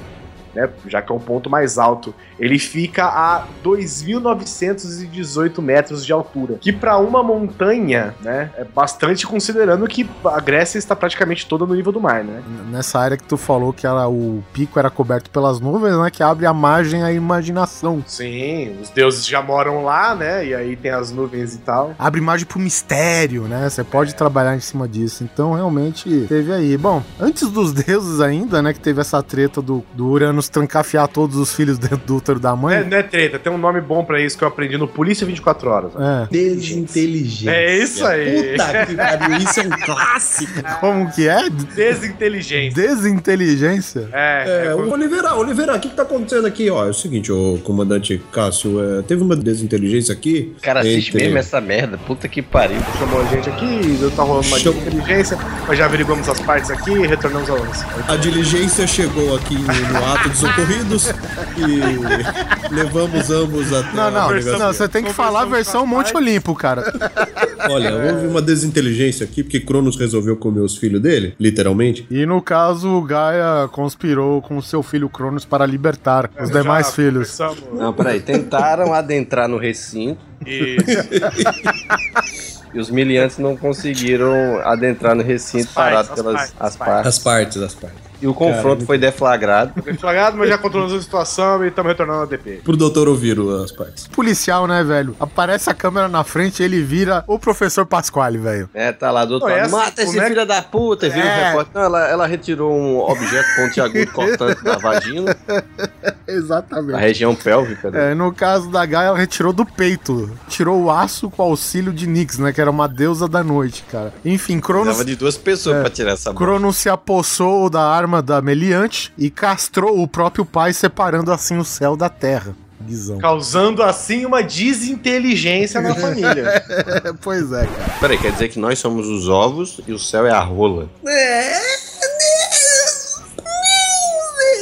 [0.52, 2.12] Né, já que é um ponto mais alto.
[2.40, 6.54] Ele fica a 2.918 metros de altura.
[6.60, 11.74] Que para uma montanha, né, é bastante considerando que a Grécia está praticamente toda no
[11.74, 12.42] nível do mar, né?
[12.70, 16.10] Nessa área que tu falou que ela, o pico era coberto pelas nuvens, né?
[16.10, 18.02] Que abre a margem à imaginação.
[18.06, 20.46] Sim, os deuses já moram lá, né?
[20.46, 21.94] E aí tem as nuvens e tal.
[21.98, 23.68] Abre margem pro mistério, né?
[23.68, 25.22] Você pode trabalhar em cima disso.
[25.24, 26.78] Então, realmente, teve aí.
[26.78, 28.72] Bom, antes dos deuses ainda, né?
[28.72, 32.70] Que teve essa treta do, do Cronos trancafiar todos os filhos dentro do da Não
[32.70, 32.88] é, mãe.
[32.90, 35.68] não é treta, tem um nome bom pra isso que eu aprendi no Polícia 24
[35.70, 35.92] Horas.
[35.98, 36.28] É.
[36.30, 37.50] Desinteligência.
[37.50, 38.52] É isso aí.
[38.52, 40.52] Puta que pariu, isso é um clássico.
[40.80, 41.48] Como que é?
[41.50, 42.82] Desinteligência.
[42.82, 44.08] Desinteligência?
[44.12, 46.70] É, É, é, o Oliveira, Oliveira, o que, que tá acontecendo aqui?
[46.70, 50.54] Ó, é o seguinte, ô comandante Cássio, é, teve uma desinteligência aqui.
[50.58, 51.98] O cara assiste entre- mesmo essa merda.
[51.98, 52.78] Puta que pariu.
[52.98, 56.90] chamou a gente aqui, tá rolando uma Cham- inteligência, mas já averiguamos as partes aqui
[56.92, 57.84] e retornamos ao lance.
[58.08, 61.08] A diligência chegou aqui no ato dos ocorridos
[61.56, 62.19] e
[62.70, 64.58] levamos ambos até Não, a não, delegacia.
[64.58, 66.92] não, você tem que falar a versão Monte Olimpo, cara.
[67.68, 72.06] Olha, houve uma desinteligência aqui, porque Cronos resolveu comer os filhos dele, literalmente.
[72.10, 77.38] E no caso, Gaia conspirou com seu filho Cronos para libertar os demais Já filhos.
[77.72, 78.20] Não, peraí.
[78.20, 80.84] Tentaram adentrar no recinto Isso.
[82.72, 84.32] e os miliantes não conseguiram
[84.64, 87.06] adentrar no recinto As parado pelas as partes.
[87.06, 88.09] As partes, as partes.
[88.20, 89.82] E o confronto foi deflagrado.
[89.82, 92.60] Foi flagrado, mas já controlamos a situação e estamos retornando ao DP.
[92.64, 94.06] Pro doutor ouvir as partes.
[94.08, 95.16] Policial, né, velho?
[95.18, 98.68] Aparece a câmera na frente ele vira o professor Pasquale, velho.
[98.74, 99.66] É, tá lá do outro Não, lado.
[99.66, 101.42] essa- Mata esse é filho da puta, vira É.
[101.42, 101.74] o repórter.
[101.74, 105.36] Não, ela, ela retirou um objeto pontiagudo cortante da vagina,
[106.26, 106.98] Exatamente.
[106.98, 107.90] região pélvica.
[107.90, 108.12] Né?
[108.12, 110.30] É, no caso da Gaia, ela retirou do peito.
[110.48, 112.52] Tirou o aço com auxílio de Nix, né?
[112.52, 114.12] Que era uma deusa da noite, cara.
[114.24, 115.80] Enfim, Cronos, Precisava de duas pessoas É.
[115.80, 116.32] pra tirar essa.
[116.34, 121.64] Cronos se apossou da arma da Meliante e castrou o próprio pai, separando assim o
[121.64, 122.56] céu da terra.
[122.80, 123.18] Guizão.
[123.18, 126.64] Causando assim uma desinteligência na família.
[127.22, 127.94] pois é, cara.
[128.00, 130.88] Peraí, quer dizer que nós somos os ovos e o céu é a rola.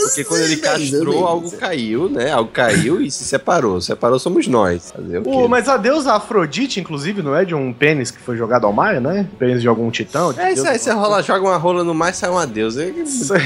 [0.08, 2.32] Porque quando ele castrou, algo caiu, né?
[2.32, 3.80] Algo caiu e se separou.
[3.80, 4.90] Separou somos nós.
[4.90, 5.30] Fazer o quê?
[5.30, 8.72] Pô, mas a deusa Afrodite, inclusive, não é de um pênis que foi jogado ao
[8.72, 9.26] mar, né?
[9.38, 10.32] Pênis de algum titã?
[10.32, 12.84] de É isso aí, você rola, joga uma rola no mar e sai uma deusa.
[12.88, 13.42] Isso aí.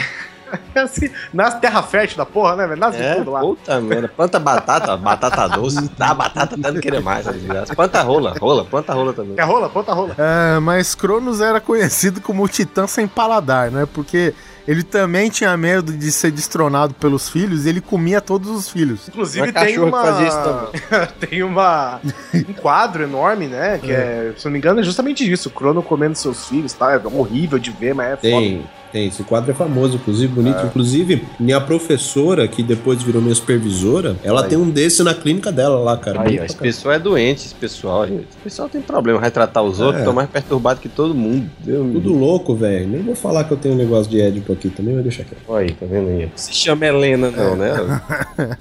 [0.74, 2.78] Assim, nasce terra fértil da porra, né, velho?
[2.78, 3.40] Nasce de É, tudo lá.
[3.40, 4.08] puta merda.
[4.08, 5.88] Planta batata, batata doce.
[5.96, 7.74] Dá batata até não querer mais, tá ligado?
[7.74, 9.34] Planta rola, rola, planta rola também.
[9.34, 9.70] Quer rola?
[9.70, 10.14] Ponta rola.
[10.18, 13.88] É, mas Cronos era conhecido como o Titã sem paladar, né?
[13.94, 14.34] Porque
[14.66, 19.08] ele também tinha medo de ser destronado pelos filhos e ele comia todos os filhos.
[19.08, 20.00] Inclusive Uma tem uma...
[20.02, 22.00] que fazia isso tem uma...
[22.34, 23.78] um quadro enorme, né?
[23.82, 24.32] Que é.
[24.36, 25.48] se não me engano, é justamente isso.
[25.48, 26.92] O Crono comendo seus filhos, tá?
[26.92, 28.22] É horrível de ver, mas é foda.
[28.22, 28.62] Tem,
[28.92, 29.08] tem.
[29.08, 30.64] Esse quadro é famoso, inclusive, bonito.
[30.66, 34.48] Inclusive, minha professora, que depois virou minha supervisora, ela Aí.
[34.50, 36.22] tem um desse na clínica dela lá, cara.
[36.22, 38.26] Aí, ó, esse pessoal é doente, esse pessoal, gente.
[38.30, 39.98] Esse pessoal tem problema, vai tratar os outros, É.
[40.00, 41.50] estão mais perturbados que todo mundo.
[41.58, 42.86] Deus Tudo louco, velho.
[42.88, 44.20] Nem vou falar que eu tenho um negócio de
[44.52, 45.42] Aqui também, vai deixar quieto.
[45.48, 46.30] Olha aí, tá vendo aí?
[46.36, 47.72] Se chama Helena, não, né?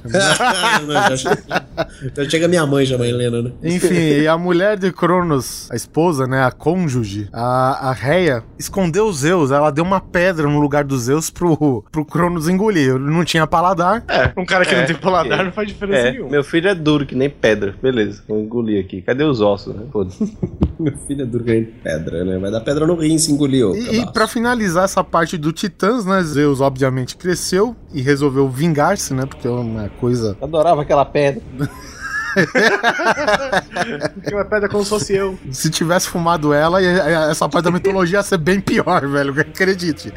[0.05, 1.65] já, chega,
[2.15, 3.51] já chega minha mãe, chama Helena, né?
[3.63, 9.07] Enfim, e a mulher de Cronos, a esposa, né, a cônjuge, a, a Reia, escondeu
[9.07, 9.51] os Zeus.
[9.51, 12.95] Ela deu uma pedra no lugar dos Zeus pro, pro Cronos engolir.
[12.95, 14.03] Ele não tinha paladar.
[14.07, 15.43] É, um cara que É, não tem paladar é.
[15.43, 16.29] não faz diferença É, nenhuma.
[16.31, 17.75] meu filho é duro que nem pedra.
[17.81, 19.01] Beleza, vou engolir aqui.
[19.01, 19.81] Cadê os ossos, né?
[20.79, 22.39] Meu filho é duro que nem pedra, né?
[22.39, 25.51] Vai dar pedra no rim se engolir, ô E, e pra finalizar essa parte do
[25.81, 30.37] Titãs, né, Zeus obviamente cresceu e resolveu vingar-se, né, porque é uma coisa...
[30.39, 31.41] Adorava aquela pedra.
[34.13, 35.37] Porque uma pedra como se fosse eu.
[35.51, 40.13] Se tivesse fumado ela, essa parte da mitologia ia ser bem pior, velho, acredite.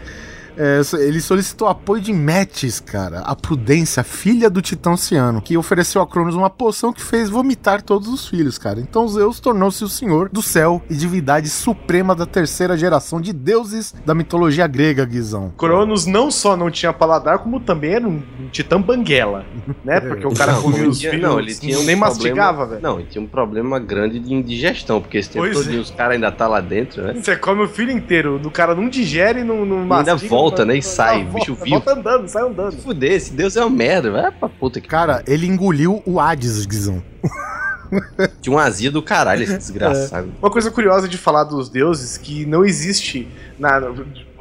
[0.57, 6.01] É, ele solicitou apoio de Metis, cara, a Prudência, filha do Titã Ciano, que ofereceu
[6.01, 8.81] a Cronos uma poção que fez vomitar todos os filhos, cara.
[8.81, 13.95] Então Zeus tornou-se o senhor do céu e divindade suprema da terceira geração de deuses
[14.07, 15.53] da mitologia grega, Guizão.
[15.57, 18.23] Cronos não só não tinha paladar, como também era um,
[18.53, 19.45] titã banguela,
[19.85, 20.01] né?
[20.01, 22.67] Porque o cara Não, comia os tinha- filhos, não, ele tinha um nem problema- mastigava,
[22.67, 22.83] velho.
[22.83, 25.79] Não, ele tinha um problema grande de indigestão, porque esse tempo Pois todo é.
[25.79, 27.15] os caras ainda tá lá dentro, né?
[27.15, 30.77] Você come o filho inteiro, o cara não digere, não, não ainda mastiga, volta, né,
[30.77, 31.77] e sai, não, bicho volta, vivo.
[31.77, 32.77] Volta andando, sai andando.
[32.77, 34.89] Fuder, esse Deus é uma merda, vai pra puta que.
[34.89, 37.03] Cara, ele engoliu o Hades, Guizão.
[38.41, 40.33] Tinha uma azia do caralho esse desgraçado.
[40.41, 43.81] Uma coisa curiosa de falar dos deuses que não existe na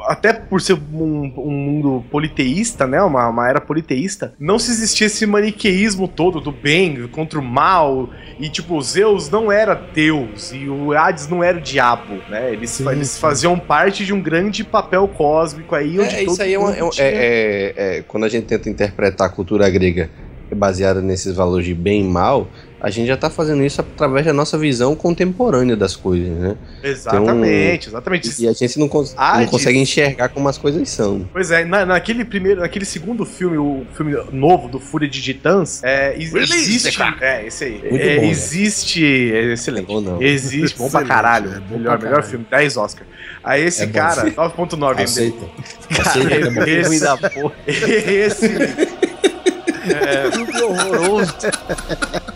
[0.08, 5.08] até por ser um, um mundo politeísta, né, uma, uma era politeísta, não se existia
[5.08, 8.10] esse maniqueísmo todo do bem contra o mal
[8.40, 12.52] e tipo Zeus não era Deus e o Hades não era o diabo, né?
[12.54, 13.20] Eles, Sim, eles sim.
[13.22, 16.76] faziam parte de um grande papel cósmico aí onde É, todo isso aí é, uma-
[16.76, 20.10] é um- tinha- é- é- é- Quando a gente tenta interpretar a cultura grega
[20.56, 22.48] baseada nesses valores de bem e mal,
[22.84, 26.56] a gente já tá fazendo isso através da nossa visão contemporânea das coisas, né?
[26.84, 28.44] Exatamente, exatamente.
[28.44, 31.28] E a gente não, cons Ah, não consegue enxergar como as coisas são.
[31.32, 35.82] Pois é, na, naquele primeiro, naquele segundo filme, o filme novo do Fúria de Titãs,
[35.84, 37.02] é, ex- existe.
[37.22, 37.82] É, esse aí.
[37.90, 38.30] Muito É, bom, né?
[38.30, 39.34] existe.
[39.34, 39.86] É excelente.
[39.88, 40.22] Bom, não.
[40.22, 41.54] Existe, bom pra caralho.
[41.54, 42.24] é bom melhor, pra melhor caralho.
[42.30, 43.08] filme, 10 Oscar.
[43.42, 44.32] Aí esse É cara, sim.
[44.32, 45.04] 9.9 MDB.
[45.04, 45.46] Aceita.
[45.96, 47.54] Cara, Aceita que é esse, da porra.
[47.66, 48.50] esse
[50.34, 51.34] Tudo horroroso.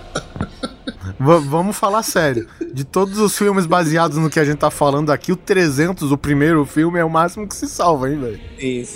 [1.19, 2.47] Va- vamos falar sério.
[2.73, 6.17] De todos os filmes baseados no que a gente tá falando aqui, o 300, o
[6.17, 8.39] primeiro filme, é o máximo que se salva, hein, velho?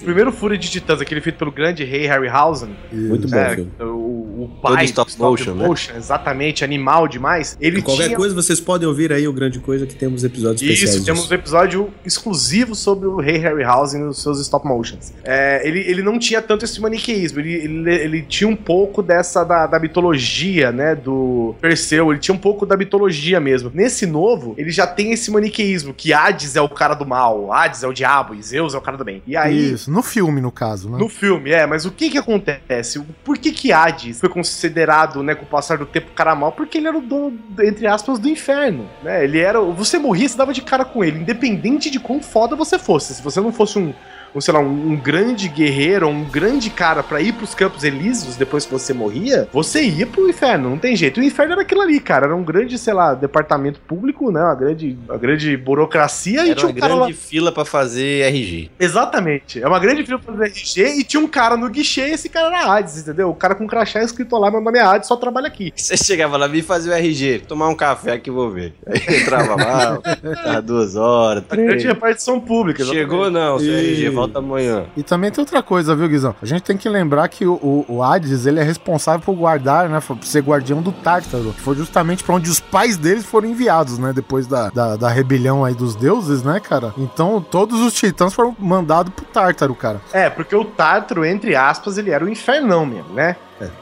[0.02, 3.72] o primeiro Fúria de Titãs, aquele feito pelo grande rei Harryhausen, Muito bom, é, filme.
[3.80, 5.68] o, o Todo pai stop do motion, né?
[5.98, 7.58] exatamente, animal demais.
[7.60, 10.96] Ele Qualquer tinha coisa vocês podem ouvir aí o Grande Coisa que temos episódios especiais.
[10.96, 15.14] Isso, temos um episódio exclusivo sobre o Rei Harryhausen e os seus stop motions.
[15.24, 19.44] É, ele, ele não tinha tanto esse maniqueísmo, ele, ele, ele tinha um pouco dessa
[19.44, 23.72] da, da mitologia, né, do Perseu, ele tinha um pouco da mitologia mesmo.
[23.74, 27.84] Nesse novo, ele já tem esse maniqueísmo, que Hades é o cara do mal, Hades
[27.84, 29.22] é o diabo e Zeus é o cara do bem.
[29.26, 29.74] E aí...
[29.74, 30.98] Isso, no filme, no caso, né?
[30.98, 33.00] No filme, é, mas o que que acontece?
[33.24, 36.52] Por que que Hades foi considerado, né, com o passar do tempo, cara mal?
[36.52, 39.24] Porque ele era o dono, entre aspas, do inferno, né?
[39.24, 42.78] Ele era, você morria, você dava de cara com ele, independente de quão foda você
[42.78, 43.16] fosse.
[43.16, 43.94] Se você não fosse um,
[44.36, 48.36] um, sei lá, um, um grande guerreiro, um grande cara pra ir pros Campos Elíseos
[48.36, 51.20] depois que você morria, você ia pro inferno, não tem jeito.
[51.20, 54.56] O inferno era aquilo ali, cara, era um grande, sei lá, departamento público, né, uma
[54.56, 58.22] grande, uma grande burocracia e Era tinha uma um cara lá grande fila pra fazer
[58.28, 58.70] RG.
[58.80, 59.62] Exatamente.
[59.62, 62.48] É uma grande fila pra RG e tinha um cara no guichê e esse cara
[62.48, 63.30] era Hades, entendeu?
[63.30, 65.74] O cara com crachá escrito lá, meu nome é Hades, só trabalha aqui.
[65.76, 68.74] Você chegava lá, vim fazer o RG, tomar um café aqui vou ver.
[68.86, 70.00] Aí entrava lá,
[70.64, 71.84] duas horas, A grande três.
[71.86, 72.84] repartição pública.
[72.86, 74.86] Chegou não, seu E- RG, volta amanhã.
[74.96, 76.36] E também tem outra coisa, viu, Guizão?
[76.42, 79.90] A gente tem que lembrar que o, o, o Hades, ele é responsável por guardar,
[79.90, 83.48] né, por ser guardião do Tártaro, que foi justamente pra onde os pais deles foram
[83.50, 86.94] enviados, né, depois da, da, da rebelião aí dos deuses, né, cara?
[86.98, 90.02] Então, todos os titãs foram mandados pro Tártaro, cara.
[90.14, 93.36] É, porque o Tártaro, entre aspas, ele era o infernão mesmo, né?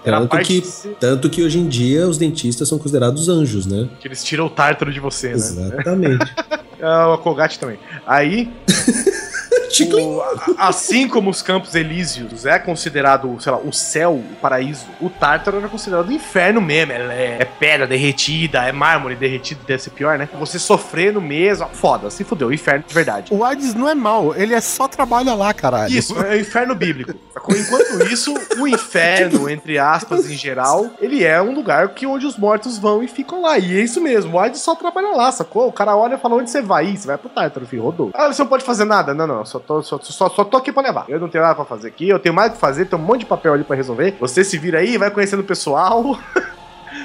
[0.04, 3.66] Era a Tanto que, se- tanto que hoje em dia os dentistas são considerados anjos,
[3.66, 3.88] né?
[4.02, 5.36] que eles tiram o Tártaro de você, né?
[5.36, 6.36] Exatamente.
[6.82, 7.78] É, o Colgate também.
[8.08, 8.50] Aí,
[9.96, 10.22] o-
[10.58, 15.58] assim como os Campos Elíseos é considerado, sei lá, o céu, o paraíso, o Tártaro
[15.58, 16.92] era considerado o inferno mesmo.
[16.94, 20.28] É, é pedra derretida, é mármore derretido, deve ser pior, né?
[20.40, 23.34] Você sofrendo mesmo, foda, se fudeu, inferno de verdade.
[23.34, 25.94] O Hades não é mal, ele é só trabalha lá, caralho.
[25.94, 27.14] Isso, é o inferno bíblico.
[27.50, 32.38] Enquanto isso, o inferno, entre aspas, em geral, ele é um lugar que onde os
[32.38, 33.58] mortos vão e ficam lá.
[33.58, 35.68] E é isso mesmo, o Hades só trabalha lá, sacou?
[35.68, 36.88] O cara olha e fala, onde você vai?
[36.88, 38.12] Ih, você vai pro Tártaro, filho, rodou.
[38.14, 39.14] Ah, você não pode fazer nada?
[39.14, 41.06] Não, não, só tô, só, só, só tô aqui pra levar.
[41.08, 43.02] Eu não tenho nada pra fazer aqui, eu tenho mais o que fazer, tem um
[43.02, 44.18] monte de papel ali pra resolver.
[44.20, 46.18] Você se vira aí, vai conhecendo o pessoal...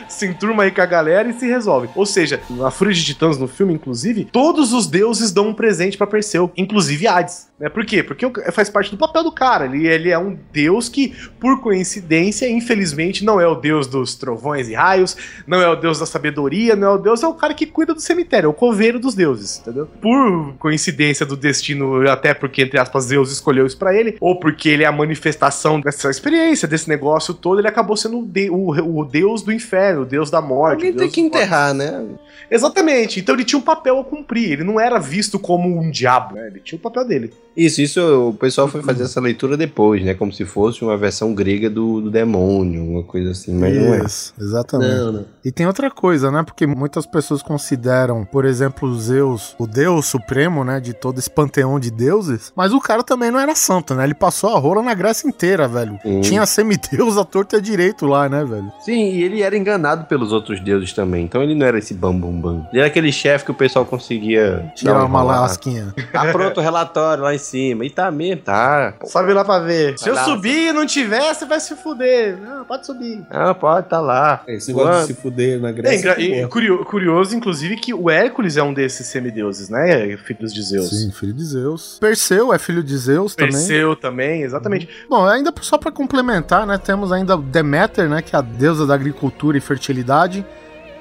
[0.09, 1.89] se enturma aí com a galera e se resolve.
[1.95, 5.97] Ou seja, na Fúria de Titãs, no filme, inclusive, todos os deuses dão um presente
[5.97, 7.49] pra Perseu, inclusive Hades.
[7.59, 7.69] Né?
[7.69, 8.03] Por quê?
[8.03, 9.65] Porque faz parte do papel do cara.
[9.67, 14.69] Ele, ele é um deus que, por coincidência, infelizmente, não é o deus dos trovões
[14.69, 15.17] e raios,
[15.47, 17.95] não é o deus da sabedoria, não é o deus, é o cara que cuida
[17.95, 19.87] do cemitério, é o coveiro dos deuses, entendeu?
[20.01, 24.69] Por coincidência do destino, até porque, entre aspas, Deus escolheu isso pra ele, ou porque
[24.69, 29.01] ele é a manifestação dessa experiência, desse negócio todo, ele acabou sendo o, de- o-
[29.01, 30.87] o deus do inferno, o deus da morte.
[30.87, 32.07] Alguém tem que enterrar, né?
[32.51, 33.21] Exatamente.
[33.21, 34.53] Então ele tinha um papel a cumprir.
[34.53, 36.47] Ele não era visto como um diabo, né?
[36.49, 37.33] Ele tinha o papel dele.
[37.57, 38.01] Isso, isso
[38.31, 40.15] o pessoal foi fazer essa leitura depois, né?
[40.15, 44.05] Como se fosse uma versão grega do, do demônio, uma coisa assim, mas não é.
[44.05, 44.95] Isso, exatamente.
[44.95, 45.25] Não, não.
[45.45, 46.43] E tem outra coisa, né?
[46.43, 50.81] Porque muitas pessoas consideram, por exemplo, Zeus o deus supremo, né?
[50.81, 52.53] De todo esse panteão de deuses.
[52.57, 54.05] Mas o cara também não era santo, né?
[54.05, 55.99] Ele passou a rola na Grécia inteira, velho.
[56.03, 56.21] Sim.
[56.23, 58.73] Tinha semideus à torta e direito lá, né, velho?
[58.81, 61.25] Sim, e ele era enganado pelos outros deuses também.
[61.25, 62.67] Então ele não era esse bam bam bam.
[62.73, 65.41] Ele era aquele chefe que o pessoal conseguia Tirar uma enrolada.
[65.43, 65.95] lasquinha.
[66.13, 67.85] Tá pronto o relatório lá em cima.
[67.85, 68.95] E tá mesmo, tá.
[69.05, 69.99] Sobe lá pra ver.
[69.99, 70.25] Se eu lá.
[70.25, 72.39] subir e não tiver, você vai se fuder.
[72.41, 73.25] Não, pode subir.
[73.31, 74.43] Ah, pode, tá lá.
[74.49, 75.99] Esse negócio de se fuder na É, Grécia.
[75.99, 76.49] engra- é e boa.
[76.49, 80.17] curio- curioso, inclusive, que o Hércules é um desses semideuses, né?
[80.17, 80.91] Filhos de Zeus.
[80.91, 81.99] Sim, filho de Zeus.
[82.01, 83.53] Perseu é filho de Zeus também.
[83.53, 84.89] Perseu também, exatamente.
[85.09, 88.95] Bom, ainda só pra complementar, né, temos ainda Deméter, né, que é a deusa da
[88.95, 90.45] agricultura e fertilidade.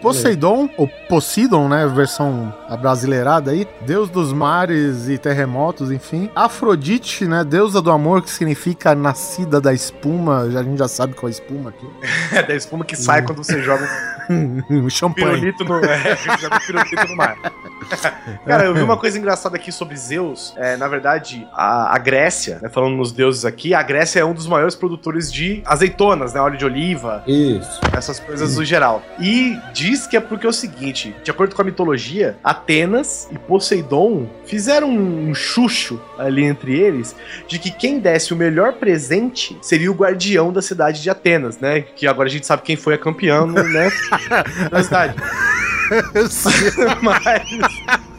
[0.04, 6.30] Poseidon, ou Poseidon, né, versão abrasileirada aí, deus dos mares e terremotos, enfim.
[6.36, 11.14] Afrodite, né, deusa do amor, que significa nascida da espuma, já- a gente já sabe
[11.14, 11.88] qual é a espuma aqui.
[12.34, 13.88] É da espuma que sai quando você joga
[14.30, 15.28] o um champanhe.
[15.40, 17.38] pirulito no, é, joga um pirulito no mar.
[18.46, 20.54] Cara, eu vi uma coisa engraçada aqui sobre Zeus.
[20.58, 24.34] É, na verdade, a, a Grécia, né, falando nos deuses aqui, a Grécia é um
[24.34, 26.42] dos maiores produtores de azeitonas, né?
[26.42, 27.80] Óleo de oliva, Isso.
[27.96, 29.04] essas coisas no geral.
[29.20, 29.58] E
[29.94, 34.28] diz que é porque é o seguinte: de acordo com a mitologia, Atenas e Poseidon
[34.46, 37.16] fizeram um chucho ali entre eles
[37.48, 41.82] de que quem desse o melhor presente seria o guardião da cidade de Atenas, né?
[41.82, 43.92] Que agora a gente sabe quem foi a campeã, né?
[44.72, 45.16] na cidade.
[47.02, 47.24] Mas.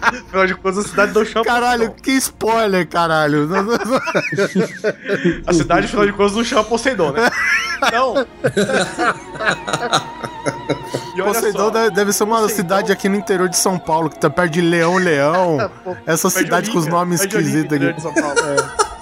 [0.00, 1.42] Afinal de contas, a cidade do chão.
[1.42, 3.48] Caralho, que spoiler, caralho.
[5.46, 7.30] A cidade, afinal de contas, não chama Poseidon, né?
[7.78, 8.26] Então.
[11.14, 14.18] E Poseidon só, deve, ser uma Poseidon- cidade aqui no interior de São Paulo, que
[14.18, 15.58] tá perto de Leão, Leão.
[16.06, 17.66] Essa cidade com os nomes esquisitos aqui.
[17.66, 18.34] interior de São Paulo.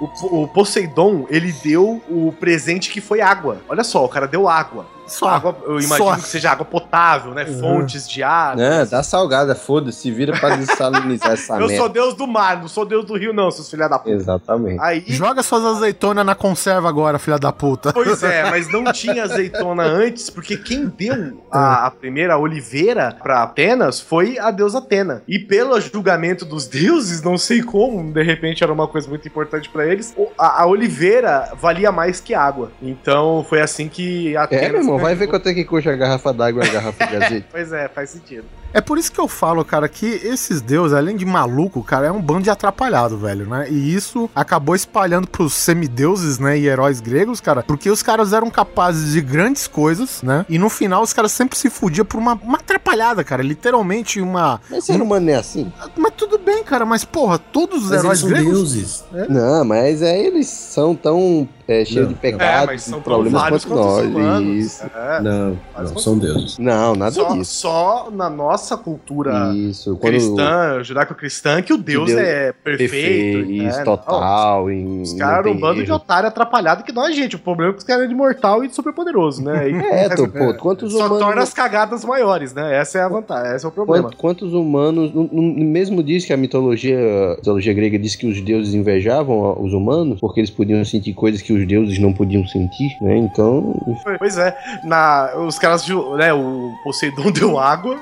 [0.00, 3.62] O, Po- o Poseidon, ele deu o presente que foi água.
[3.68, 4.84] Olha só, o cara deu água.
[5.06, 5.28] Só.
[5.28, 6.16] Água, eu imagino Só.
[6.16, 7.44] que seja água potável, né?
[7.46, 8.62] Fontes de água.
[8.62, 11.76] Não, dá salgada, foda-se, se vira pra desalinizar essa eu merda.
[11.76, 14.10] sou deus do mar, não sou deus do rio, não, seus filha da puta.
[14.14, 14.80] Exatamente.
[14.80, 17.92] Aí, Joga suas azeitonas na conserva agora, filha da puta.
[17.92, 23.42] Pois é, mas não tinha azeitona antes, porque quem deu a, a primeira oliveira pra
[23.42, 25.22] Atenas foi a deusa Atena.
[25.28, 29.68] E pelo julgamento dos deuses, não sei como, de repente era uma coisa muito importante
[29.68, 32.70] pra eles, a, a oliveira valia mais que água.
[32.82, 34.80] Então foi assim que Atenas.
[34.80, 37.16] É, meu vai ver quanto é que custa a garrafa d'água e a garrafa de
[37.16, 37.46] azeite.
[37.50, 38.44] Pois é, faz sentido.
[38.74, 42.12] É por isso que eu falo, cara, que esses deuses, além de maluco, cara, é
[42.12, 43.68] um bando de atrapalhado, velho, né?
[43.70, 48.50] E isso acabou espalhando pros semideuses, né, e heróis gregos, cara, porque os caras eram
[48.50, 50.44] capazes de grandes coisas, né?
[50.48, 54.60] E no final os caras sempre se fudiam por uma, uma atrapalhada, cara, literalmente uma...
[54.68, 55.72] Mas ser humano é assim?
[55.96, 58.52] Mas tudo bem, cara, mas porra, todos os Mas eles heróis são gregos...
[58.52, 59.04] deuses.
[59.28, 63.04] Não, mas é, eles são tão é, cheios Não, de pecados, É, mas são de
[63.04, 64.04] tão problemas quanto nós.
[64.06, 64.64] humanos.
[64.66, 64.82] Isso.
[64.94, 65.20] É.
[65.22, 66.58] Não, Mas não, são deuses.
[66.58, 67.54] Não, nada Só, disso.
[67.60, 69.96] só na nossa cultura Isso.
[69.96, 72.90] Cristã, judaico-cristã, que o Deus, Deus é perfeito.
[72.90, 73.68] perfeito, né?
[73.68, 74.70] isso, Não, total.
[74.70, 75.96] e Os não caras eram um bando de erro.
[75.96, 77.36] otário atrapalhado que nós, gente.
[77.36, 79.68] O problema é que os caras eram de mortal e de superpoderoso, né?
[79.70, 81.18] E É, tô, pô, quantos só humanos...
[81.18, 82.74] torna as cagadas maiores, né?
[82.76, 84.08] Essa é a vantagem, esse é o problema.
[84.08, 85.12] Quant- Quantos humanos.
[85.14, 89.56] no- no- Mesmo diz que a mitologia, a mitologia grega diz que os deuses invejavam
[89.62, 93.16] os humanos porque eles podiam sentir coisas que os deuses não podiam sentir, né?
[93.16, 93.74] Então.
[94.18, 95.86] Pois é, na, os caras,
[96.16, 96.32] né?
[96.32, 97.98] O Poseidon deu água.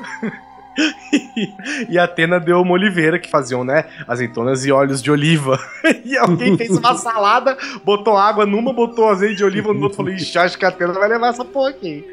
[1.89, 3.85] e a Atena deu uma oliveira que faziam, né?
[4.07, 5.59] Azeitonas e óleos de oliva.
[6.05, 9.97] e alguém fez uma salada, botou água numa, botou azeite de oliva no outro.
[9.97, 12.05] Falou, ixi, acho que a Atena vai levar essa porra aqui.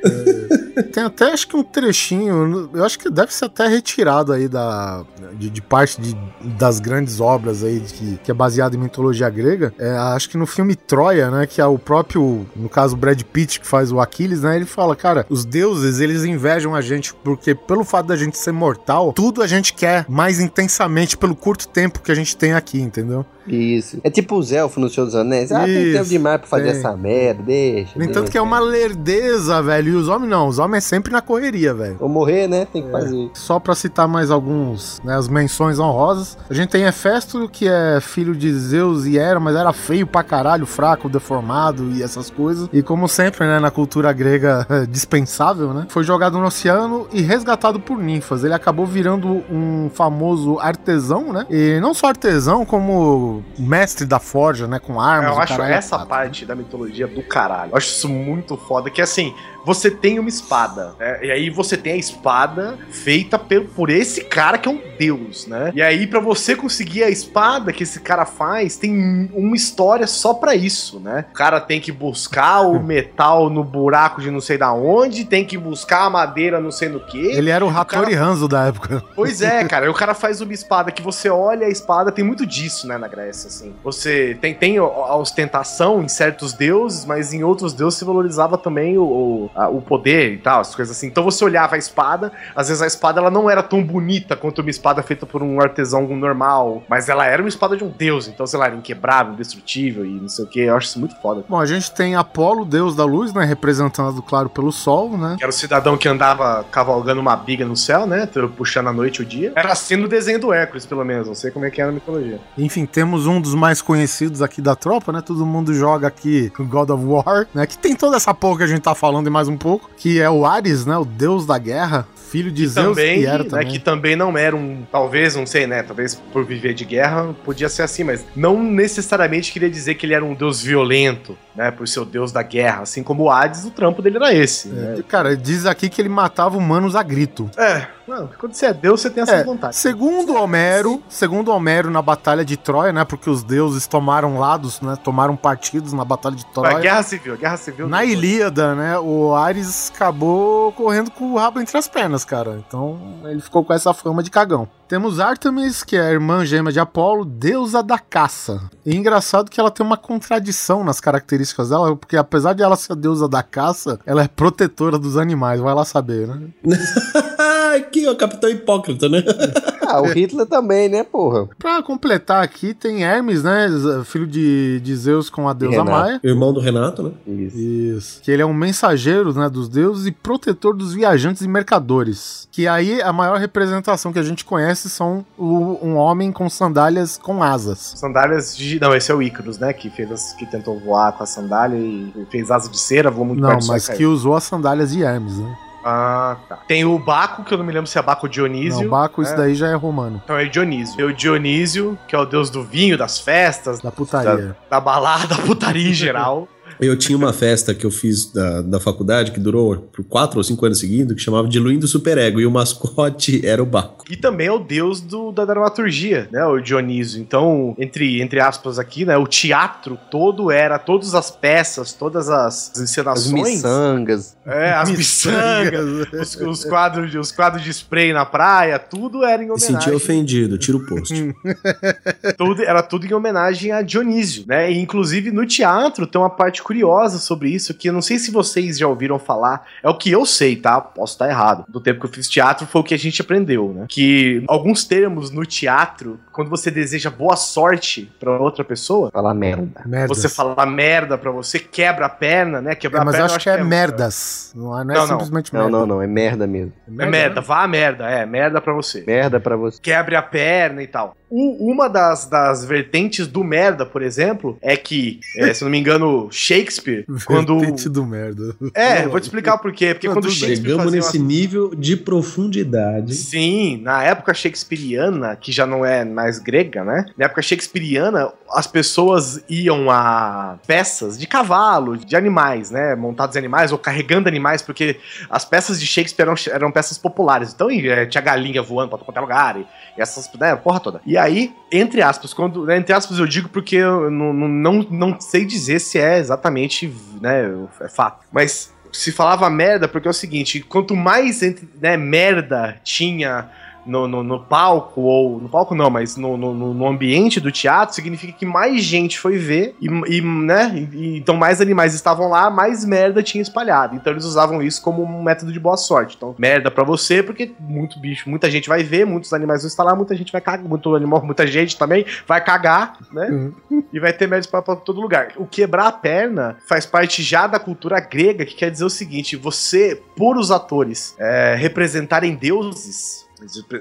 [0.94, 5.04] Tem até acho que um trechinho, eu acho que deve ser até retirado aí da,
[5.34, 6.16] de, de parte de,
[6.58, 9.74] das grandes obras aí que, que é baseado em mitologia grega.
[9.78, 13.60] É, acho que no filme Troia, né, que é o próprio, no caso Brad Pitt
[13.60, 17.54] que faz o Aquiles, né, ele fala, cara, os deuses eles invejam a gente porque
[17.54, 22.00] pelo fato da gente ser mortal, tudo a gente quer mais intensamente pelo curto tempo
[22.02, 23.26] que a gente tem aqui, entendeu?
[23.48, 24.00] Isso.
[24.04, 25.52] É tipo os elfos no Senhor dos Anéis.
[25.52, 26.80] Ah, tem Isso, tempo demais pra fazer tem.
[26.80, 27.98] essa merda, deixa.
[27.98, 28.32] No entanto deixa.
[28.32, 31.74] que é uma lerdeza, velho, e os homens não, os homens é sempre na correria,
[31.74, 31.98] velho.
[31.98, 32.68] Vou morrer, né?
[32.72, 33.30] Tem que fazer.
[33.34, 36.38] Só pra citar mais alguns, né, as menções honrosas.
[36.50, 40.22] A gente tem Hefesto, que é filho de Zeus e Hera, mas era feio pra
[40.24, 42.70] caralho, fraco, deformado e essas coisas.
[42.72, 45.88] E como sempre, né, na cultura grega, dispensável, né?
[45.90, 48.39] Foi jogado no oceano e resgatado por ninfas.
[48.44, 51.46] Ele acabou virando um famoso artesão, né?
[51.50, 55.32] E não só artesão, como mestre da forja, né, com armas.
[55.32, 56.08] eu acho caralho essa quatro.
[56.08, 57.72] parte da mitologia do caralho.
[57.72, 58.90] Eu acho isso muito foda.
[58.90, 59.34] Que assim,
[59.66, 61.26] você tem uma espada, né?
[61.26, 65.48] E aí você tem a espada feita por, por esse cara que é um deus,
[65.48, 65.72] né?
[65.74, 70.34] E aí, pra você conseguir a espada que esse cara faz, tem uma história só
[70.34, 71.26] pra isso, né?
[71.30, 75.46] O cara tem que buscar o metal no buraco de não sei da onde, tem
[75.46, 77.18] que buscar a madeira não sei no que.
[77.18, 79.04] Ele era o Hattori Hanzo da época.
[79.16, 79.86] Pois é, cara.
[79.86, 82.98] Aí o cara faz uma espada que você olha a espada, tem muito disso, né,
[82.98, 83.74] na Grécia, assim.
[83.84, 88.98] Você tem, tem a ostentação em certos deuses, mas em outros deuses se valorizava também
[88.98, 91.08] o, o, a- o poder e tal, as coisas assim.
[91.08, 94.60] Então você olhava a espada, às vezes a espada ela não era tão bonita quanto
[94.62, 98.28] uma espada feita por um artesão normal, mas ela era uma espada de um deus,
[98.28, 100.60] então, sei lá, era inquebrável, indestrutível e não sei o que.
[100.62, 101.44] Eu acho isso muito foda.
[101.48, 105.36] Bom, a gente tem Apolo, deus da luz, né, representado, claro, pelo sol, né?
[105.38, 108.28] Que era o cidadão que andava cavalgando uma biga no céu, né?
[108.58, 109.54] Puxando a noite e o dia.
[109.56, 111.28] Era assim no desenho do Hércules, pelo menos.
[111.28, 112.40] Não sei como é que era a mitologia.
[112.58, 115.22] Enfim, temos um dos mais conhecidos aqui da tropa, né?
[115.26, 117.66] Todo mundo joga aqui o God of War, né?
[117.66, 120.20] Que tem toda essa porra que a gente tá falando e mais um pouco, que
[120.20, 120.98] é o Ares, né?
[120.98, 123.68] O deus da guerra, filho de Zeus também, e né, também.
[123.68, 127.68] que também não era um, talvez, não sei, né, talvez por viver de guerra podia
[127.70, 131.88] ser assim, mas não necessariamente queria dizer que ele era um deus violento, né, por
[131.88, 134.98] ser o deus da guerra, assim como o Hades, o trampo dele era esse, né?
[135.00, 137.50] É, Cara, diz aqui que ele matava humanos a grito.
[137.58, 139.76] É, Não, quando você é Deus, você tem essa É, vontade.
[139.76, 143.06] segundo Homero, segundo Homero na batalha de Troia, né?
[143.06, 144.96] Porque os deuses tomaram lados, né?
[145.04, 146.80] Tomaram partidos na batalha de Troia.
[146.80, 147.88] guerra civil, guerra civil.
[147.88, 152.62] Na Ilíada, né, o Ares acabou correndo com o rabo entre as pernas, cara.
[152.68, 154.68] Então ele ficou com essa fama de cagão.
[154.88, 158.70] Temos Artemis, que é a irmã gêmea de Apolo, deusa da caça.
[158.86, 162.94] E engraçado que ela tem uma contradição nas características dela, porque apesar de ela ser
[162.94, 166.48] a deusa da caça, ela é protetora dos animais, vai lá saber, né?
[167.76, 169.24] Aqui, ó, Capitão Hipócrita, né?
[169.92, 171.50] Ah, o Hitler também, né, porra?
[171.58, 173.68] Pra completar aqui, tem Hermes, né,
[174.06, 175.92] filho de, de Zeus com a deusa Renato.
[176.00, 176.20] Maia.
[176.24, 177.12] Irmão do Renato, né?
[177.26, 177.58] Isso.
[177.58, 178.22] Isso.
[178.22, 182.48] Que ele é um mensageiro, né, dos deuses e protetor dos viajantes e mercadores.
[182.52, 187.18] Que aí a maior representação que a gente conhece são o- um homem com sandálias
[187.18, 187.94] com asas.
[187.96, 188.80] Sandálias de.
[188.80, 189.74] Não, esse é o Ícaros, né?
[189.74, 193.26] Que, fez as- que tentou voar com a sandália e fez asa de cera, voou
[193.26, 194.12] muito Não, mas que caiu.
[194.12, 195.58] usou as sandálias de Hermes, né?
[195.84, 196.58] Ah, tá.
[196.68, 198.82] Tem o Baco, que eu não me lembro se é Baco ou Dionísio.
[198.84, 199.38] Não, Baco, isso É.
[199.38, 200.22] daí já é romano.
[200.24, 200.96] Então é Dionísio.
[200.98, 204.56] Tem o Dionísio, que é o deus do vinho, das festas, Da putaria.
[204.70, 206.48] da balada, da putaria em geral.
[206.80, 210.44] Eu tinha uma festa que eu fiz da, da faculdade, que durou por quatro ou
[210.44, 214.06] cinco anos seguidos, que chamava Diluindo Superego, e o mascote era o Baco.
[214.10, 216.44] E também é o deus do, da dramaturgia, né?
[216.46, 217.22] O Dionísio.
[217.22, 219.18] Então, entre, entre aspas aqui, né?
[219.18, 223.34] O teatro todo era, todas as peças, todas as As encenações.
[223.56, 224.36] miçangas.
[224.46, 229.44] É, as miçangas, os, os quadros, de- os quadros de spray na praia, tudo era
[229.44, 229.80] em Me homenagem.
[229.82, 231.14] senti ofendido, tira o post.
[232.38, 234.72] tudo, era tudo em homenagem a Dionísio, né?
[234.72, 238.30] E inclusive no teatro tem uma parte curiosa sobre isso que eu não sei se
[238.30, 239.66] vocês já ouviram falar.
[239.82, 240.80] É o que eu sei, tá?
[240.80, 241.66] Posso estar errado.
[241.68, 243.86] Do tempo que eu fiz teatro foi o que a gente aprendeu, né?
[243.90, 249.82] Que alguns termos no teatro, quando você deseja boa sorte pra outra pessoa, Fala merda.
[249.84, 250.16] Merdas.
[250.16, 252.76] você fala merda pra você, quebra a perna, né?
[252.76, 254.54] Quebrar É, mas a eu perna acho que é merdas.
[254.56, 255.08] Não é, não é Não, não.
[255.08, 255.78] simplesmente Não, merda.
[255.80, 256.02] não, não.
[256.04, 256.72] É merda mesmo.
[257.00, 259.04] É merda, vá a merda, é merda pra você.
[259.08, 259.80] Merda pra você.
[259.82, 261.16] quebre a perna e tal.
[261.30, 265.78] U- uma das, das vertentes do merda, por exemplo, é que, é, se não me
[265.80, 267.60] engano, Shakespeare, quando.
[267.60, 268.56] Vertente do merda.
[268.74, 269.94] É, eu vou te explicar por quê.
[269.94, 270.30] Porque Não, quando.
[270.30, 273.14] Shakespeare Chegamos nesse umas- nível de profundidade.
[273.16, 277.06] Sim, na época shakespeariana, que já não é mais grega, né?
[277.18, 282.96] Na época shakespeariana, as pessoas iam a peças de cavalo, de animais, né?
[282.96, 284.98] Montados em animais ou carregando animais, porque
[285.30, 287.54] as peças de Shakespeare eram, eram peças populares.
[287.54, 289.66] Então eh, tinha galinha voando pra qualquer lugar e,
[289.98, 290.56] e essas, né?
[290.56, 291.02] Porra toda.
[291.06, 292.66] E aí, entre aspas, quando.
[292.66, 296.94] né, Entre aspas eu digo porque eu não, não, não, sei dizer se é exatamente,
[297.22, 297.52] né?
[297.82, 298.26] É fato.
[298.32, 301.42] Mas se falava merda porque é o seguinte, quanto mais
[301.80, 303.50] né, merda tinha
[303.90, 307.96] no, no, no palco, ou no palco não, mas no, no, no ambiente do teatro,
[307.96, 312.50] significa que mais gente foi ver, e, e, né, e- então mais animais estavam lá,
[312.50, 313.96] mais merda tinha espalhado.
[313.96, 316.16] Então eles usavam isso como um método de boa sorte.
[316.16, 319.84] Então, merda pra você, porque muito bicho, muita gente vai ver, muitos animais vão estar
[319.84, 323.52] lá, muita gente vai cagar, muito animal, muita gente também vai cagar, né?
[323.92, 325.30] e vai ter merda pra, pra todo lugar.
[325.38, 329.36] O quebrar a perna faz parte já da cultura grega, que quer dizer o seguinte:
[329.36, 333.28] você, por os atores é, representarem deuses.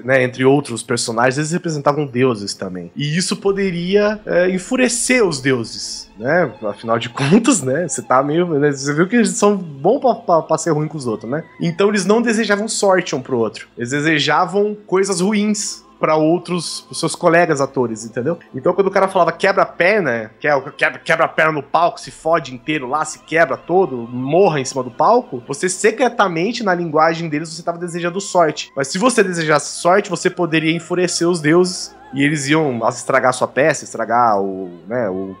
[0.03, 2.91] Né, entre outros personagens, eles representavam deuses também.
[2.95, 6.51] E isso poderia é, enfurecer os deuses, né?
[6.63, 7.87] Afinal de contas, né?
[7.87, 8.47] Você tá meio.
[8.59, 11.29] né, Você viu que eles são bons pra, pra, pra ser ruim com os outros,
[11.29, 11.43] né?
[11.61, 13.67] Então eles não desejavam sorte um pro outro.
[13.77, 18.39] Eles desejavam coisas ruins pra outros os seus colegas atores, entendeu?
[18.53, 22.11] Então quando o cara falava quebra perna, que é quebra, quebra perna no palco, se
[22.11, 27.29] fode inteiro lá, se quebra todo, morra em cima do palco, você secretamente na linguagem
[27.29, 28.71] deles você estava desejando sorte.
[28.75, 33.33] Mas se você desejasse sorte, você poderia enfurecer os deuses e eles iam estragar a
[33.33, 35.35] sua peça, estragar o, né, o,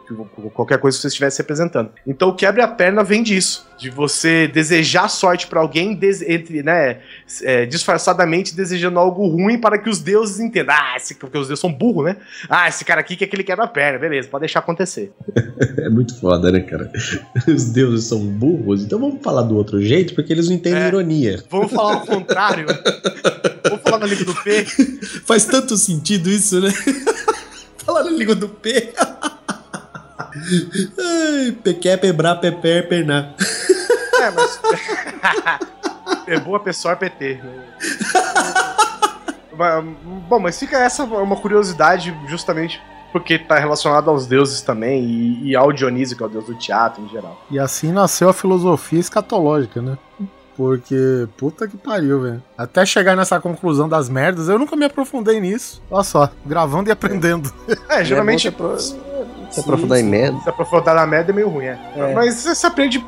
[0.53, 1.91] qualquer coisa que você estivesse representando.
[2.05, 6.99] Então o quebra a perna vem disso, de você desejar sorte pra alguém, entre, né,
[7.43, 10.75] é, disfarçadamente desejando algo ruim para que os deuses entendam.
[10.77, 12.17] Ah, esse, porque os deuses são burros, né?
[12.49, 15.11] Ah, esse cara aqui quer que ele quebra a perna, beleza, pode deixar acontecer.
[15.79, 16.91] É muito foda, né, cara?
[17.47, 20.87] Os deuses são burros, então vamos falar do outro jeito, porque eles não entendem É.
[20.87, 21.43] ironia.
[21.49, 22.65] Vamos falar ao contrário.
[23.99, 24.65] Na língua do P.
[25.25, 26.71] Faz tanto sentido isso, né?
[27.85, 28.93] falar na língua do P.
[30.99, 33.33] Ai, pequé, pebrá, pepé, perná.
[34.21, 34.59] É, mas.
[36.27, 37.41] é boa pessoa, PT.
[37.43, 37.65] né?
[40.29, 42.79] Bom, mas fica essa uma curiosidade justamente
[43.11, 46.55] porque tá relacionado aos deuses também e, e ao Dionísio, que é o deus do
[46.55, 47.41] teatro em geral.
[47.49, 49.97] E assim nasceu a filosofia escatológica, né?
[50.59, 52.43] Porque, puta que pariu, velho.
[52.57, 55.81] Até chegar nessa conclusão das merdas, eu nunca me aprofundei nisso.
[55.89, 57.49] Olha só, gravando e aprendendo.
[57.87, 58.49] É, geralmente.
[58.49, 58.93] É pro- Se
[59.57, 60.37] aprofundar em merda.
[60.41, 61.79] Se aprofundar na merda é meio ruim, é.
[61.95, 62.13] É.
[62.13, 63.01] Mas você se aprende.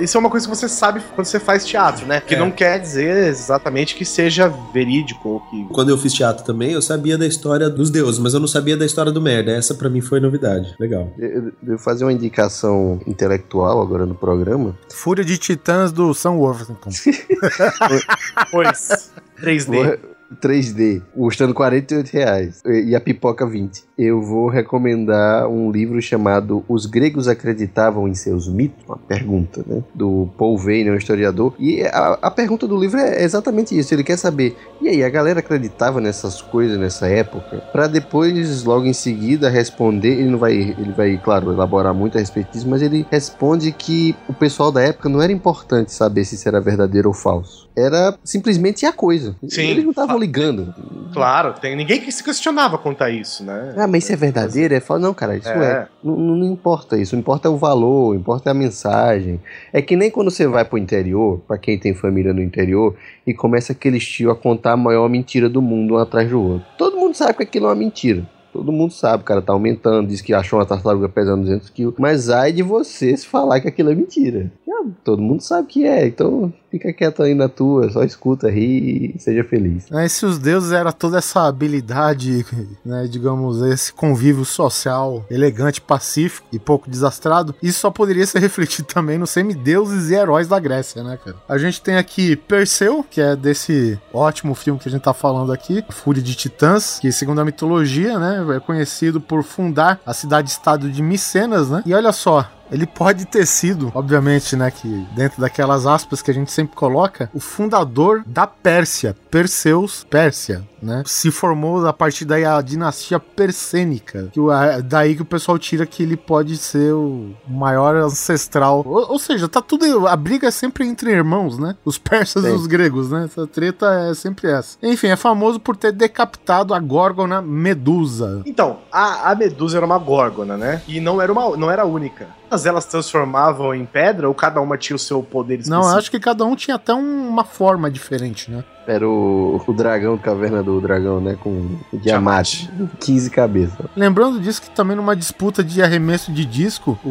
[0.00, 2.20] Isso é uma coisa que você sabe quando você faz teatro, né?
[2.20, 2.38] Que É.
[2.38, 5.64] não quer dizer exatamente que seja verídico ou que.
[5.72, 8.76] Quando eu fiz teatro também, eu sabia da história dos deuses, mas eu não sabia
[8.76, 9.52] da história do merda.
[9.52, 10.74] Essa pra mim foi novidade.
[10.78, 11.12] Legal.
[11.18, 14.76] Eu eu fazer uma indicação intelectual agora no programa.
[14.92, 16.90] Fúria de Titãs do Sam Worthington.
[18.50, 19.10] Pois.
[19.40, 19.98] 3D.
[20.32, 22.62] Vou- 3D, custando 48 reais.
[22.64, 23.84] E a pipoca 20.
[23.98, 28.84] Eu vou recomendar um livro chamado Os Gregos Acreditavam em Seus Mitos?
[28.86, 29.82] Uma pergunta, né?
[29.94, 31.54] Do Paul Vane, um historiador.
[31.58, 33.94] E a, a pergunta do livro é exatamente isso.
[33.94, 37.58] Ele quer saber, e aí, a galera acreditava nessas coisas nessa época?
[37.72, 40.18] Pra depois, logo em seguida, responder.
[40.20, 44.16] Ele não vai, ele vai, claro, elaborar muito a respeito disso, mas ele responde que
[44.28, 47.70] o pessoal da época não era importante saber se isso era verdadeiro ou falso.
[47.76, 49.34] Era simplesmente a coisa.
[49.48, 49.62] Sim.
[49.62, 50.74] Eles não estavam ligando.
[51.12, 53.74] Claro, tem ninguém que se questionava quanto a isso, né?
[53.76, 54.74] Ah, mas isso é verdadeiro?
[54.74, 55.52] É fala, não, cara, isso é.
[55.72, 55.88] É.
[56.02, 59.40] Não, não- importa isso, não importa o valor, importa a mensagem.
[59.72, 62.94] É que nem quando você vai pro interior, pra quem tem família no interior,
[63.26, 66.66] e começa aquele tio a contar a maior mentira do mundo um atrás do outro.
[66.78, 68.26] Todo mundo sabe que aquilo é uma mentira.
[68.52, 71.94] Todo mundo sabe, o cara tá aumentando, diz que achou uma tartaruga pesando 200 quilos.
[71.98, 74.52] Mas ai de você se falar que aquilo é mentira.
[74.68, 79.14] Ah, Todo mundo sabe que é, então fica quieto aí na tua, só escuta, ri
[79.14, 79.90] e seja feliz.
[79.90, 82.46] Né, e se os deuses era toda essa habilidade,
[82.82, 88.88] né, digamos, esse convívio social elegante, pacífico e pouco desastrado, isso só poderia ser refletido
[88.88, 91.36] também nos semideuses e heróis da Grécia, né, cara?
[91.46, 95.52] A gente tem aqui Perseu, que é desse ótimo filme que a gente tá falando
[95.52, 100.90] aqui, Fúria de Titãs, que segundo a mitologia, né, é conhecido por fundar a cidade-estado
[100.90, 101.82] de Micenas, né?
[101.84, 106.34] E olha só, ele pode ter sido, obviamente, né, que dentro daquelas aspas que a
[106.34, 111.02] gente sempre coloca, o fundador da Pérsia, Perseus, Pérsia, né?
[111.06, 115.86] Se formou a partir daí a dinastia persênica, que a- daí que o pessoal tira
[115.86, 118.82] que ele pode ser o maior ancestral.
[118.84, 121.76] Ou, ou seja, tá tudo a briga é sempre entre irmãos, né?
[121.84, 122.54] Os persas e Sim.
[122.54, 123.24] os gregos, né?
[123.26, 124.76] Essa treta é sempre essa.
[124.82, 128.42] Enfim, é famoso por ter decapitado a górgona Medusa.
[128.44, 130.82] Então, a, a Medusa era uma górgona, né?
[130.88, 132.26] E não era uma, não era única.
[132.62, 135.82] Todas elas transformavam em pedra ou cada uma tinha o seu poder específico?
[135.84, 138.62] Não, eu acho que cada um tinha até um- uma forma diferente, né?
[138.86, 141.36] Era o, o dragão, caverna do dragão, né?
[141.40, 141.50] Com
[141.92, 142.70] o diamante.
[143.00, 143.86] 15 cabeças.
[143.96, 147.08] Lembrando disso que também numa disputa de arremesso de disco, o,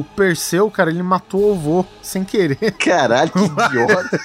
[0.00, 4.20] o Perseu, cara, ele matou o vô sem querer Caralho, que idiota.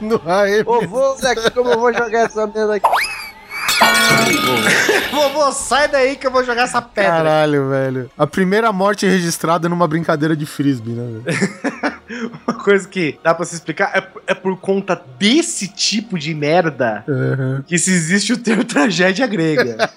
[0.00, 0.94] no arremesso.
[0.94, 2.88] Ô, daqui como eu vou jogar essa merda aqui.
[5.10, 7.10] Vovô, sai daí que eu vou jogar essa pedra.
[7.12, 8.10] Caralho, velho.
[8.16, 11.20] A primeira morte registrada numa brincadeira de frisbee, né?
[11.24, 11.92] velho?
[12.46, 17.02] Uma coisa que dá pra se explicar é, é por conta desse tipo de merda
[17.08, 17.62] Uhum.
[17.66, 19.90] que se existe o termo tragédia grega.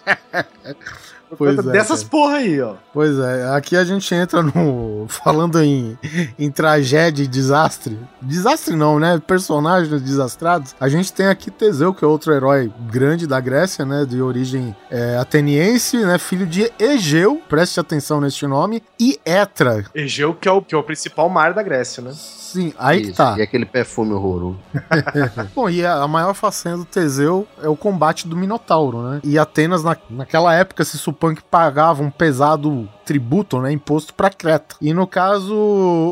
[1.37, 2.09] Pois é, dessas cara.
[2.09, 2.75] porra aí, ó.
[2.93, 5.05] Pois é, aqui a gente entra no.
[5.23, 5.97] Falando em,
[6.37, 7.97] em tragédia e desastre.
[8.21, 9.21] Desastre não, né?
[9.25, 10.75] Personagens desastrados.
[10.79, 14.05] A gente tem aqui Teseu, que é outro herói grande da Grécia, né?
[14.05, 16.17] De origem é, ateniense, né?
[16.17, 19.85] Filho de Egeu, preste atenção neste nome, e Etra.
[19.93, 22.11] Egeu, que é o, que é o principal mar da Grécia, né?
[22.13, 23.35] Sim, aí que Isso, tá.
[23.37, 24.57] E aquele perfume horroroso.
[25.53, 29.19] Bom, e a, a maior façanha do Teseu é o combate do Minotauro, né?
[29.23, 34.29] E Atenas, na, naquela época, se supõe que pagava um pesado tributo, né, imposto para
[34.29, 34.75] Creta.
[34.81, 35.55] E no caso,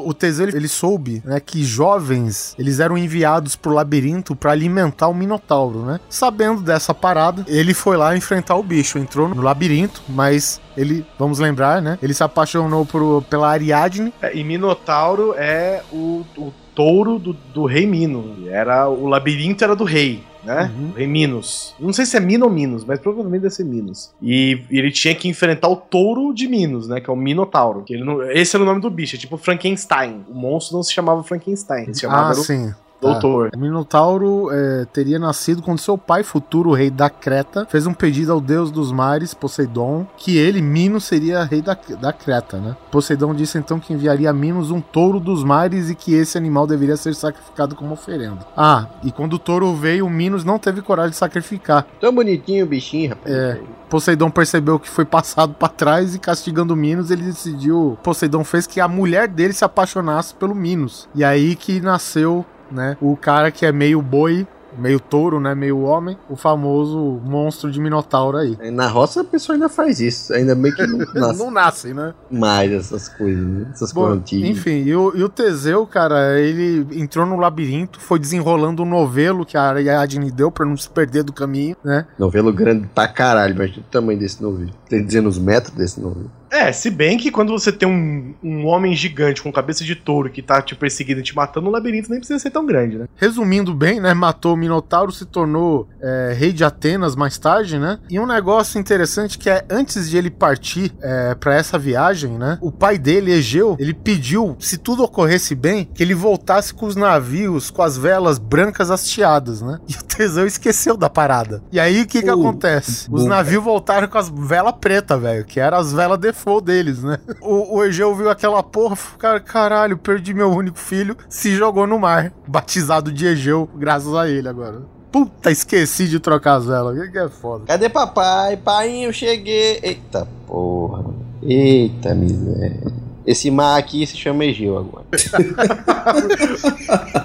[0.06, 5.07] o Teseu ele, ele soube, né, que jovens, eles eram enviados pro labirinto para alimentar
[5.07, 5.99] o Minotauro, né?
[6.07, 11.40] Sabendo dessa parada, ele foi lá enfrentar o bicho, entrou no labirinto, mas ele, vamos
[11.40, 17.17] lembrar, né, ele se apaixonou por, pela Ariadne É, E Minotauro é o, o touro
[17.19, 18.47] do, do rei Mino.
[18.49, 20.71] Era, o labirinto era do rei, né?
[20.77, 20.89] Uhum.
[20.89, 21.73] O rei Minos.
[21.79, 24.11] Não sei se é Mino ou Minos, mas provavelmente deve ser Minos.
[24.21, 26.99] E ele tinha que enfrentar o touro de Minos, né?
[27.01, 27.83] Que é o Minotauro.
[27.83, 30.25] Que ele não- esse era o nome do bicho, é tipo Frankenstein.
[30.29, 32.73] O monstro não se chamava Frankenstein, ele se chamava Ah, o sim.
[33.11, 33.51] Doutor.
[33.55, 38.31] O Minotauro é, teria nascido quando seu pai, futuro rei da Creta, fez um pedido
[38.31, 42.75] ao deus dos mares, Poseidon, que ele, Minos, seria rei da, da Creta, né?
[42.91, 46.65] Poseidon disse então que enviaria a Minos um touro dos mares e que esse animal
[46.65, 48.39] deveria ser sacrificado como oferenda.
[48.55, 51.85] Ah, e quando o touro veio, o Minos não teve coragem de sacrificar.
[51.99, 53.34] Tão bonitinho o bichinho, rapaz.
[53.34, 53.59] É.
[53.89, 57.95] Poseidon percebeu que foi passado pra trás e castigando o Minos, ele decidiu.
[58.01, 61.07] Poseidon fez que a mulher dele se apaixonasse pelo Minos.
[61.13, 62.43] E aí que nasceu,
[62.73, 67.69] né, o cara que é meio boi, meio touro, né, meio homem, o famoso monstro
[67.71, 68.57] de Minotauro aí.
[68.71, 70.33] Na roça a pessoa ainda faz isso.
[70.33, 72.13] Ainda bem que não nasce Não nasce, né?
[72.31, 73.67] mais essas coisas, né?
[73.71, 74.49] essas Bom, plantinhas.
[74.49, 79.45] enfim, e o, e o Teseu, cara, ele entrou no labirinto, foi desenrolando o novelo
[79.45, 82.07] que a Ariadne deu pra não se perder do caminho, né?
[82.17, 84.71] Novelo grande pra caralho, mas o tamanho desse novelo.
[84.89, 86.31] Tem dizendo os metros desse novelo.
[86.53, 90.30] É, se bem que quando você tem um, um homem gigante com cabeça de touro
[90.30, 93.07] que tá te perseguindo e te matando, o labirinto nem precisa ser tão grande, né?
[93.15, 94.13] Resumindo bem, né?
[94.13, 97.97] Matou o Minotauro, se tornou é, rei de Atenas mais tarde, né?
[98.07, 102.59] E um negócio interessante que é antes de ele partir é, para essa viagem, né?
[102.61, 106.95] O pai dele, Egeu, ele pediu, se tudo ocorresse bem, que ele voltasse com os
[106.95, 109.80] navios com as velas brancas hasteadas, né?
[109.93, 111.63] E o Teseu esqueceu da parada.
[111.71, 113.07] E aí o que que Uh, acontece?
[113.11, 117.17] Os navios voltaram com as velas pretas, velho, que eram as velas default deles, né?
[117.41, 121.99] O, o Egeu viu aquela porra, cara, caralho, perdi meu único filho, se jogou no
[121.99, 124.81] mar, batizado de Egeu, graças a ele agora.
[125.11, 127.65] Puta, esqueci de trocar as velas, que, que é foda.
[127.67, 128.57] Cadê papai?
[128.57, 129.79] Pai, eu cheguei.
[129.83, 131.05] Eita porra.
[131.43, 132.91] Eita miséria.
[133.25, 135.05] Esse mar aqui se chama Egeu agora.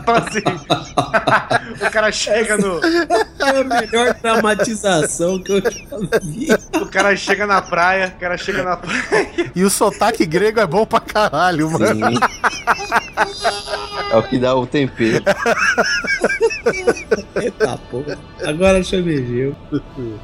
[0.08, 0.40] Então, assim,
[1.86, 2.80] o cara chega no.
[2.82, 6.48] É a melhor dramatização que eu já vi.
[6.80, 9.52] O cara chega na praia, o cara chega na praia.
[9.54, 12.06] E o sotaque grego é bom pra caralho, mano.
[12.06, 12.18] Sim.
[14.10, 15.22] É o que dá o tempero.
[17.36, 18.18] Eita porra.
[18.46, 19.54] Agora chamei eu.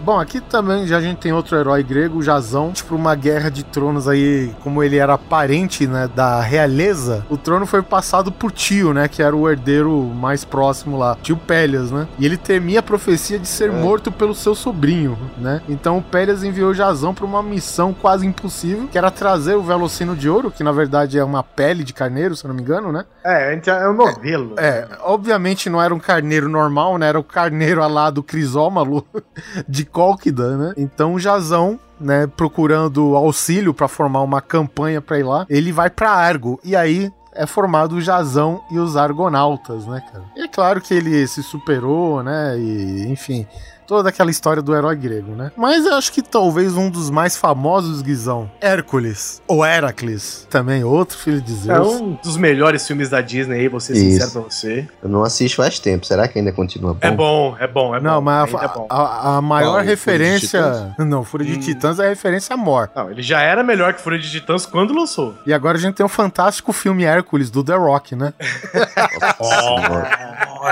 [0.01, 2.73] Bom, aqui também já a gente tem outro herói grego, o Jazão.
[2.73, 7.67] Tipo, uma guerra de tronos aí, como ele era parente, né, da realeza, o trono
[7.67, 12.07] foi passado por tio, né, que era o herdeiro mais próximo lá, tio Pélias, né?
[12.19, 15.61] E ele temia a profecia de ser morto pelo seu sobrinho, né?
[15.69, 20.15] Então o Pélias enviou Jazão pra uma missão quase impossível, que era trazer o Velocino
[20.15, 22.93] de Ouro, que na verdade é uma pele de carneiro, se eu não me engano,
[22.93, 23.05] né?
[23.25, 24.55] É, é um novelo.
[24.59, 27.09] É, obviamente não era um carneiro normal, né?
[27.09, 29.07] Era o carneiro alá do Crisómalo
[29.69, 30.75] de Cólquida, né?
[30.77, 35.91] Então o Jazão, né, procurando auxílio pra formar uma campanha pra ir lá, ele vai
[35.91, 36.61] pra Argo.
[36.65, 40.25] E aí é formado o Jazão e os Argonautas, né, cara?
[40.37, 42.57] E é claro que ele se superou, né?
[42.59, 43.47] E, enfim,
[43.87, 45.51] toda aquela história do herói grego, né?
[45.57, 51.17] Mas eu acho que talvez um dos mais famosos, Guizão, Hércules, ou Heracles, também outro
[51.19, 52.01] filho de É Zeus.
[52.01, 54.03] um dos melhores filmes da Disney aí, vou ser Isso.
[54.05, 54.89] sincero pra você.
[55.03, 56.05] Eu não assisto faz tempo.
[56.07, 56.99] Será que ainda continua bom?
[57.01, 58.05] É bom, é bom, é bom.
[58.07, 58.87] Não, mas a, é bom.
[58.91, 59.75] a- a maior Qual?
[59.75, 60.95] Fúria referência.
[60.99, 61.61] Não, Fúria de Hum.
[61.61, 62.91] Titãs é referência a Mor.
[62.95, 65.35] Não, ele já era melhor que Fúria de Titãs quando lançou.
[65.47, 68.33] E agora a gente tem o fantástico filme Hércules do The Rock, né?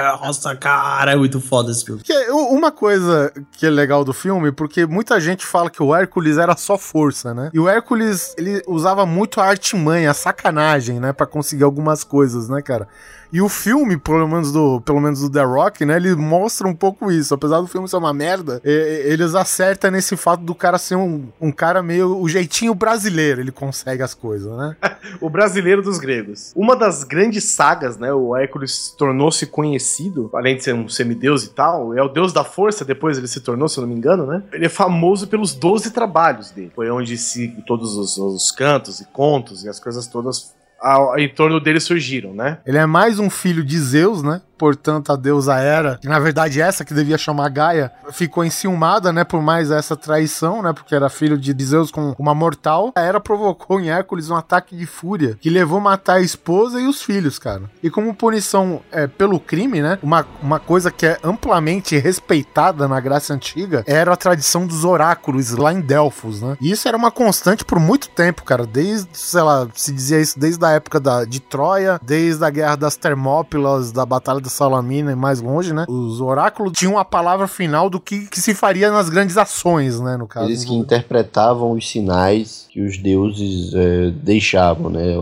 [0.00, 2.02] Nossa, cara, é muito foda esse filme.
[2.02, 6.38] Que uma coisa que é legal do filme, porque muita gente fala que o Hércules
[6.38, 7.50] era só força, né?
[7.52, 11.12] E o Hércules, ele usava muito a artimanha, a sacanagem, né?
[11.12, 12.88] Pra conseguir algumas coisas, né, cara?
[13.32, 15.96] E o filme, pelo menos do, pelo menos do The Rock, né?
[15.96, 17.32] Ele mostra um pouco isso.
[17.32, 21.50] Apesar do filme ser uma merda, eles acertam nesse fato do cara ser um, um
[21.50, 23.40] cara meio o jeitinho brasileiro.
[23.40, 24.76] Ele consegue as coisas, né?
[25.20, 26.52] O brasileiro dos gregos.
[26.54, 28.12] Uma das grandes sagas, né?
[28.12, 32.44] O Hércules tornou-se conhecido, além de ser um semideus e tal, é o deus da
[32.44, 34.42] força, depois ele se tornou, se eu não me engano, né?
[34.52, 36.72] Ele é famoso pelos 12 trabalhos dele.
[36.74, 40.52] Foi onde se todos os, os cantos e contos e as coisas todas
[40.82, 42.58] ao- em torno dele surgiram, né?
[42.66, 44.42] Ele é mais um filho de Zeus, né?
[44.62, 49.24] Portanto, a deusa Hera, na verdade essa que devia chamar Gaia, ficou enciumada, né?
[49.24, 50.72] Por mais essa traição, né?
[50.72, 52.92] Porque era filho de Zeus com uma mortal.
[52.94, 56.80] A Hera provocou em Hércules um ataque de fúria que levou a matar a esposa
[56.80, 57.62] e os filhos, cara.
[57.82, 59.98] E como punição é, pelo crime, né?
[60.00, 65.50] Uma, uma coisa que é amplamente respeitada na Grécia Antiga era a tradição dos oráculos
[65.50, 66.56] lá em Delfos, né?
[66.60, 68.64] E isso era uma constante por muito tempo, cara.
[68.64, 72.76] Desde, sei lá, se dizia isso desde a época da, de Troia, desde a guerra
[72.76, 75.84] das Termópilas, da Batalha da Salamina e mais longe, né?
[75.88, 80.16] Os oráculos tinham a palavra final do que, que se faria nas grandes ações, né?
[80.16, 80.46] No caso.
[80.46, 85.14] Eles que interpretavam os sinais que os deuses eh, deixavam, né?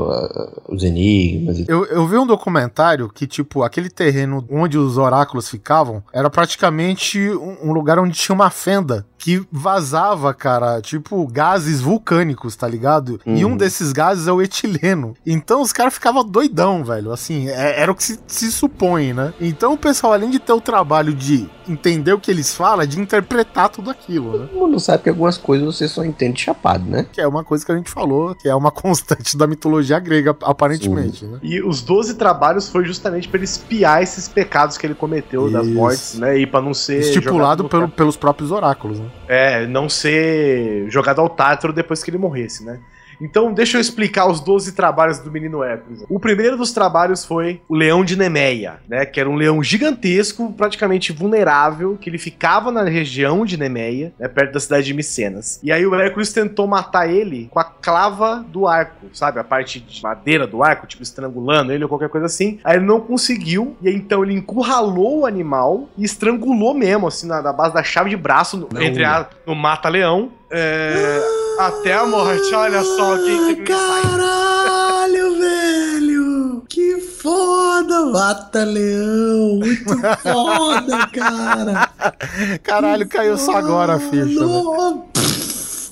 [0.68, 5.48] Os enigmas e Eu, eu vi um documentário que, tipo, aquele terreno onde os oráculos
[5.48, 7.18] ficavam era praticamente
[7.62, 13.20] um lugar onde tinha uma fenda que vazava, cara, tipo, gases vulcânicos, tá ligado?
[13.26, 13.56] E um Uhum.
[13.56, 15.14] desses gases é o etileno.
[15.26, 17.12] Então os caras ficavam doidão, velho.
[17.12, 19.34] Assim, é- era o que se, se supõe, né?
[19.38, 22.86] Então o pessoal, além de ter o trabalho de entender o que eles falam, é
[22.86, 24.46] de interpretar tudo aquilo, né?
[24.50, 27.06] Todo mundo sabe que algumas coisas você só entende chapado, né?
[27.12, 30.34] Que é uma coisa que a gente falou, que é uma constante da mitologia grega,
[30.42, 31.38] aparentemente, né?
[31.42, 35.66] E os 12 trabalhos foi justamente pra ele espiar esses pecados que ele cometeu das
[35.66, 35.74] Isso.
[35.74, 36.38] mortes, né?
[36.38, 37.00] E pra não ser.
[37.00, 39.09] Estipulado pelo- pelos próprios oráculos, né?
[39.28, 42.80] É, não ser jogado ao Tártaro depois que ele morresse, né?
[43.20, 46.04] Então, deixa eu explicar os 12 trabalhos do menino Hércules.
[46.08, 49.04] O primeiro dos trabalhos foi o leão de Nemeia, né?
[49.04, 54.28] Que era um leão gigantesco, praticamente vulnerável, que ele ficava na região de Nemeia, né,
[54.28, 55.60] perto da cidade de Micenas.
[55.62, 59.38] E aí o Hércules tentou matar ele com a clava do arco, sabe?
[59.38, 62.58] A parte de madeira do arco, tipo estrangulando ele ou qualquer coisa assim.
[62.64, 67.26] Aí ele não conseguiu, e aí, então ele encurralou o animal e estrangulou mesmo, assim,
[67.26, 70.30] na, na base da chave de braço, no- entre a, no mata-leão.
[70.50, 71.20] É,
[71.58, 76.64] Até a morte, olha só quem teve um Caralho, velho!
[76.68, 79.58] Que foda, Mata Leão!
[79.58, 79.84] Muito
[80.22, 81.90] foda, cara!
[82.62, 84.40] Caralho, caiu só agora a ficha.
[84.44, 85.02] né?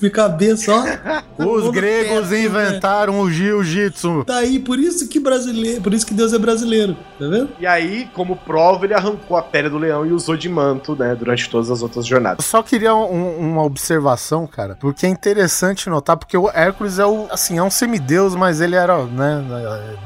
[0.01, 1.43] Minha cabeça, ó.
[1.45, 2.43] Os gregos perto, né?
[2.43, 4.23] inventaram o jiu-jitsu.
[4.25, 7.49] Tá aí, por isso que brasileiro, por isso que Deus é brasileiro, tá vendo?
[7.59, 11.15] E aí, como prova, ele arrancou a pele do leão e usou de manto, né,
[11.15, 12.45] durante todas as outras Eu jornadas.
[12.45, 17.27] só queria um- uma observação, cara, porque é interessante notar, porque o Hércules é o,
[17.31, 19.43] assim, é um semideus, mas ele era, né,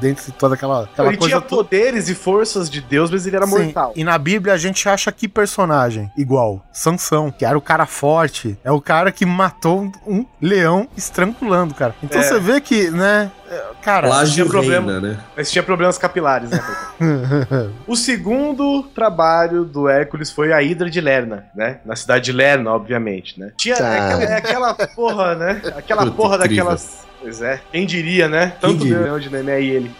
[0.00, 3.36] dentro de toda aquela, aquela ele coisa tinha poderes e forças de Deus, mas ele
[3.36, 3.92] era Sim, mortal.
[3.96, 8.58] E na Bíblia a gente acha que personagem igual Sansão, que era o cara forte,
[8.64, 11.94] é o cara que matou um, um leão estrangulando, cara.
[12.02, 12.24] Então É.
[12.24, 14.92] você vê que, né, é, cara, Plágio tinha problema.
[14.92, 15.18] reina, né?
[15.36, 16.60] Mas tinha problemas capilares, né?
[17.86, 21.78] o segundo trabalho do Hércules foi a Hidra de Lerna, né?
[21.84, 23.52] Na cidade de Lerna, obviamente, né?
[23.56, 23.86] Tinha Tá.
[23.88, 25.62] é aquela, aquela porra, né?
[25.76, 26.64] Aquela Puta, porra incrível.
[26.64, 27.04] daquelas.
[27.24, 27.58] Pois é.
[27.72, 28.52] Quem diria, né?
[28.60, 28.98] Tanto diria?
[28.98, 29.90] Leão de Nené e ele.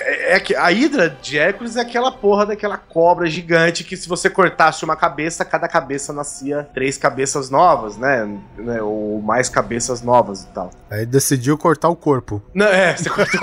[0.00, 4.08] É, é que a Hidra de Hércules é aquela porra daquela cobra gigante que se
[4.08, 8.28] você cortasse uma cabeça, cada cabeça nascia três cabeças novas, né?
[8.56, 8.82] né?
[8.82, 10.72] Ou mais cabeças novas e tal.
[10.90, 12.42] aí decidiu cortar o corpo.
[12.52, 13.40] Não, é, você cortou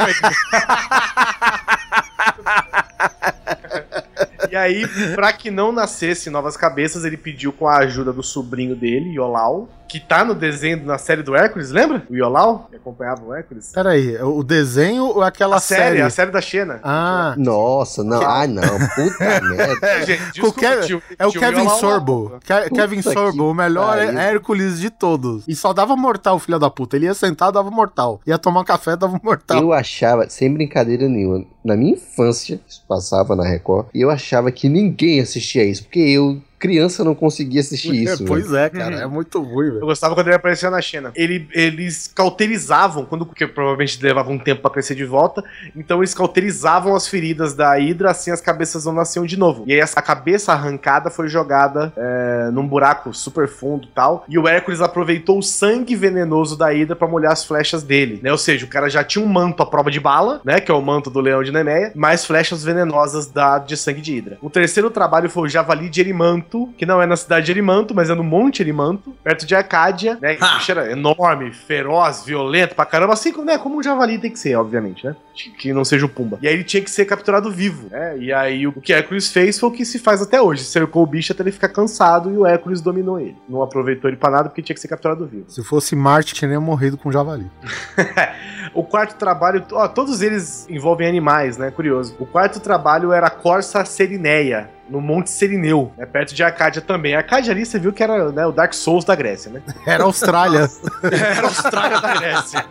[4.51, 4.85] E aí,
[5.15, 9.67] pra que não nascesse novas cabeças, ele pediu com a ajuda do sobrinho dele, Iolau,
[9.87, 12.03] que tá no desenho na série do Hércules, lembra?
[12.09, 13.71] O Iolau, que acompanhava o Hércules.
[13.73, 16.01] Peraí, o desenho ou aquela A série, série?
[16.01, 16.79] a série da Xena.
[16.83, 18.21] Ah, Nossa, não.
[18.21, 18.61] Ah, não.
[18.63, 19.85] Puta merda.
[19.87, 22.39] É, gente, o desculpa, Ke- tio- é o tio Kevin Iolau lá, Sorbo.
[22.73, 24.17] Kevin Sorbo, que o melhor pariu.
[24.19, 25.43] Hércules de todos.
[25.47, 26.95] E só dava mortal, filho da puta.
[26.95, 28.19] Ele ia sentar, dava mortal.
[28.25, 29.59] Ia tomar um café, dava mortal.
[29.61, 34.51] Eu achava, sem brincadeira nenhuma, na minha infância, isso passava na Record, e eu achava
[34.51, 38.13] que ninguém assistia isso, porque eu, criança, não conseguia assistir isso.
[38.13, 38.27] É, velho.
[38.27, 38.95] pois é, cara.
[38.95, 39.01] Uhum.
[39.01, 39.85] É muito ruim, Eu velho.
[39.85, 41.11] gostava quando ele aparecia na Xena.
[41.13, 45.43] Ele, eles cauterizavam, quando, porque provavelmente levava um tempo pra crescer de volta,
[45.75, 49.65] então eles cauterizavam as feridas da Hydra, assim as cabeças não nasciam de novo.
[49.67, 54.37] E aí essa cabeça arrancada foi jogada é, num buraco super fundo e tal, e
[54.39, 58.31] o Hércules aproveitou o sangue venenoso da Hydra pra molhar as flechas dele, né?
[58.31, 60.61] Ou seja, o cara já tinha um manto à prova de bala, né?
[60.61, 64.13] Que é o manto do leão de Nemeia, mais flechas venenosas da, de sangue de
[64.13, 64.37] Hydra.
[64.41, 67.93] O terceiro trabalho foi o Javali de Erimanto, que não é na cidade de Erimanto,
[67.93, 70.35] mas é no Monte Erimanto, perto de Arcádia, né?
[70.35, 74.17] Que o bicho era enorme, feroz, violento pra caramba, assim como, né, como um javali
[74.17, 75.15] tem que ser, obviamente, né?
[75.57, 76.37] Que não seja o Pumba.
[76.41, 78.17] E aí ele tinha que ser capturado vivo, né?
[78.17, 80.63] E aí o que Hércules fez foi o que se faz até hoje.
[80.63, 83.35] Cercou o bicho até ele ficar cansado e o Hércules dominou ele.
[83.49, 85.45] Não aproveitou ele pra nada porque tinha que ser capturado vivo.
[85.49, 87.49] Se fosse Marte, tinha morrido com javali.
[88.73, 91.69] O quarto trabalho, ó, todos eles envolvem animais, né?
[91.69, 92.15] Curioso.
[92.19, 96.05] O quarto trabalho era a Corsa Serineia, no Monte Serineu, né?
[96.05, 97.15] perto de Arcádia também.
[97.15, 99.61] Arcádia ali você viu que era né, o Dark Souls da Grécia, né?
[99.85, 100.69] Era Austrália.
[101.03, 102.65] Era a Austrália da Grécia.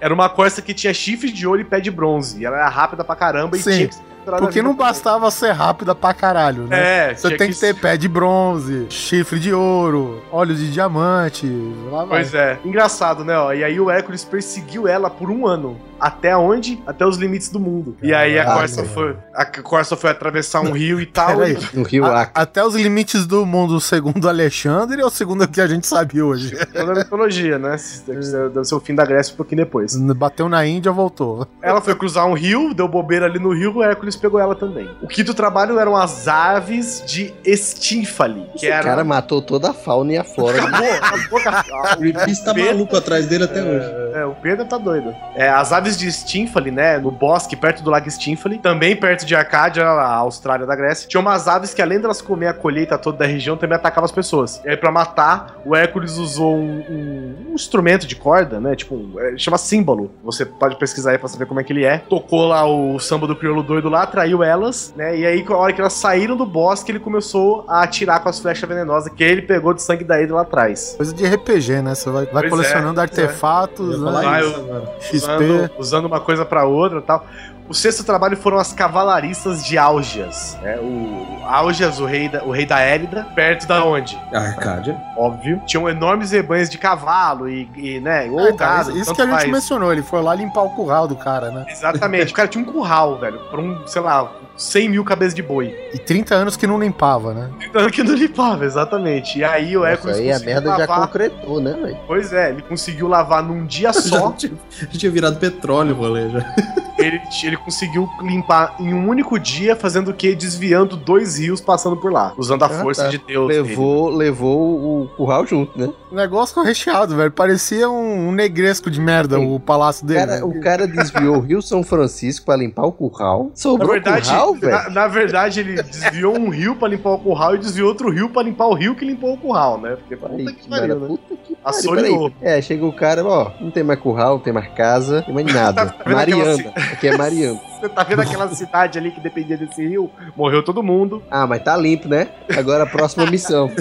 [0.00, 2.40] Era uma Corsa que tinha chifre de ouro e pé de bronze.
[2.40, 5.30] E ela era rápida pra caramba e Sim, tinha que ser capturada Porque não bastava
[5.30, 7.10] ser rápida pra caralho, né?
[7.10, 11.46] É, Você tinha tem que ter pé de bronze, chifre de ouro, olhos de diamante.
[11.90, 12.20] Lá vai.
[12.20, 12.58] Pois é.
[12.64, 13.36] Engraçado, né?
[13.36, 13.52] Ó?
[13.52, 15.78] E aí o Hércules perseguiu ela por um ano.
[16.04, 16.78] Até onde?
[16.86, 17.96] Até os limites do mundo.
[18.02, 18.44] E aí a.
[18.44, 19.16] Corsa foi.
[19.34, 21.38] A Corsa foi atravessar um rio e tal.
[21.38, 21.56] Peraí.
[21.72, 25.66] No Rio A- até os limites do mundo segundo Alexandre ou segundo o que a
[25.66, 26.54] gente sabe hoje?
[26.66, 27.76] Toda a mitologia, né?
[28.06, 28.22] Deve
[28.66, 29.96] ser o fim da Grécia um pouquinho depois.
[29.96, 31.48] Bateu na Índia, voltou.
[31.62, 34.90] Ela foi cruzar um rio, deu bobeira ali no rio, o Hércules pegou ela também.
[35.00, 38.46] O quinto trabalho eram as aves de Estínfale.
[38.58, 38.82] Que O era.
[38.84, 40.62] cara matou toda a fauna e a flora.
[40.62, 44.03] Acabou, acabou a- O Greenpeace tá Pedro- maluco atrás dele até hoje.
[44.14, 45.14] É, o Pedro tá doido.
[45.34, 46.98] É, as aves de Stínfale, né?
[46.98, 51.20] No bosque, perto do lago Stínfale, também perto de Arcádia, a Austrália da Grécia, tinha
[51.20, 54.60] umas aves que, além delas comer a colheita toda da região, também atacavam as pessoas.
[54.64, 58.76] E aí, pra matar, o Hércules usou um, um- um instrumento de corda, né?
[58.76, 60.10] Tipo, é, chama símbolo.
[60.22, 61.98] Você pode pesquisar aí pra saber como é que ele é.
[61.98, 65.16] Tocou lá o samba do crioulo doido lá, atraiu elas, né?
[65.18, 68.28] E aí, com a hora que elas saíram do bosque, ele começou a atirar com
[68.28, 70.94] as flechas venenosas que ele pegou de sangue da Hidra lá atrás.
[70.96, 71.94] Coisa de RPG, né?
[71.94, 73.06] Você vai, vai Pois colecionando é, é.
[73.06, 74.03] artefatos?
[74.04, 74.92] Falar isso agora.
[75.00, 75.16] XP.
[75.16, 77.24] usando, usando uma coisa pra outra e tal.
[77.66, 80.58] O sexto trabalho foram as cavalariças de Álgias.
[80.62, 80.76] né?
[80.78, 84.20] o Álgias, o rei, da, o rei da Érida, perto da onde?
[84.32, 85.00] A Arcádia.
[85.16, 85.62] Óbvio.
[85.66, 89.22] Tinham enormes rebanhos de cavalo e, e, né, ou É, então, gado, isso, isso que
[89.22, 89.50] a gente faz.
[89.50, 91.64] mencionou, ele foi lá limpar o curral do cara, né?
[91.68, 92.32] Exatamente.
[92.32, 95.74] o cara tinha um curral, velho, pra um, sei lá, 100 mil cabeças de boi.
[95.92, 97.50] E 30 anos que não limpava, né?
[97.68, 99.38] Então que não limpava, exatamente.
[99.38, 101.06] E aí o Hércules aí a conseguiu merda já lavar.
[101.06, 101.98] concretou, né, velho?
[102.06, 104.30] Pois é, ele conseguiu lavar num dia Já só.
[104.32, 106.54] tinha, já tinha virado petróleo o rolê já.
[106.98, 110.34] ele, ele conseguiu limpar em um único dia, fazendo o quê?
[110.34, 113.08] Desviando dois rios passando por lá, usando a Ah, força tá.
[113.10, 113.48] de Deus.
[113.48, 113.62] dele.
[113.62, 115.92] Levou, levou o curral junto, né?
[116.10, 117.32] O negócio recheado, velho.
[117.32, 120.20] Parecia um, um negresco de merda o palácio dele.
[120.20, 120.46] Cara, velho.
[120.48, 123.44] o cara desviou o Rio São Francisco pra limpar o curral.
[123.50, 124.72] Na Sobrou verdade, curral, velho.
[124.72, 128.28] na, na verdade, ele desviou um rio pra limpar o curral e desviou outro rio
[128.28, 129.96] pra limpar o rio que limpou o curral, né?
[129.96, 131.06] Porque puta Aí, que pariu, né?
[131.06, 131.58] puta que pariu.
[131.64, 132.32] Assoreou.
[132.42, 135.34] É, chega o cara, ó, não tem mais curral, não tem mais casa, não tem
[135.34, 135.94] mais nada.
[136.04, 137.60] Tá vendo aquela Mariana, aqui é Mariana.
[137.80, 140.10] Você tá vendo aquela cidade ali que dependia desse rio?
[140.36, 141.22] Morreu todo mundo.
[141.30, 142.28] Ah, mas tá limpo, né?
[142.56, 143.70] Agora a próxima missão.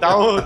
[0.00, 0.42] Dá um...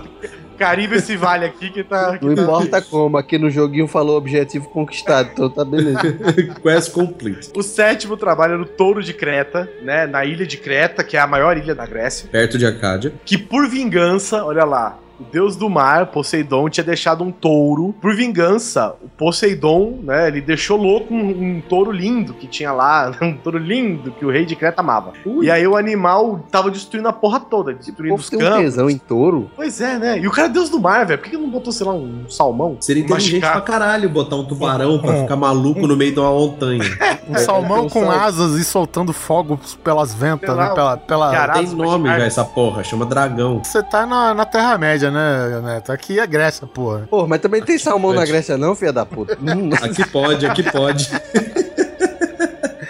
[0.59, 2.19] Carimba esse vale aqui que tá.
[2.19, 6.01] que Não tá- importa como, aqui no joguinho falou objetivo conquistado, então tá beleza.
[6.63, 7.51] Quest complete.
[7.55, 10.07] O sétimo trabalho era o Touro de Creta, né?
[10.07, 12.29] Na ilha de Creta, que é a maior ilha da Grécia.
[12.31, 13.13] Perto de Arcádia.
[13.25, 14.99] Que por vingança, olha lá.
[15.21, 17.95] O deus do mar, Poseidon, tinha deixado um touro.
[18.01, 20.29] Por vingança, o Poseidon, né?
[20.29, 23.13] Ele deixou louco um, um touro lindo que tinha lá.
[23.25, 25.13] Um touro lindo que o rei de Creta amava.
[25.43, 28.59] E aí o animal tava destruindo a porra toda, destruindo os tem um campos.
[28.63, 29.51] tesão em touro.
[29.57, 30.19] Pois é, né?
[30.19, 31.19] E o cara é deus do mar, velho.
[31.19, 32.77] Por que que não botou, sei lá, um salmão?
[32.81, 36.21] Seria Um inteligente machicar- pra caralho botar um tubarão pra ficar maluco no meio de
[36.21, 36.83] uma montanha.
[37.27, 40.75] Um salmão um com sal- asas e soltando fogo pelas ventas, lá, né?
[40.75, 41.53] Pela, pela...
[41.55, 43.63] Tem nome machicar- já essa porra, chama dragão.
[43.65, 45.93] Você tá na, na Terra-média, né, Neto?
[45.93, 47.07] Aqui é Grécia, porra.
[47.11, 49.37] Pô, mas também tem salmão na Grécia não, filha da puta?
[49.83, 51.11] Aqui pode, aqui pode.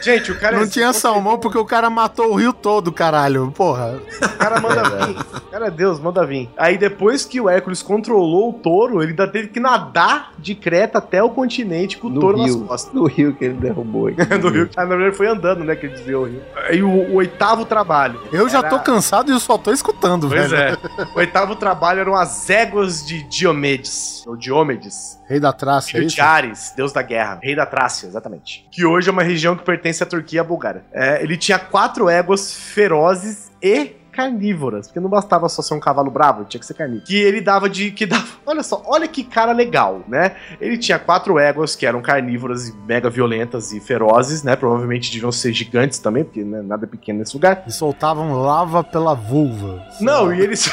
[0.05, 3.51] Gente, o cara Não é- tinha salmão porque o cara matou o rio todo, caralho.
[3.56, 3.98] Porra.
[4.22, 5.16] O cara manda vir.
[5.18, 6.51] O cara é Deus, manda vir.
[6.56, 10.98] Aí depois que o Hércules controlou o touro, ele ainda teve que nadar de Creta
[10.98, 12.93] até o continente com o no touro nas rio, costas.
[12.93, 14.10] no rio que ele derrubou.
[14.12, 14.68] Do rio.
[14.76, 15.74] Ah, na verdade foi andando, né?
[15.76, 16.43] Que ele desviou o rio.
[16.68, 18.20] Aí o, o oitavo trabalho.
[18.32, 20.78] Eu já era- tô cansado e eu só tô escutando, Pois velho.
[20.98, 21.05] é.
[21.14, 24.24] O oitavo trabalho eram as éguas de Diomedes.
[24.26, 25.18] Ou Diomedes.
[25.26, 26.16] Rei da Trácia, é Filho isso?
[26.16, 28.66] de Ares, deus da guerra, rei da Trácia, exatamente.
[28.70, 30.84] Que hoje é uma região que pertence à Turquia e à Bulgária.
[30.92, 36.10] É, ele tinha quatro éguas ferozes e carnívoras, porque não bastava só ser um cavalo
[36.10, 37.04] bravo, tinha que ser carnívoro.
[37.04, 40.36] Que ele dava de que dava, olha só, olha que cara legal, né?
[40.60, 44.54] Ele tinha quatro éguas que eram carnívoras e mega violentas e ferozes, né?
[44.56, 47.64] Provavelmente deviam ser gigantes também, porque né, nada é pequeno nesse lugar.
[47.66, 49.84] E soltavam lava pela vulva.
[50.00, 50.70] Não, e eles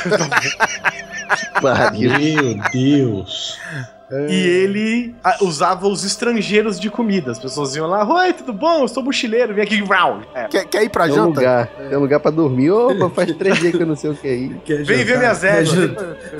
[1.61, 2.11] Pariu.
[2.19, 3.59] Meu Deus.
[4.29, 7.31] E ele ah, usava os estrangeiros de comida.
[7.31, 8.81] As pessoas iam lá, oi, tudo bom?
[8.81, 10.27] Eu sou mochileiro, vem aqui, round.
[10.33, 10.45] É.
[10.47, 11.39] Quer, quer ir pra Tem um janta?
[11.39, 12.71] lugar, tem um lugar pra dormir.
[12.71, 14.55] Opa, faz três dias que eu não sei o que é aí.
[14.65, 15.71] Quer Vem ver minhas éguas.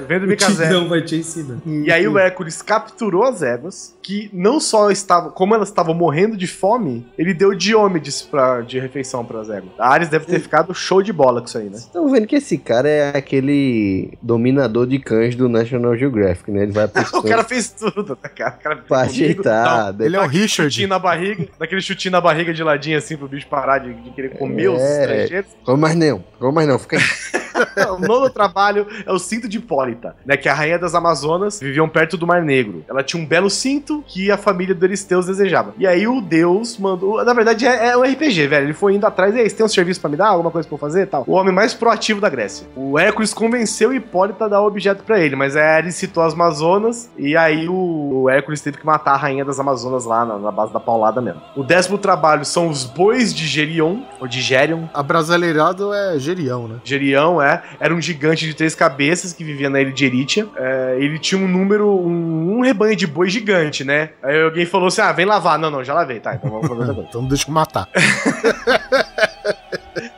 [0.08, 0.68] Vem dormir O com as éguas.
[0.68, 1.58] Tigrão vai te ensinar.
[1.66, 6.36] E aí o Hércules capturou as éguas, que não só estavam, como elas estavam morrendo
[6.36, 9.72] de fome, ele deu diômedes pra, de refeição pras éguas.
[9.80, 11.78] A Ares deve ter ficado show de bola com isso aí, né?
[11.78, 16.64] Estão vendo que esse cara é aquele dominador de cães do National Geographic, né?
[16.64, 18.56] Ele vai O cara fez tudo, né, cara?
[18.60, 19.96] O cara pra ajeitar.
[20.00, 20.88] Ele é o Chutinho Richard.
[20.88, 24.38] na barriga, daquele chutinho na barriga de ladinho assim pro bicho parar de, de querer
[24.38, 25.02] comer os É.
[25.02, 25.52] estrangeiros.
[25.64, 26.80] Come mais não, come mais não.
[26.80, 27.04] Fica aí.
[27.92, 30.36] o nono trabalho é o cinto de Hipólita, né?
[30.36, 32.84] Que a rainha das Amazonas viviam perto do Mar Negro.
[32.90, 35.74] Ela tinha um belo cinto que a família do Eristeus desejava.
[35.78, 37.24] E aí o deus mandou.
[37.24, 38.66] Na verdade, é, é um RPG, velho.
[38.66, 39.36] Ele foi indo atrás.
[39.36, 40.28] E aí, você tem um serviço pra me dar?
[40.30, 41.24] Alguma coisa pra eu fazer tal?
[41.28, 42.66] O homem mais proativo da Grécia.
[42.76, 46.34] O Hércules convenceu Hipólita a dar o objeto pra ele, mas aí ele citou as
[46.34, 47.12] Amazonas.
[47.18, 50.52] E aí o, o Hércules teve que matar a rainha das Amazonas lá na, na
[50.52, 51.42] base da paulada mesmo.
[51.56, 56.68] O décimo trabalho são os bois de Gerion, ou de Gerion, A brasileirado é Gerião,
[56.68, 56.76] né?
[56.84, 57.62] Gerião, é.
[57.80, 60.48] Era um gigante de três cabeças que vivia na ilha de Eritia.
[60.56, 64.10] É, ele tinha um número, um, um rebanho de boi gigante, né?
[64.22, 65.58] Aí alguém falou assim: ah, vem lavar.
[65.58, 66.36] Não, não, já lavei, tá.
[66.36, 67.02] Então vamos fazer outra coisa.
[67.12, 67.90] Então deixa eu matar.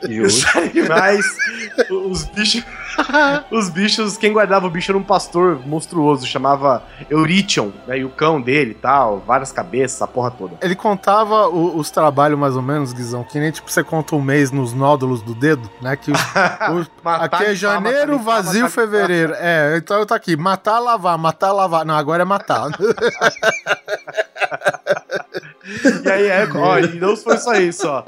[0.08, 1.24] E os animais,
[1.90, 2.62] os bichos.
[3.50, 7.98] os bichos, quem guardava o bicho era um pastor monstruoso, chamava Eurition, né?
[7.98, 10.56] E o cão dele e tal, várias cabeças, a porra toda.
[10.60, 14.22] Ele contava o- os trabalhos mais ou menos, Guizão, que nem tipo você conta um
[14.22, 15.96] mês nos nódulos do dedo, né?
[15.96, 16.20] Que os-
[17.04, 19.34] Matar, aqui é janeiro, matar, vazio, matar, fevereiro.
[19.36, 21.84] É, então eu tô aqui, matar, lavar, matar, lavar.
[21.84, 22.68] Não, agora é matar.
[26.04, 28.02] E aí, Hércules, ó, e não foi só isso, ó.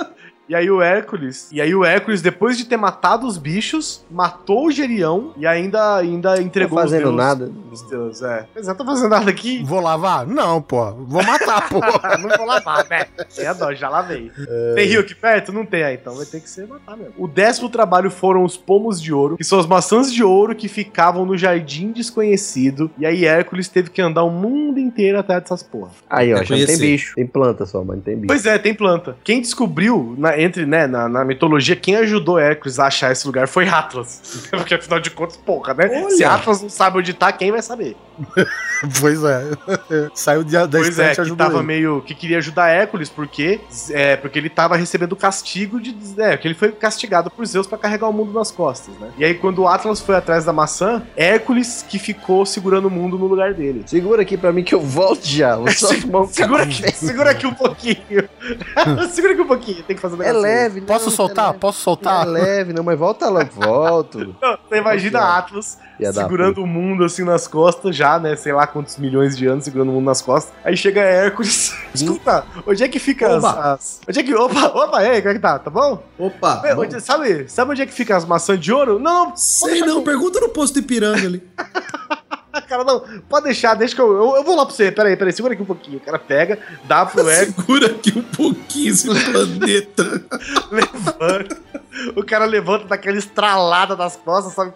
[0.48, 4.66] E aí o Hércules, e aí o Hércules, depois de ter matado os bichos, matou
[4.66, 7.26] o Gerião e ainda, ainda entregou Não tá fazendo os deuses.
[7.26, 7.52] nada.
[7.72, 8.46] Os deuses, é.
[8.54, 9.62] Mas eu tô fazendo nada aqui.
[9.64, 10.24] Vou lavar?
[10.26, 10.92] Não, pô.
[10.92, 11.80] Vou matar, pô.
[12.20, 13.06] não vou lavar, né?
[13.38, 14.30] É dó, já lavei.
[14.76, 15.52] Tem rio aqui perto?
[15.52, 17.14] Não tem, aí, então vai ter que ser matar mesmo.
[17.18, 20.68] O décimo trabalho foram os pomos de ouro, que são as maçãs de ouro que
[20.68, 22.90] ficavam no jardim desconhecido.
[22.98, 25.90] E aí Hércules teve que andar o mundo inteiro atrás dessas porra.
[26.08, 27.14] Aí, ó, Quer já não tem bicho.
[27.16, 28.26] Tem planta só, mas não tem bicho.
[28.28, 29.16] Pois é, tem planta.
[29.24, 33.48] Quem descobriu, na- entre, né, na, na mitologia, quem ajudou Hércules a achar esse lugar
[33.48, 34.48] foi Atlas.
[34.50, 36.02] Porque afinal de contas, porra, né?
[36.04, 36.10] Olha.
[36.10, 37.96] Se Atlas não sabe onde tá, quem vai saber?
[39.00, 39.42] pois é.
[40.14, 41.66] Saiu de, da Pois é, que ajudou tava ele.
[41.66, 42.00] meio.
[42.02, 43.60] que queria ajudar Hércules, porque.
[43.90, 45.94] É, porque ele tava recebendo o castigo de.
[46.18, 49.10] É, que ele foi castigado por Zeus pra carregar o mundo nas costas, né?
[49.18, 53.18] E aí, quando o Atlas foi atrás da maçã, Hércules que ficou segurando o mundo
[53.18, 53.82] no lugar dele.
[53.86, 55.56] Segura aqui pra mim que eu volto já.
[55.56, 58.28] Vou só tomar um Segura aqui, segura aqui um pouquinho.
[59.10, 61.44] segura aqui um pouquinho, tem que fazer um É leve, Posso não, soltar?
[61.44, 61.58] É leve.
[61.60, 62.26] Posso É soltar?
[62.26, 64.34] leve, não, mas volta lá, volto.
[64.40, 65.38] Não, Você imagina Aqui, ó.
[65.38, 65.78] Atlas
[66.12, 68.36] segurando o mundo assim nas costas, já, né?
[68.36, 70.52] Sei lá quantos milhões de anos segurando o mundo nas costas.
[70.64, 71.74] Aí chega Hércules.
[71.94, 74.34] Escuta, onde é que fica as, as- Onde é que.
[74.34, 75.58] Opa, opa, e aí, como é que tá?
[75.58, 76.02] Tá bom?
[76.18, 76.60] Opa!
[76.64, 78.98] Ué, onde- sabe, sabe onde é que fica as maçãs de ouro?
[78.98, 81.42] Não, não, Sei não, pergunta no posto de Ipiranga ali.
[82.62, 83.00] cara, não.
[83.28, 84.90] Pode deixar, deixa que eu, eu, eu vou lá pra você.
[84.92, 85.98] Peraí, peraí, segura aqui um pouquinho.
[85.98, 90.24] O cara pega, dá pro Hércules, Segura aqui um pouquinho esse planeta.
[90.70, 91.56] levanta.
[92.14, 94.72] O cara levanta daquela estralada das costas, sabe?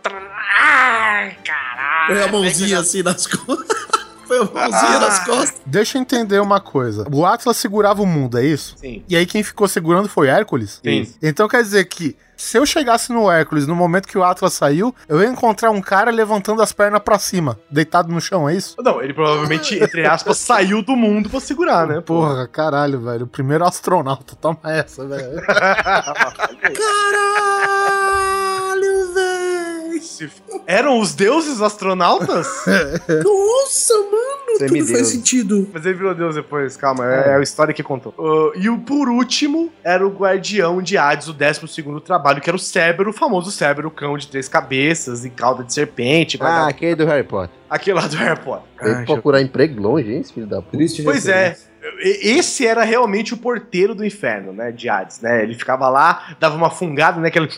[0.58, 2.06] Ai, caralho.
[2.14, 3.99] Põe a mãozinha assim nas costas.
[4.30, 5.60] Põe a mãozinha nas costas.
[5.66, 7.04] Deixa eu entender uma coisa.
[7.12, 8.76] O Atlas segurava o mundo, é isso?
[8.78, 9.02] Sim.
[9.08, 10.80] E aí quem ficou segurando foi Hércules?
[10.84, 11.12] Sim.
[11.20, 14.94] Então quer dizer que se eu chegasse no Hércules no momento que o Atlas saiu,
[15.08, 18.76] eu ia encontrar um cara levantando as pernas pra cima, deitado no chão, é isso?
[18.80, 22.00] Não, ele provavelmente, entre aspas, saiu do mundo pra segurar, né?
[22.00, 23.24] Porra, caralho, velho.
[23.24, 24.36] O primeiro astronauta.
[24.36, 25.42] Toma essa, velho.
[26.70, 28.09] Caralho,
[30.66, 32.46] Eram os deuses astronautas?
[33.24, 34.40] Nossa, mano.
[34.68, 35.68] Tudo faz sentido.
[35.72, 38.12] Mas ele virou deus depois, calma, é, é a história que contou.
[38.18, 41.60] Uh, e o por último era o guardião de Hades, o 12
[42.04, 45.72] trabalho, que era o Cérbero, o famoso Cérbero, cão de três cabeças e cauda de
[45.72, 46.36] serpente.
[46.36, 47.50] Ah, guardado- aquele do Harry Potter.
[47.68, 48.64] Aquele lá do Harry Potter.
[48.82, 50.76] Veio Ah, procurar emprego longe, hein, esse filho da puta.
[50.76, 51.48] Triste Pois é.
[51.50, 51.70] referência.
[52.02, 54.70] E- Esse era realmente o porteiro do inferno, né?
[54.70, 55.42] De Hades, né?
[55.42, 57.28] Ele ficava lá, dava uma fungada, né?
[57.28, 57.48] Aquele.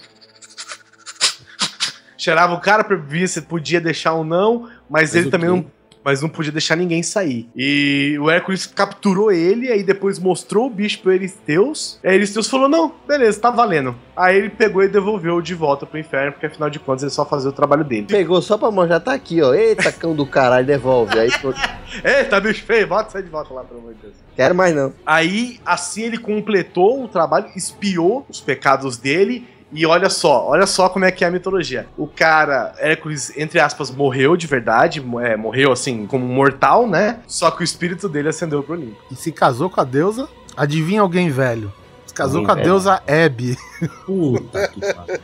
[2.22, 5.56] Cheirava o cara pra ver se podia deixar ou não, mas, Mas ele também quê?
[5.56, 5.82] não.
[6.04, 7.48] Mas não podia deixar ninguém sair.
[7.54, 11.98] E o Hércules capturou ele, aí depois mostrou o bicho pro Eristeus.
[12.04, 13.94] Aí Eristeus falou: Não, beleza, tá valendo.
[14.16, 17.24] Aí ele pegou e devolveu de volta pro inferno, porque afinal de contas ele só
[17.24, 18.06] fazia o trabalho dele.
[18.08, 19.54] Pegou só pra mostrar, tá aqui, ó.
[19.54, 21.16] Eita, cão do caralho, devolve.
[21.18, 21.60] Aí, pronto.
[22.04, 24.14] Eita, bicho feio, bota sai de volta lá, pelo amor de Deus.
[24.34, 24.92] quero mais não.
[25.06, 29.46] Aí, assim, ele completou o trabalho, espiou os pecados dele.
[29.72, 31.86] E olha só, olha só como é que é a mitologia.
[31.96, 37.20] O cara, Hércules, entre aspas, morreu de verdade, é, morreu assim, como mortal, né?
[37.26, 38.96] Só que o espírito dele ascendeu pro Olimpo.
[39.10, 41.72] E se casou com a deusa, adivinha alguém velho.
[42.06, 42.66] Se casou Alguém com a velho.
[42.66, 43.56] deusa Hebe.
[44.04, 45.20] Puta que pariu.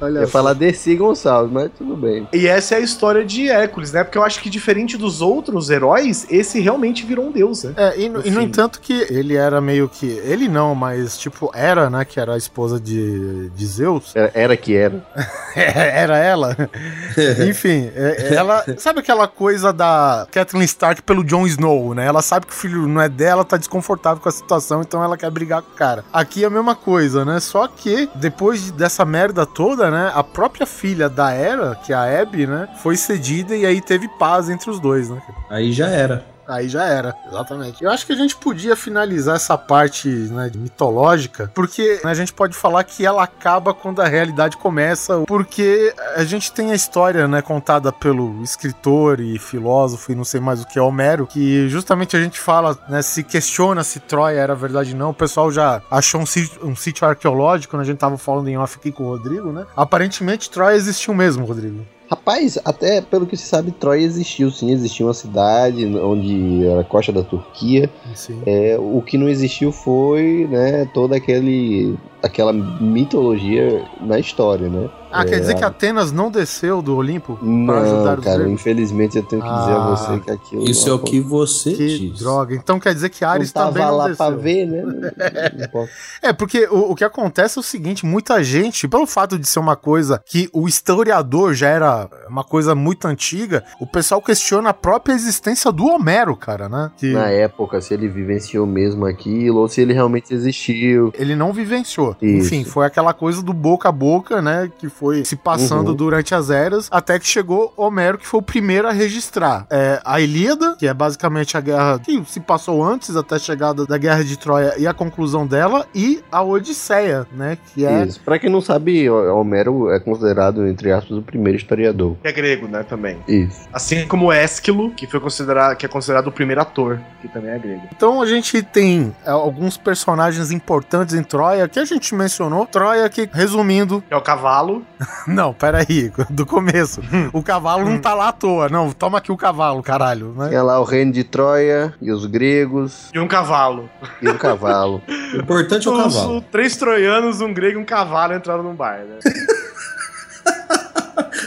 [0.00, 0.32] Olha Ia só.
[0.32, 2.26] falar Desi Gonçalves, mas tudo bem.
[2.32, 4.04] E essa é a história de Hércules, né?
[4.04, 7.72] Porque eu acho que diferente dos outros heróis, esse realmente virou um deus, né?
[7.76, 10.06] É, e, no- e no entanto que ele era meio que.
[10.06, 12.04] Ele não, mas tipo, era, né?
[12.04, 14.14] Que era a esposa de, de Zeus.
[14.14, 15.02] Era, era que era.
[15.54, 16.56] era ela.
[17.48, 18.64] Enfim, é- ela.
[18.78, 22.06] Sabe aquela coisa da Kathleen Stark pelo Jon Snow, né?
[22.06, 25.16] Ela sabe que o filho não é dela, tá desconfortável com a situação, então ela
[25.16, 26.04] quer brigar com o cara.
[26.12, 27.40] Aqui é a mesma coisa, né?
[27.40, 30.10] Só que depois de- dessa merda toda, né?
[30.14, 32.68] A própria filha da Hera, que é a Abby, né?
[32.82, 35.20] Foi cedida e aí teve paz entre os dois, né?
[35.48, 36.33] Aí já era.
[36.46, 37.82] Aí já era, exatamente.
[37.82, 42.32] Eu acho que a gente podia finalizar essa parte né, mitológica, porque né, a gente
[42.32, 47.26] pode falar que ela acaba quando a realidade começa, porque a gente tem a história
[47.26, 52.16] né, contada pelo escritor e filósofo e não sei mais o que Homero, que justamente
[52.16, 55.10] a gente fala, né, se questiona se Troia era verdade ou não.
[55.10, 58.58] O pessoal já achou um sítio, um sítio arqueológico, né, a gente tava falando em
[58.58, 59.66] off aqui com o Rodrigo, né?
[59.76, 61.86] Aparentemente Troia existiu mesmo, Rodrigo.
[62.08, 66.84] Rapaz, até pelo que se sabe, Troia existiu sim, existia uma cidade onde era a
[66.84, 67.90] costa da Turquia.
[68.14, 68.42] Sim.
[68.46, 74.88] É, o que não existiu foi, né, toda aquele aquela mitologia na história, né?
[75.16, 78.36] Ah, quer É, dizer que Atenas não desceu do Olimpo para Não, ajudar os cara,
[78.38, 78.52] gregos?
[78.54, 81.20] infelizmente eu tenho que dizer a Ah, você que aquilo Isso é não o que
[81.20, 82.18] você Que diz.
[82.18, 82.52] droga.
[82.56, 84.26] Então quer dizer que não Ares tava também não lá desceu.
[84.26, 84.82] pra ver, né?
[84.84, 85.88] Não- não.
[86.20, 89.60] É, porque o, o que acontece é o seguinte, muita gente, pelo fato de ser
[89.60, 94.74] uma coisa que o historiador já era uma coisa muito antiga, o pessoal questiona a
[94.74, 96.90] própria existência do Homero, cara, né?
[96.96, 101.12] Que Na época, se ele vivenciou mesmo aquilo, ou se ele realmente existiu.
[101.16, 102.13] ele não vivenciou.
[102.20, 102.46] Isso.
[102.54, 104.70] Enfim, foi aquela coisa do boca a boca, né?
[104.78, 105.94] Que foi se passando Uhum.
[105.94, 109.66] durante as eras, até que chegou Homero, que foi o primeiro a registrar.
[109.70, 113.86] É, a Ilíada, que é basicamente a guerra que se passou antes, até a chegada
[113.86, 117.56] da Guerra de Troia e a conclusão dela, e a Odisseia, né?
[117.74, 118.04] Que é.
[118.04, 118.20] Isso.
[118.24, 122.16] Pra quem não sabe, Homero é considerado, entre aspas, o primeiro historiador.
[122.24, 123.18] é grego, né, também.
[123.28, 123.60] Isso.
[123.72, 127.58] Assim como Ésquilo, que foi considerado, que é considerado o primeiro ator, que também é
[127.58, 127.82] grego.
[127.96, 132.66] Então a gente tem é, alguns personagens importantes em Troia que a gente mencionou.
[132.66, 134.82] Troia que, resumindo, é o cavalo.
[135.28, 137.00] não, peraí, do começo.
[137.32, 138.90] O cavalo não tá lá à toa, não.
[138.90, 140.48] Toma aqui o cavalo, caralho, né?
[140.48, 143.88] Tinha lá o reino de Troia e os gregos E um cavalo.
[144.20, 145.00] e o cavalo.
[145.34, 146.38] O importante é o Os- cavalo.
[146.38, 149.18] os três troianos, um grego e um cavalo entraram num bar, né?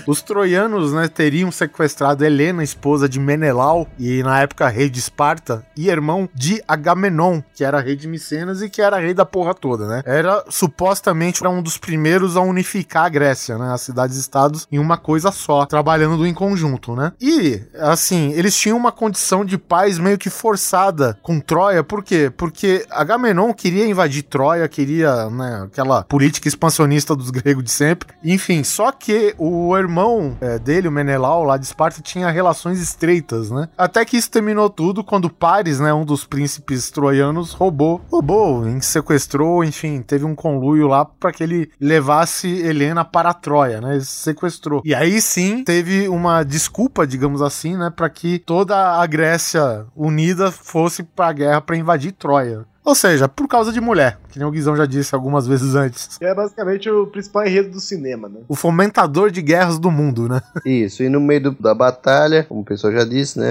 [0.08, 5.66] Os troianos, né, teriam sequestrado Helena, esposa de Menelau, e na época rei de Esparta,
[5.76, 9.54] e irmão de Agamenon, que era rei de Micenas e que era rei da porra
[9.54, 10.02] toda, né?
[10.06, 15.30] Era supostamente um dos primeiros a unificar a Grécia, né, as cidades-estados em uma coisa
[15.30, 17.12] só, trabalhando em conjunto, né?
[17.20, 22.32] E assim, eles tinham uma condição de paz meio que forçada com Troia, por quê?
[22.36, 28.08] Porque Agamenon queria invadir Troia, queria, né, aquela política expansionista dos gregos de sempre.
[28.24, 29.97] Enfim, só que o irmão
[30.42, 33.70] é, dele, o Menelau, lá de Esparta, tinha relações estreitas, né?
[33.78, 39.64] Até que isso terminou tudo quando Paris, né, um dos príncipes troianos, roubou, roubou, sequestrou,
[39.64, 44.00] enfim, teve um conluio lá para que ele levasse Helena para Troia, né?
[44.02, 44.82] Sequestrou.
[44.84, 50.52] E aí sim teve uma desculpa, digamos assim, né, para que toda a Grécia unida
[50.52, 52.66] fosse para a guerra para invadir Troia.
[52.88, 56.18] Ou seja, por causa de mulher, que nem o Guizão já disse algumas vezes antes.
[56.18, 58.40] Que é basicamente o principal enredo do cinema, né?
[58.48, 60.40] O fomentador de guerras do mundo, né?
[60.66, 63.46] Isso, e no meio do- da batalha, como o pessoal já disse, né?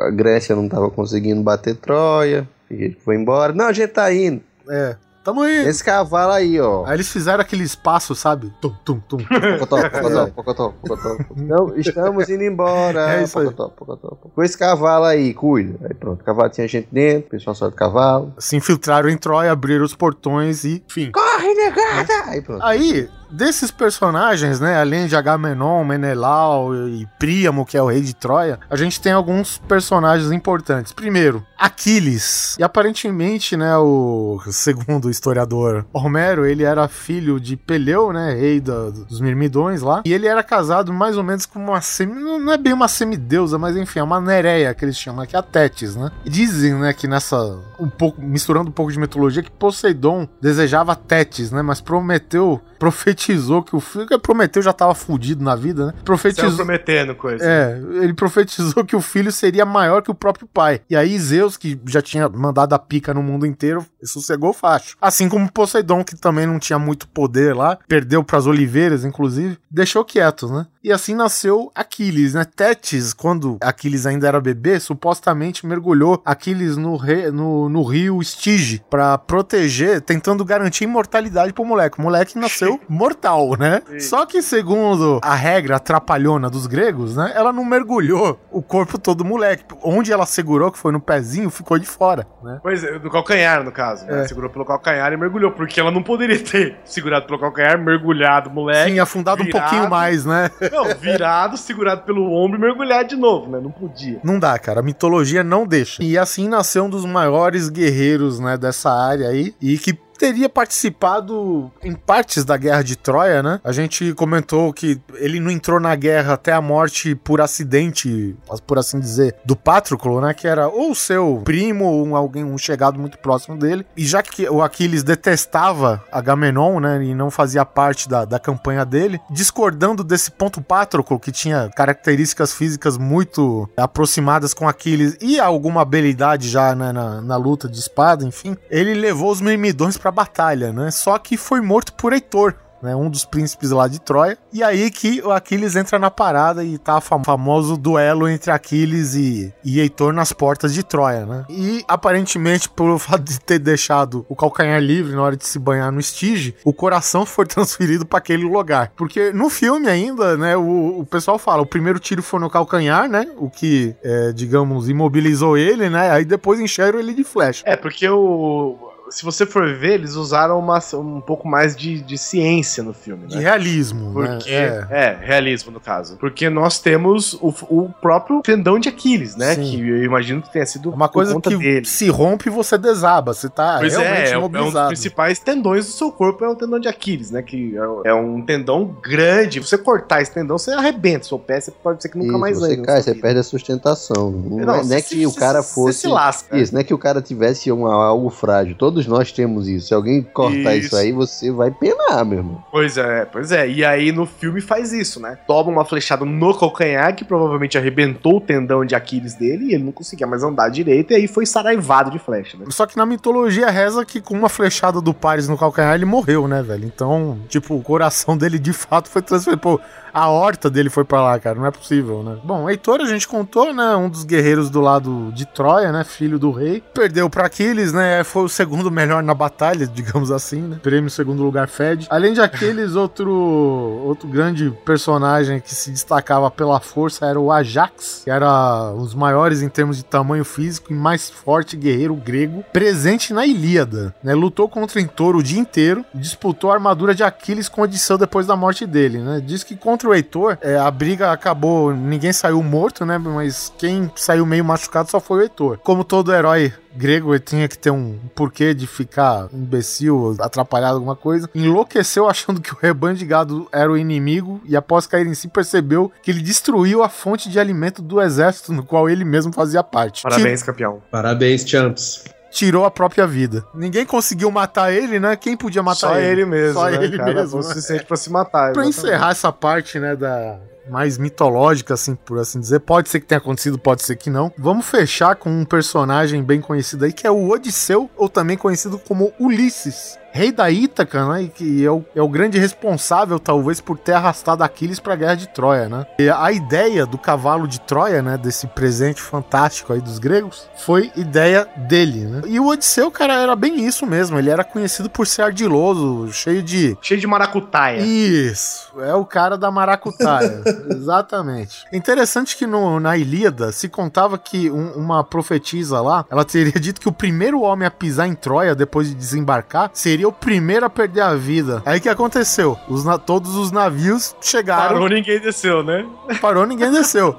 [0.00, 3.52] A Grécia não tava conseguindo bater Troia, a gente foi embora.
[3.52, 4.42] Não, a gente tá indo.
[4.68, 4.96] É.
[5.24, 5.68] Tamo aí.
[5.68, 6.84] Esse cavalo aí, ó.
[6.84, 8.52] Aí eles fizeram aquele espaço, sabe?
[8.60, 9.18] Tum, tum, tum.
[9.58, 11.16] Pocotó, pocotó, pocotó, pocotó.
[11.36, 13.14] Então, estamos indo embora.
[13.14, 13.44] É isso aí.
[13.46, 14.34] Pocotó, pocotó, pocotó.
[14.34, 15.78] Com esse cavalo aí, cuida.
[15.86, 18.34] Aí pronto, o cavalo tinha gente dentro, o pessoal só do cavalo.
[18.38, 21.12] Se infiltraram em Troia, abriram os portões e, enfim.
[21.12, 22.12] Corre, negada!
[22.26, 22.64] Aí pronto.
[22.64, 28.14] Aí, desses personagens, né, além de Agamenon, Menelau e Príamo, que é o rei de
[28.14, 30.92] Troia, a gente tem alguns personagens importantes.
[30.92, 32.56] Primeiro, Aquiles.
[32.58, 38.60] E aparentemente, né, o segundo o historiador Homero, ele era filho de Peleu, né, rei
[38.60, 42.52] da- dos Mirmidões lá, e ele era casado mais ou menos com uma semi, não
[42.52, 45.96] é bem uma semideusa, mas enfim, é uma nereia que eles chamam aqui, a Tétis,
[45.96, 46.10] né?
[46.24, 47.36] E dizem, né, que nessa
[47.78, 53.21] um pouco misturando um pouco de mitologia que Poseidon desejava Tétis, né, mas Prometeu profetizou
[53.62, 55.92] que o filho Prometeu já tava fudido na vida, né?
[55.92, 57.44] Saiu Profetizou prometendo coisa.
[57.44, 60.80] é, ele profetizou que o filho seria maior que o próprio pai.
[60.88, 64.96] E aí Zeus, que já tinha mandado a pica no mundo inteiro, sossegou o facho.
[65.00, 70.04] Assim como Poseidon, que também não tinha muito poder lá, perdeu pras oliveiras, inclusive, deixou
[70.04, 70.66] quieto, né?
[70.84, 72.44] E assim nasceu Aquiles, né?
[72.44, 78.82] Tétis, quando Aquiles ainda era bebê, supostamente mergulhou Aquiles no, re- no, no rio Estige
[78.90, 81.98] pra proteger, tentando garantir imortalidade pro moleque.
[81.98, 82.80] O moleque nasceu
[83.12, 83.82] mortal, né?
[84.00, 87.32] Só que segundo a regra atrapalhona dos gregos, né?
[87.34, 89.64] Ela não mergulhou o corpo todo do moleque.
[89.82, 92.58] Onde ela segurou, que foi no pezinho, ficou de fora, né?
[92.62, 94.06] Pois é, do calcanhar, no caso.
[94.06, 94.22] Né?
[94.22, 94.28] É.
[94.28, 98.90] Segurou pelo calcanhar e mergulhou, porque ela não poderia ter segurado pelo calcanhar, mergulhado, moleque.
[98.90, 99.62] Sim, afundado um virado.
[99.62, 100.50] pouquinho mais, né?
[100.72, 103.60] Não, virado, segurado pelo ombro e mergulhado de novo, né?
[103.62, 104.18] Não podia.
[104.24, 104.80] Não dá, cara.
[104.80, 106.02] A mitologia não deixa.
[106.02, 109.54] E assim nasceu um dos maiores guerreiros, né, dessa área aí.
[109.60, 113.60] E que teria participado em partes da guerra de Troia, né?
[113.64, 118.78] A gente comentou que ele não entrou na guerra até a morte por acidente, por
[118.78, 120.32] assim dizer, do Patroclo, né?
[120.32, 123.84] Que era ou seu primo, ou um, alguém, um chegado muito próximo dele.
[123.96, 127.02] E já que o Aquiles detestava Agamenon, né?
[127.02, 132.52] E não fazia parte da, da campanha dele, discordando desse ponto Patroclo, que tinha características
[132.52, 138.24] físicas muito aproximadas com Aquiles e alguma habilidade já né, na, na luta de espada,
[138.24, 140.90] enfim, ele levou os Mirmidões pra batalha, né?
[140.92, 142.54] Só que foi morto por Heitor.
[142.82, 144.36] Né, um dos príncipes lá de Troia.
[144.52, 148.50] E aí que o Aquiles entra na parada e tá o fam- famoso duelo entre
[148.50, 151.44] Aquiles e, e Heitor nas portas de Troia, né?
[151.48, 155.92] E aparentemente, pelo fato de ter deixado o calcanhar livre na hora de se banhar
[155.92, 158.90] no Estige, o coração foi transferido para aquele lugar.
[158.96, 163.08] Porque no filme ainda, né, o, o pessoal fala, o primeiro tiro foi no calcanhar,
[163.08, 163.28] né?
[163.36, 166.10] O que, é, digamos, imobilizou ele, né?
[166.10, 167.62] Aí depois encheram ele de flecha.
[167.64, 168.90] É, porque o.
[169.12, 173.26] Se você for ver, eles usaram uma, um pouco mais de, de ciência no filme,
[173.26, 173.42] De né?
[173.42, 174.86] realismo, Porque, né?
[174.90, 175.04] É.
[175.06, 175.18] é.
[175.20, 176.16] realismo no caso.
[176.16, 179.54] Porque nós temos o, o próprio tendão de Aquiles, né?
[179.54, 179.62] Sim.
[179.62, 181.84] Que eu imagino que tenha sido Uma por coisa conta que dele.
[181.86, 183.34] se rompe e você desaba.
[183.34, 184.88] Você tá Pois realmente é, é, um- é um dos imobilizado.
[184.88, 187.42] principais tendões do seu corpo, é o tendão de Aquiles, né?
[187.42, 187.74] Que
[188.04, 189.60] é, é um tendão grande.
[189.60, 192.58] Você cortar esse tendão, você arrebenta seu pé, você pode ser que nunca Isso, mais
[192.58, 194.30] você ande na cai, você perde a sustentação.
[194.30, 195.98] Não, Não, é, não é você- que o você- cara você fosse.
[196.00, 196.58] se lasca.
[196.58, 198.74] Isso, não é que o cara tivesse uma, algo frágil.
[198.76, 199.88] Todo Todos nós temos isso.
[199.88, 200.96] Se alguém cortar isso, Isso.
[200.96, 202.64] aí, você vai penar, meu irmão.
[202.70, 203.68] Pois é, pois é.
[203.68, 205.38] E aí no filme faz isso, né?
[205.46, 209.84] Toma uma flechada no calcanhar que provavelmente arrebentou o tendão de Aquiles dele e ele
[209.84, 212.66] não conseguia mais andar direito e aí foi saraivado de flecha, né?
[212.68, 216.46] Só que na mitologia reza que com uma flechada do Paris no calcanhar ele morreu,
[216.46, 216.84] né, velho?
[216.84, 219.60] Então, tipo, o coração dele de fato foi transferido.
[219.60, 219.80] Pô,
[220.12, 221.58] a horta dele foi pra lá, cara.
[221.58, 222.36] Não é possível, né?
[222.44, 223.94] Bom, Heitor a gente contou, né?
[223.96, 226.04] Um dos guerreiros do lado de Troia, né?
[226.04, 226.82] Filho do rei.
[226.94, 228.24] Perdeu pra Aquiles, né?
[228.24, 230.78] Foi o segundo melhor na batalha, digamos assim, né?
[230.82, 232.06] Prêmio segundo lugar Fed.
[232.10, 238.22] Além de Aquiles, outro, outro grande personagem que se destacava pela força era o Ajax,
[238.24, 243.32] que era os maiores em termos de tamanho físico e mais forte guerreiro grego, presente
[243.32, 244.34] na Ilíada, né?
[244.34, 248.56] Lutou contra Heitor o dia inteiro disputou a armadura de Aquiles com Odisseu depois da
[248.56, 249.40] morte dele, né?
[249.44, 253.18] Diz que contra o Heitor, é, a briga acabou, ninguém saiu morto, né?
[253.18, 255.78] Mas quem saiu meio machucado só foi o Heitor.
[255.78, 261.16] Como todo herói grego, ele tinha que ter um porquê de ficar imbecil, atrapalhado alguma
[261.16, 261.48] coisa.
[261.54, 265.48] Enlouqueceu achando que o rebanho de gado era o inimigo e após cair em si
[265.48, 269.82] percebeu que ele destruiu a fonte de alimento do exército no qual ele mesmo fazia
[269.82, 270.22] parte.
[270.22, 271.02] Parabéns, campeão.
[271.10, 272.24] Parabéns, champs.
[272.52, 273.64] Tirou a própria vida.
[273.74, 275.34] Ninguém conseguiu matar ele, né?
[275.36, 276.42] Quem podia matar Só ele?
[276.42, 277.34] ele mesmo, Só né, ele cara?
[277.34, 277.50] mesmo.
[277.50, 277.68] Foi o né?
[277.68, 278.72] suficiente pra se matar.
[278.72, 280.58] Pra encerrar essa parte, né, da
[280.88, 282.80] mais mitológica, assim, por assim dizer.
[282.80, 284.52] Pode ser que tenha acontecido, pode ser que não.
[284.58, 288.98] Vamos fechar com um personagem bem conhecido aí, que é o Odisseu, ou também conhecido
[288.98, 290.18] como Ulisses.
[290.32, 291.42] Rei da Ítaca, né?
[291.42, 295.34] E que é o, é o grande responsável, talvez, por ter arrastado Aquiles pra guerra
[295.34, 296.06] de Troia, né?
[296.18, 298.38] E a ideia do cavalo de Troia, né?
[298.38, 302.42] Desse presente fantástico aí dos gregos, foi ideia dele, né?
[302.46, 304.38] E o Odisseu, cara, era bem isso mesmo.
[304.38, 308.00] Ele era conhecido por ser ardiloso, cheio de Cheio de maracutaia.
[308.00, 310.62] isso, é o cara da maracutaia.
[310.90, 311.84] Exatamente.
[311.92, 317.00] Interessante que no- na Ilíada se contava que um- uma profetisa lá, ela teria dito
[317.00, 320.90] que o primeiro homem a pisar em Troia depois de desembarcar seria o primeiro a
[320.90, 321.82] perder a vida.
[321.84, 322.78] Aí o que aconteceu?
[322.88, 326.06] Os todos os navios chegaram, Parou, ninguém desceu, né?
[326.40, 327.36] parou, ninguém desceu.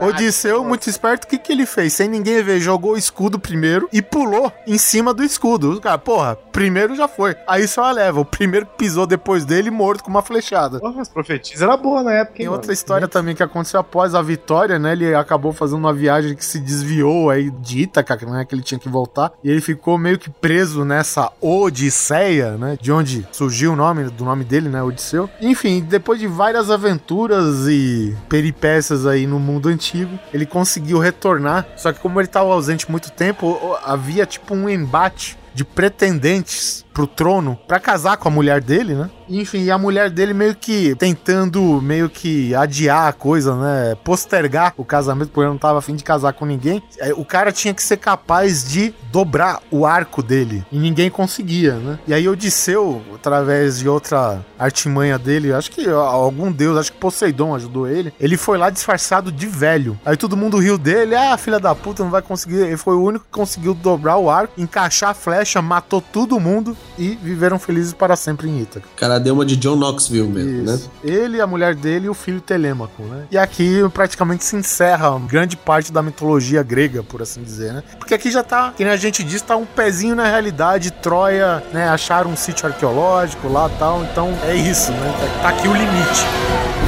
[0.00, 1.92] Odisseu, muito esperto, o que, que ele fez?
[1.92, 5.72] Sem ninguém ver, jogou o escudo primeiro e pulou em cima do escudo.
[5.72, 7.36] O cara, porra, primeiro já foi.
[7.46, 8.20] Aí só a leva.
[8.20, 10.78] O primeiro que pisou depois dele, morto com uma flechada.
[10.78, 12.72] Porra, as profetizas era boa na época, Tem hein, outra mano?
[12.72, 14.92] história também que aconteceu após a vitória, né?
[14.92, 18.44] Ele acabou fazendo uma viagem que se desviou aí de Ítaca, né?
[18.44, 19.32] Que ele tinha que voltar.
[19.42, 22.78] E ele ficou meio que preso nessa Odisseia, né?
[22.80, 24.82] De onde surgiu o nome do nome dele, né?
[24.82, 25.28] Odisseu.
[25.40, 31.66] Enfim, depois de várias aventuras e peripécias aí no mundo antigo, ele conseguiu retornar.
[31.76, 37.06] Só que como ele estava ausente muito tempo, havia tipo um embate de pretendentes pro
[37.06, 39.10] trono pra casar com a mulher dele, né?
[39.28, 43.96] Enfim, e a mulher dele meio que tentando meio que adiar a coisa, né?
[44.04, 46.82] Postergar o casamento, porque ele não tava afim de casar com ninguém.
[46.98, 50.64] É, O cara tinha que ser capaz de dobrar o arco dele.
[50.70, 51.98] E ninguém conseguia, né?
[52.06, 57.54] E aí Odisseu, através de outra artimanha dele, acho que algum deus, acho que Poseidon
[57.54, 58.12] ajudou ele.
[58.20, 59.98] Ele foi lá disfarçado de velho.
[60.04, 61.14] Aí todo mundo riu dele.
[61.14, 62.56] Ah, filha da puta, não vai conseguir.
[62.56, 66.76] Ele foi o único que conseguiu dobrar o arco, encaixar a flecha, matou todo mundo
[66.98, 68.86] e viveram felizes para sempre em Ítaca.
[68.92, 70.74] O cara deu uma de John Knoxville mesmo, né?
[70.74, 70.90] Isso.
[71.02, 73.24] Ele, a mulher dele e o filho Telêmaco, né?
[73.30, 77.82] E aqui praticamente se encerra grande parte da mitologia grega, por assim dizer, né?
[77.98, 80.90] Porque aqui já tá, que nem a gente diz, tá um pezinho na realidade.
[80.90, 81.88] Troia, né?
[81.88, 84.02] Acharam um sítio arqueológico lá e tal.
[84.04, 85.38] Então é isso, né?
[85.42, 86.83] Tá aqui o limite.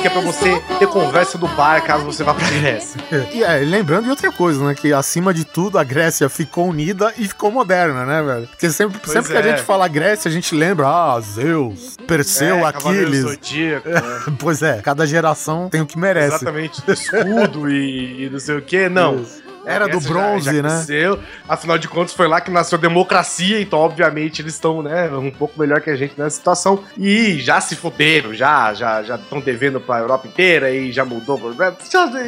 [0.00, 3.00] Que é pra você ter conversa do bar caso você vá pra Grécia.
[3.32, 4.74] E é, lembrando de outra coisa, né?
[4.74, 8.46] Que acima de tudo a Grécia ficou unida e ficou moderna, né, velho?
[8.46, 9.40] Porque sempre, Pois sempre que é.
[9.40, 13.20] a gente fala Grécia, a gente lembra, ah, Zeus, Perseu, É, Aquiles.
[13.22, 14.02] Zodíaco, né?
[14.38, 16.36] Pois é, cada geração tem o que merece.
[16.36, 18.88] Exatamente, escudo e, e não sei o que.
[18.88, 19.20] Não.
[19.20, 19.49] Isso.
[19.64, 20.60] Era do Essa já- bronze, já né?
[20.60, 21.18] cresceu.
[21.48, 25.30] Afinal de contas, foi lá que nasceu a democracia, então, obviamente, eles estão, né, um
[25.30, 26.82] pouco melhor que a gente nessa situação.
[26.96, 31.40] E já se fuderam, já já já estão devendo pra Europa inteira e já mudou.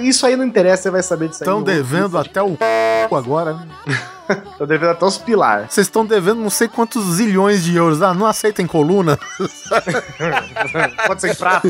[0.03, 1.49] Isso aí não interessa, você vai saber disso aí.
[1.49, 3.15] Estão devendo até o c...
[3.15, 3.67] agora, né?
[4.59, 5.67] Tô devendo até os pilar.
[5.71, 8.01] Vocês estão devendo não sei quantos zilhões de euros.
[8.03, 9.19] Ah, não aceitem coluna?
[11.07, 11.69] Pode ser em prato,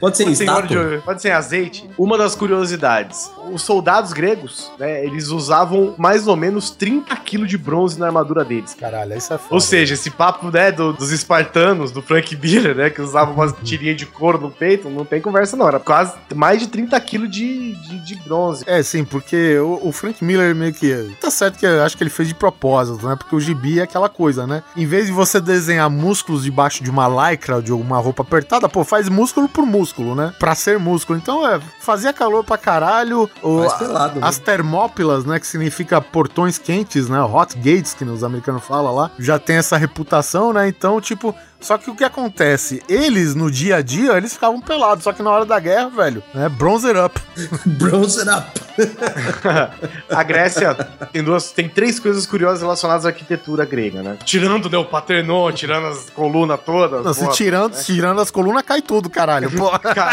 [0.00, 1.02] Pode ser em estátua?
[1.04, 1.90] pode ser em azeite.
[1.98, 7.58] Uma das curiosidades: os soldados gregos, né, eles usavam mais ou menos 30 quilos de
[7.58, 8.74] bronze na armadura deles.
[8.78, 9.54] Caralho, isso é foda.
[9.54, 13.52] Ou seja, esse papo, né, do- dos espartanos, do Frank Miller, né, que usavam umas
[13.64, 17.30] tirinhas de couro no peito, não tem conversa não, era quase mais de 30 quilos
[17.30, 18.62] de, de, de bronze.
[18.68, 21.16] É, sim, porque o, o Frank Miller meio que.
[21.20, 23.16] Tá certo que eu acho que ele fez de propósito, né?
[23.16, 24.62] Porque o gibi é aquela coisa, né?
[24.76, 28.68] Em vez de você desenhar músculos debaixo de uma lycra ou de uma roupa apertada,
[28.68, 30.34] pô, faz músculo por músculo, né?
[30.38, 31.18] Pra ser músculo.
[31.18, 33.30] Então, é, fazia calor pra caralho.
[33.42, 34.26] O, Mais pelado, né?
[34.26, 35.38] as termópilas, né?
[35.38, 37.20] Que significa portões quentes, né?
[37.22, 40.68] Hot gates, que os americanos falam lá, já tem essa reputação, né?
[40.68, 41.34] Então, tipo.
[41.60, 42.82] Só que o que acontece?
[42.88, 45.04] Eles, no dia a dia, eles ficavam pelados.
[45.04, 46.48] Só que na hora da guerra, velho, né?
[46.48, 47.20] Bronzer up.
[47.66, 48.68] Bronze it up.
[50.08, 50.74] A Grécia
[51.12, 54.18] tem duas, tem três coisas curiosas relacionadas à arquitetura grega, né?
[54.24, 57.04] Tirando né, o Paternon, tirando as colunas todas.
[57.04, 59.50] Não, se tirando, tirando as colunas, cai tudo, caralho.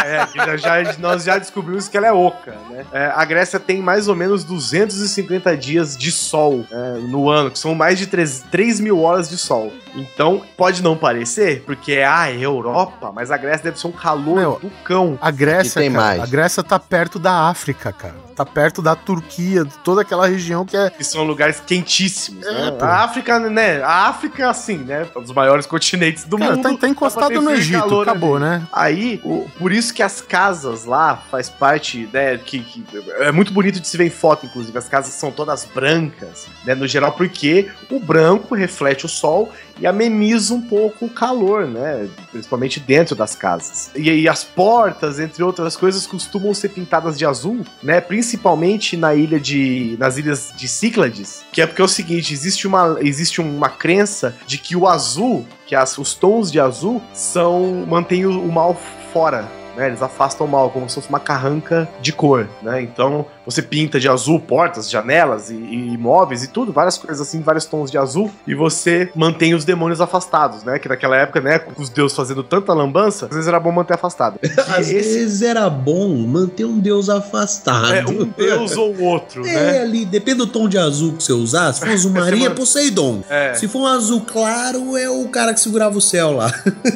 [0.06, 2.84] É, já, nós já descobrimos que ela é oca, né?
[2.92, 7.58] É, a Grécia tem mais ou menos 250 dias de sol né, no ano, que
[7.58, 9.72] são mais de 3, 3 mil horas de sol.
[9.96, 14.36] Então, pode não parecer, porque é a Europa, mas a Grécia deve ser um calor
[14.36, 15.18] Meu, do cão.
[15.20, 16.22] A Grécia, tem cara, mais.
[16.22, 18.26] a Grécia tá perto da África, cara.
[18.36, 20.90] Tá perto da Turquia, de toda aquela região que é.
[20.90, 22.70] Que são lugares quentíssimos, É, né?
[22.72, 22.84] pô.
[22.84, 23.82] A África, né?
[23.82, 25.06] A África, assim, né?
[25.16, 26.62] Um dos maiores continentes do Cara, mundo.
[26.74, 28.44] tá, tá encostado no Egito, acabou, ali.
[28.44, 28.62] né?
[28.70, 32.84] Aí, o- por isso que as casas lá faz parte, né, que, que
[33.20, 36.74] é muito bonito de se ver em foto, inclusive, as casas são todas brancas, né,
[36.74, 42.08] no geral, porque o branco reflete o sol e ameniza um pouco o calor, né,
[42.30, 43.90] principalmente dentro das casas.
[43.94, 49.14] E aí as portas, entre outras coisas, costumam ser pintadas de azul, né, principalmente na
[49.14, 53.40] ilha de, nas ilhas de Cíclades, que é porque é o seguinte, existe uma, existe
[53.40, 58.40] uma crença de que o azul, que as, os tons de azul são mantêm o,
[58.40, 58.80] o mal
[59.12, 59.65] fora.
[59.76, 62.80] Né, eles afastam o mal, como se fosse uma carranca de cor, né?
[62.82, 67.40] Então você pinta de azul portas, janelas e, e móveis e tudo, várias coisas assim,
[67.42, 70.78] vários tons de azul, e você mantém os demônios afastados, né?
[70.78, 73.94] Que naquela época, né, com os deuses fazendo tanta lambança, às vezes era bom manter
[73.94, 74.38] afastado.
[74.76, 77.92] Às E vezes era bom manter um deus afastado.
[77.94, 79.80] é um deus ou outro, É, né?
[79.82, 81.72] ali, depende do tom de azul que você usar.
[81.72, 83.22] Se for azul marinho, é Poseidon.
[83.28, 83.54] É.
[83.54, 86.50] Se for um azul claro, é o cara que segurava o céu lá.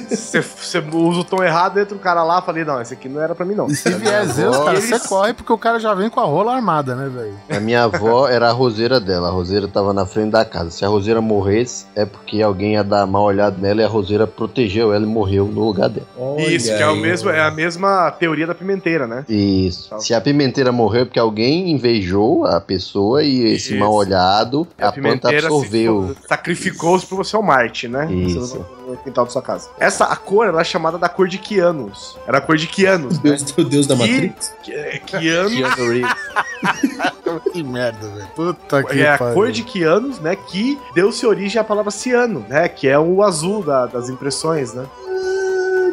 [0.08, 3.34] Você usa o tom errado, entra um cara lá falei, não, esse aqui não era
[3.34, 3.66] pra mim, não.
[3.68, 6.24] E se vier Zeus, cara, Eles- você corre porque o cara já vem com a
[6.24, 7.34] rola armada, né, velho?
[7.50, 9.28] A minha avó era a roseira dela.
[9.28, 10.70] A roseira tava na frente da casa.
[10.70, 14.26] Se a roseira morresse, é porque alguém ia dar mal olhado nela e a roseira
[14.26, 16.06] protegeu ela e morreu no lugar dela.
[16.38, 19.24] Isso, que é, o aí, mesmo, é a mesma teoria da pimenteira, né?
[19.28, 19.90] Isso.
[19.98, 23.78] Se a pimenteira morreu é porque alguém invejou a pessoa e esse Isso.
[23.78, 24.94] mal olhado, A a, planta
[25.28, 26.14] pimenteira absorveu.
[26.20, 28.10] se- sacrificou-se pra você ao Marte, né?
[28.12, 28.64] Isso.
[28.90, 29.68] No quintal da sua casa.
[29.78, 32.18] Essa, a cor, ela é chamada da cor de Kianos.
[32.26, 33.30] Era a cor de Kianos, O né?
[33.36, 34.52] deus, o deus da Matrix.
[34.62, 36.10] Que- é, Kianos Keanu Reeves.
[37.52, 38.26] Que merda, velho.
[38.34, 39.34] Puta que é a pariu.
[39.34, 40.34] cor de Kianos, né?
[40.36, 42.68] Que deu-se origem à palavra ciano, né?
[42.68, 44.84] Que é o azul da- das impressões, né?
[45.06, 45.92] Ah,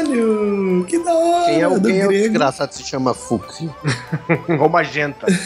[0.00, 0.84] caralho!
[0.88, 1.44] Que da hora!
[1.46, 3.70] Quem é o, quem é o desgraçado que se chama Fúcsia?
[4.60, 5.26] Ou magenta.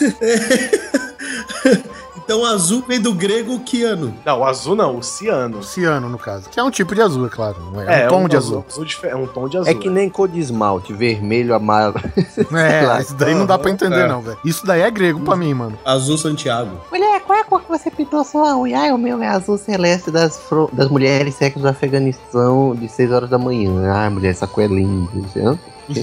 [2.25, 4.11] Então azul vem do grego Kiano.
[4.25, 5.61] Não, o azul não, o ciano.
[5.63, 6.49] Ciano, no caso.
[6.49, 7.55] Que é um tipo de azul, é claro.
[7.87, 8.65] É, um tom de azul.
[8.83, 9.71] dife- É um tom de azul.
[9.71, 11.95] É que nem cor de esmalte, vermelho, amarelo.
[12.55, 14.07] É, isso daí não dá pra entender, É.
[14.07, 14.37] não, velho.
[14.43, 15.77] Isso daí é grego pra mim, mano.
[15.85, 16.71] Azul Santiago.
[16.91, 18.79] Mulher, qual é a cor que você pintou sua unha?
[18.79, 23.11] Ai, o meu é azul celeste das, fro- das mulheres sexos do Afeganistão de 6
[23.11, 23.91] horas da manhã.
[23.93, 25.59] Ai, mulher, essa cor é linda.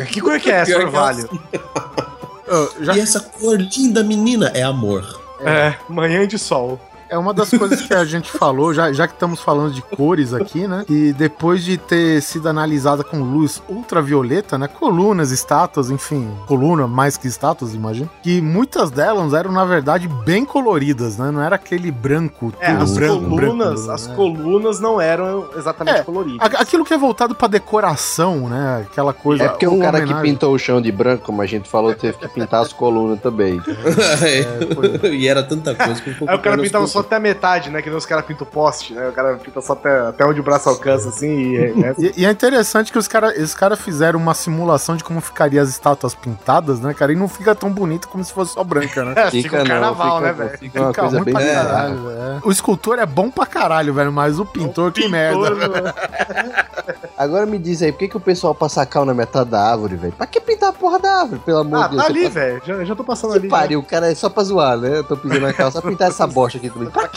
[0.08, 1.28] Que cor que é essa, que Orvalho?
[2.48, 5.20] Ô, já E essa cor linda, menina, é amor.
[5.44, 6.78] É, manhã de sol.
[7.12, 10.32] É uma das coisas que a gente falou, já, já que estamos falando de cores
[10.32, 10.82] aqui, né?
[10.88, 14.66] E depois de ter sido analisada com luz ultravioleta, né?
[14.66, 18.08] Colunas, estátuas, enfim, coluna mais que estátuas, imagino.
[18.22, 21.30] Que muitas delas eram, na verdade, bem coloridas, né?
[21.30, 24.14] Não era aquele branco, É, tudo as branco, colunas, branco, as né?
[24.16, 26.54] colunas não eram exatamente É, coloridas.
[26.54, 28.86] Aquilo que é voltado pra decoração, né?
[28.90, 29.44] Aquela coisa.
[29.44, 30.32] É porque um cara que homenagem.
[30.32, 33.60] pintou o chão de branco, como a gente falou, teve que pintar as colunas também.
[35.12, 37.01] e era tanta coisa que um pouco Aí o cara pintava só.
[37.02, 37.82] Até a metade, né?
[37.82, 39.08] Que nem os caras pintam o poste, né?
[39.08, 41.94] O cara pinta só até, até onde o braço alcança, assim, e, né?
[41.98, 45.60] E, e é interessante que os caras os cara fizeram uma simulação de como ficaria
[45.62, 47.12] as estátuas pintadas, né, cara?
[47.12, 49.14] E não fica tão bonito como se fosse só branca, né?
[49.30, 50.58] Fica, um carnaval, né, velho?
[50.58, 52.40] Fica uma Fica coisa ruim bem pra caralho, velho.
[52.44, 55.50] O escultor é bom pra caralho, velho, mas o pintor, que merda.
[55.50, 55.94] Pintor, né?
[57.16, 59.96] Agora me diz aí, por que, que o pessoal passa cal na metade da árvore,
[59.96, 60.12] velho?
[60.12, 62.02] Pra que pintar a porra da árvore, pelo amor Ah, de Deus?
[62.02, 62.62] tá Você ali, passa- velho.
[62.64, 63.48] Já, já tô passando Que ali.
[63.48, 64.98] pariu, o cara é só pra zoar, né?
[64.98, 66.88] Eu tô pisando na calça, só pintar essa bosta aqui também.
[66.92, 67.08] Pra?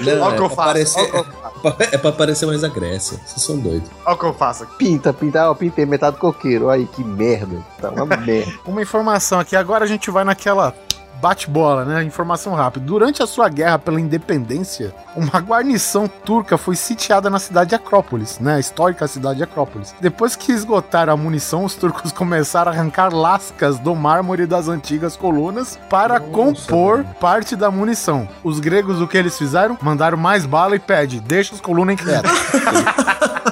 [0.00, 0.54] Não, Olha o que eu é faço.
[0.56, 1.76] parecer- Olha o que eu faço.
[1.94, 3.18] É pra parecer mais a Grécia.
[3.24, 3.90] Vocês são doidos.
[4.04, 4.76] Olha o que eu faço aqui.
[4.76, 6.68] Pinta, pinta, ó, pintei metade coqueiro.
[6.70, 7.56] Aí, que merda.
[7.80, 8.52] Tá uma merda.
[8.66, 10.74] Uma informação aqui, agora a gente vai naquela
[11.20, 12.02] bate-bola, né?
[12.04, 12.84] Informação rápida.
[12.84, 18.38] Durante a sua guerra pela independência, uma guarnição turca foi sitiada na cidade de Acrópolis,
[18.38, 18.54] né?
[18.56, 19.94] A histórica cidade de Acrópolis.
[20.00, 25.16] Depois que esgotaram a munição, os turcos começaram a arrancar lascas do mármore das antigas
[25.16, 28.28] colunas para compor parte da munição.
[28.42, 29.78] Os gregos, o que eles fizeram?
[29.80, 32.30] Mandaram mais bala e pede, deixa as colunas quietas.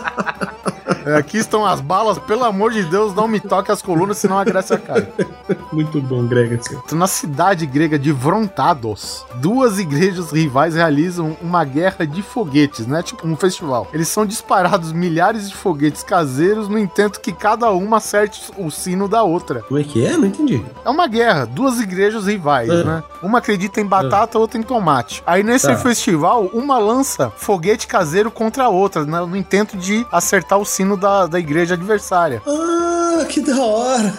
[1.07, 4.39] É, Aqui estão as balas, pelo amor de Deus, não me toque as colunas, senão
[4.39, 5.07] a Grécia cai.
[5.73, 6.55] Muito bom, Greg.
[6.57, 6.79] assim.
[6.97, 13.03] Na cidade grega de Vrontados, duas igrejas rivais realizam uma guerra de foguetes, né?
[13.03, 13.89] Tipo um festival.
[13.93, 19.09] Eles são disparados milhares de foguetes caseiros, no entanto que cada uma acerte o sino
[19.09, 19.63] da outra.
[19.63, 20.17] Como é que é?
[20.17, 20.65] Não entendi.
[20.85, 22.85] É uma guerra, duas igrejas rivais, É.
[22.85, 23.03] né?
[23.23, 25.23] Uma acredita em batata, outra em tomate.
[25.27, 25.77] Aí nesse Tá.
[25.77, 29.21] festival, uma lança foguete caseiro contra a outra, né?
[29.21, 32.43] no intento de acertar o sino da, da igreja adversária.
[32.47, 34.13] Ah, que da hora.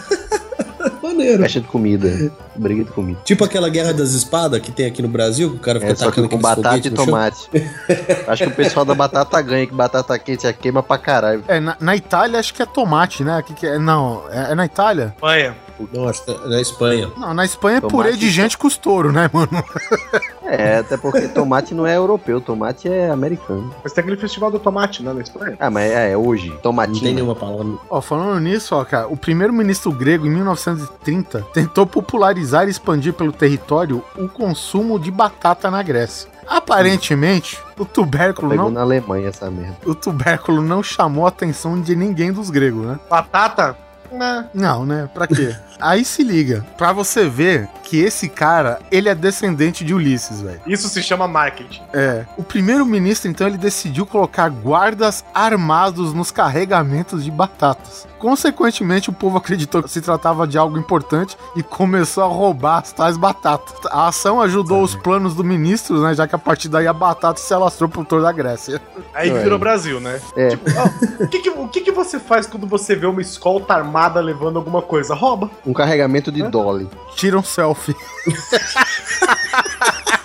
[1.01, 1.41] Maneiro.
[1.41, 2.31] Caixa de comida.
[2.55, 3.19] Briga de comida.
[3.23, 5.95] Tipo aquela guerra das espadas que tem aqui no Brasil, que o cara fica É,
[5.95, 7.49] só que tacando com batata e tomate.
[8.27, 11.43] Acho que o pessoal da batata ganha, que batata quente é queima pra caralho.
[11.47, 13.41] É, na, na Itália acho que é tomate, né?
[13.45, 13.77] Que que é?
[13.79, 15.13] Não, é, é na Itália?
[15.15, 15.55] Espanha.
[15.93, 17.11] Não, acho que é na Espanha.
[17.17, 19.49] Não, na Espanha é Tomate purê de e- gente com estouro, né, mano?
[20.45, 23.73] É, até porque tomate não é europeu, tomate é americano.
[23.83, 25.55] Mas tem aquele festival do tomate, né, na Espanha.
[25.59, 26.53] Ah, mas é, é hoje.
[26.63, 27.65] Não tem nenhuma palavra.
[27.89, 33.31] Ó, falando nisso, ó, cara, o primeiro-ministro grego, em 1930, tentou popularizar e expandir pelo
[33.31, 36.29] território o consumo de batata na Grécia.
[36.45, 39.77] Aparentemente, o tubérculo Pegou não, na Alemanha essa merda.
[39.85, 42.99] o tubérculo não chamou a atenção de ninguém dos gregos, né?
[43.09, 43.77] Batata?
[44.13, 44.47] Né.
[44.53, 45.09] Não, né?
[45.13, 45.55] Pra quê?
[45.81, 50.61] Aí se liga, pra você ver que esse cara, ele é descendente de Ulisses, velho.
[50.65, 51.81] Isso se chama marketing.
[51.91, 52.25] É.
[52.37, 58.07] O primeiro-ministro, então, ele decidiu colocar guardas armados nos carregamentos de batatas.
[58.23, 62.93] Consequentemente, o povo acreditou que se tratava de algo importante e começou a roubar as
[62.93, 63.73] tais batatas.
[63.91, 66.15] A ação ajudou os planos do ministro, né?
[66.15, 68.81] Já que a partir daí a batata se alastrou por toda a Grécia.
[69.13, 69.43] Aí Ué.
[69.43, 70.21] virou Brasil, né?
[70.37, 70.51] É.
[70.51, 73.73] Tipo, ó, o, que que, o que que você faz quando você vê uma escolta
[73.73, 75.13] armada levando alguma coisa?
[75.13, 75.51] Rouba.
[75.65, 76.89] Um carregamento de dolly.
[77.17, 77.93] Tira um selfie.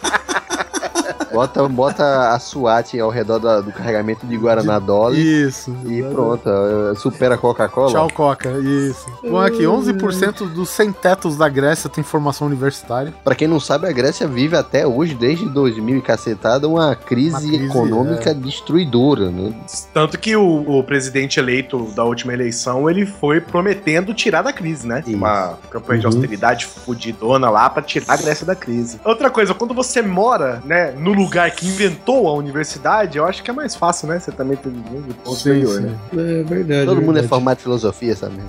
[1.33, 5.75] Bota, bota a SWAT ao redor da- do carregamento de Guaraná Dolly Isso.
[5.87, 6.49] e pronto.
[6.49, 7.91] eh, Supera a Coca-Cola.
[7.93, 8.51] Tchau, Coca.
[8.59, 9.07] Isso.
[9.23, 13.13] Bom, aqui, 11% dos sem-tetos da Grécia tem formação universitária.
[13.25, 17.31] Pra quem não sabe, a Grécia vive até hoje, desde 2000 e cacetada, uma crise,
[17.37, 18.35] Uma crise, econômica é.
[18.35, 19.53] destruidora, né?
[19.93, 24.87] Tanto que o, o presidente eleito da última eleição, ele foi prometendo tirar da crise,
[24.87, 25.03] né?
[25.07, 25.17] Isso.
[25.17, 26.13] Uma campanha de Uhum.
[26.13, 29.01] austeridade fudidona lá pra tirar a Grécia da crise.
[29.05, 33.51] Outra coisa, quando você mora, né, no lugar que inventou a universidade, eu acho que
[33.51, 34.19] é mais fácil, né?
[34.19, 35.95] Você também tem um ponto superior, né?
[36.13, 36.87] É verdade.
[36.87, 37.29] Todo mundo é verdade.
[37.29, 38.37] formado em filosofia, sabe?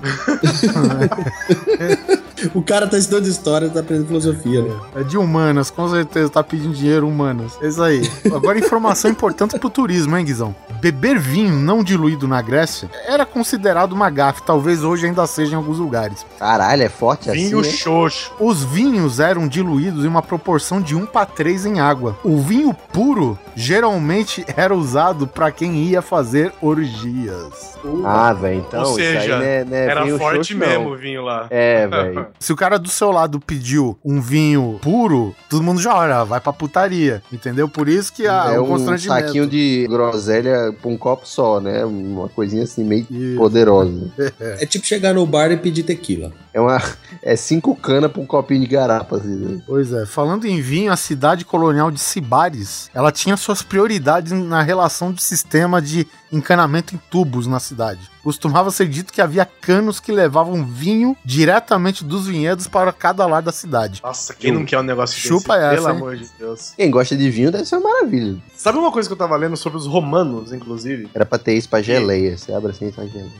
[2.54, 4.74] O cara tá estudando história, tá aprendendo filosofia, né?
[4.96, 7.58] É de humanas, com certeza tá pedindo dinheiro humanas.
[7.62, 8.02] É isso aí.
[8.34, 10.54] Agora, informação importante pro turismo, hein, Guizão?
[10.80, 15.56] Beber vinho não diluído na Grécia era considerado uma gafe, talvez hoje ainda seja em
[15.56, 16.24] alguns lugares.
[16.38, 17.76] Caralho, é forte Vinho assim, né?
[17.76, 18.32] xoxo.
[18.40, 22.18] Os vinhos eram diluídos em uma proporção de 1 para 3 em água.
[22.24, 27.78] O vinho puro geralmente era usado para quem ia fazer orgias.
[28.04, 30.58] Ah, velho, então Ou isso aí seja, não é, não é Era vinho forte xoxo,
[30.58, 30.66] não.
[30.66, 31.46] mesmo o vinho lá.
[31.50, 32.26] É, velho.
[32.38, 36.40] Se o cara do seu lado pediu um vinho puro, todo mundo já olha, vai
[36.40, 37.68] pra putaria, entendeu?
[37.68, 39.26] Por isso que a, é um constrangimento.
[39.26, 41.84] saquinho de groselha pra um copo só, né?
[41.84, 43.36] Uma coisinha assim meio Isso.
[43.36, 44.10] poderosa.
[44.40, 46.32] É tipo chegar no bar e pedir tequila.
[46.52, 46.80] É uma
[47.22, 49.36] é cinco canas pra um copinho de garapa, assim.
[49.36, 49.62] né?
[49.66, 54.62] Pois é, falando em vinho, a cidade colonial de Sibares, ela tinha suas prioridades na
[54.62, 58.00] relação do sistema de encanamento em tubos na cidade.
[58.22, 63.44] Costumava ser dito que havia canos que levavam vinho diretamente dos vinhedos para cada lado
[63.44, 64.00] da cidade.
[64.02, 65.74] Nossa, quem não quer um negócio Chupa desse?
[65.74, 65.96] essa, Pelo hein?
[65.96, 66.72] amor de Deus.
[66.76, 68.38] Quem gosta de vinho deve ser uma maravilha.
[68.62, 71.08] Sabe uma coisa que eu tava lendo sobre os romanos, inclusive?
[71.14, 72.36] Era pra ter isso pra geleia.
[72.36, 73.30] Você abre assim e sai geleia.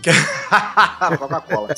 [1.19, 1.69] Coca-Cola.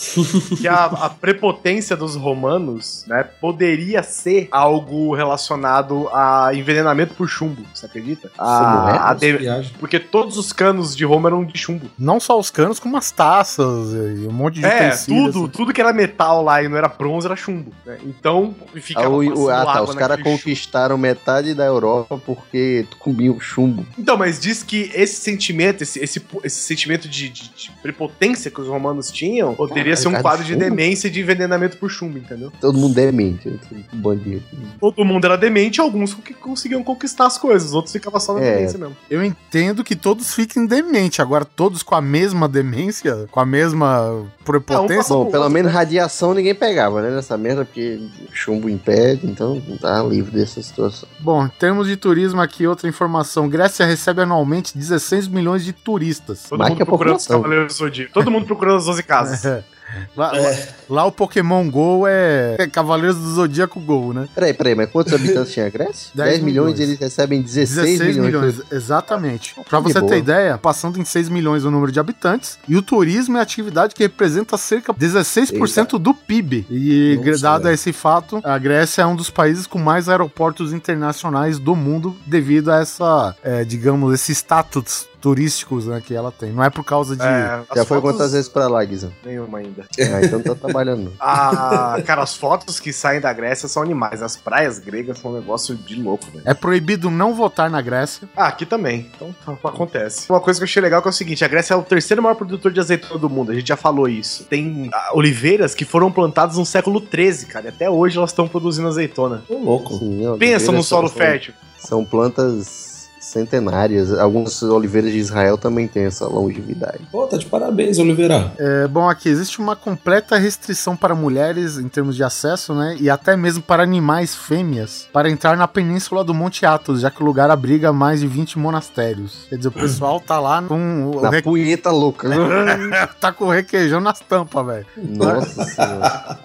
[0.61, 7.63] que a, a prepotência dos romanos, né, poderia ser algo relacionado a envenenamento por chumbo,
[7.75, 8.31] você acredita?
[8.39, 9.39] A, a de-.
[9.81, 11.87] Porque todos os canos de Roma eram de chumbo.
[11.99, 15.49] Não só os canos, como as taças e um monte de É, tudo, assim.
[15.49, 17.73] tudo que era metal lá e não era bronze era chumbo.
[17.85, 17.99] né?
[18.05, 19.73] Então, Ah, ficava o- o- ah, tá.
[19.73, 23.87] água Os caras conquistaram metade da Europa porque comiam chumbo.
[23.99, 28.61] Então, mas diz que esse sentimento, esse, esse, esse sentimento de, de- de prepotência que
[28.61, 30.65] os romanos tinham, poderia Caralho, ser um quadro de chumbo?
[30.65, 32.53] demência e de envenenamento por chumbo, entendeu?
[32.61, 33.49] Todo mundo demente.
[33.93, 34.43] Um bandido.
[34.81, 38.41] Todo mundo era demente, alguns que conseguiam conquistar as coisas, os outros ficavam só na
[38.41, 38.55] É.
[38.57, 38.97] demência mesmo.
[39.11, 41.21] Eu entendo que todos fiquem demente.
[41.23, 45.15] Agora, todos com a mesma demência, com a mesma prepotência.
[45.15, 47.11] Bom, pelo menos radiação ninguém pegava, né?
[47.11, 48.01] Nessa merda, porque
[48.33, 51.09] chumbo impede, então tá livre dessa situação.
[51.21, 53.22] Bom, em termos de turismo aqui, outra informação.
[53.49, 56.45] Grécia recebe anualmente 16 milhões de turistas.
[56.49, 58.13] Todo Mais mundo a procurando os cavaleiros do Zodíaco.
[58.13, 59.45] Todo mundo procurando as 12 casas.
[59.45, 59.65] É.
[60.17, 60.57] Lá, lá-
[60.89, 64.29] lá o Pokémon GO é, é Cavaleiros do Zodíaco GO, né?
[64.35, 66.11] Peraí, peraí, mas quantos habitantes tinha a Grécia?
[66.15, 66.81] 10 10, milhões milhões.
[66.81, 68.73] eles recebem 16, 16 milhões, milhões.
[68.73, 69.55] exatamente.
[69.69, 70.13] Pra Que você boa.
[70.13, 73.43] ter ideia, passando em 6 milhões o número de habitantes, e o turismo é a
[73.43, 76.67] atividade que representa cerca de 16% do PIB.
[76.71, 77.75] E Nossa, dado velho.
[77.75, 82.71] esse fato, a Grécia é um dos países com mais aeroportos internacionais do mundo devido
[82.71, 86.53] a essa, é, digamos, esse status turísticos né, que ela tem.
[86.53, 87.23] Não é por causa de...
[87.23, 89.13] É, Já foi fotos- quantas vezes pra lá, Guizão?
[89.25, 89.87] Nenhuma ainda.
[90.13, 91.13] Ah, então tá trabalhando.
[91.21, 94.21] Ah, cara, as fotos que saem da Grécia são animais.
[94.21, 96.43] As praias gregas são um negócio de louco, velho.
[96.45, 98.29] É proibido não votar na Grécia.
[98.37, 99.11] Ah, aqui também.
[99.15, 100.27] Então tá, acontece.
[100.29, 102.21] Uma coisa que eu achei legal que é o seguinte: a Grécia é o terceiro
[102.23, 103.53] maior produtor de azeitona do mundo.
[103.53, 104.45] A gente já falou isso.
[104.45, 107.67] Tem ah, oliveiras que foram plantadas no século XIII, cara.
[107.67, 109.43] E até hoje elas estão produzindo azeitona.
[109.49, 109.95] Ô, louco.
[109.99, 111.55] Sim, Pensa no solo são- fértil.
[111.79, 112.92] São plantas
[113.33, 114.13] centenárias.
[114.19, 117.01] Algumas oliveiras de Israel também têm essa longevidade.
[117.11, 118.53] Pô, tá de parabéns, Oliveira.
[118.59, 122.97] É, bom, aqui existe uma completa restrição para mulheres em termos de acesso, né?
[123.01, 127.23] E até mesmo para animais fêmeas para entrar na península do Monte Athos, já que
[127.23, 129.47] o lugar abriga mais de 20 monastérios.
[129.49, 132.37] Quer dizer, o pessoal tá lá com o Na re- punheta louca, né?
[133.21, 134.87] tá com o requeijão nas tampas, velho.
[134.97, 136.39] Nossa senhora.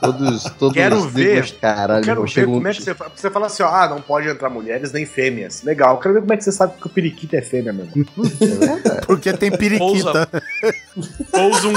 [0.00, 1.50] Todos, todos Quero os ver.
[1.60, 4.28] caralho, quero ver chegam- como é que você, você fala assim, ó, ah, não pode
[4.28, 5.62] entrar mulheres nem fêmeas.
[5.62, 7.92] Legal, quero ver como é que você sabe que o periquito é fêmea mesmo.
[9.06, 10.28] Porque tem periquita.
[11.30, 11.74] Pousa um.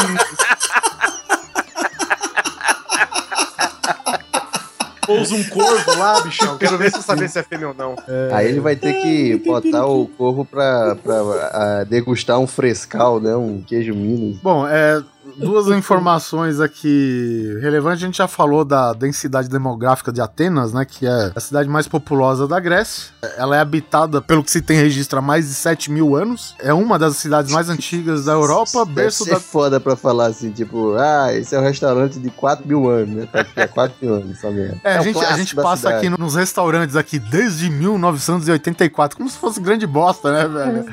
[5.06, 6.58] Pousa um corvo lá, bichão.
[6.58, 7.96] Quero ver se você saber se é fêmea ou não.
[8.32, 13.36] Aí ele vai ter que botar o corvo pra, pra ah, degustar um frescal, né?
[13.36, 14.38] Um queijo Minas.
[14.42, 15.04] Bom, é,
[15.38, 18.04] duas informações aqui relevantes.
[18.04, 20.86] A gente já falou da densidade demográfica de Atenas, né?
[20.86, 23.12] Que é a cidade mais populosa da Grécia.
[23.38, 26.56] Ela é habitada, pelo que se tem registro, há mais de 7 mil anos.
[26.60, 29.40] É uma das cidades mais antigas da Europa, Deve berço ser da.
[29.40, 33.28] foda pra falar assim, tipo, ah, esse é um restaurante de 4 mil anos, né?
[33.32, 34.80] Tá aqui há 4 mil anos, essa merda.
[34.84, 36.08] É, a gente, a gente passa cidade.
[36.08, 40.86] aqui nos restaurantes aqui desde 1984, como se fosse grande bosta, né, velho?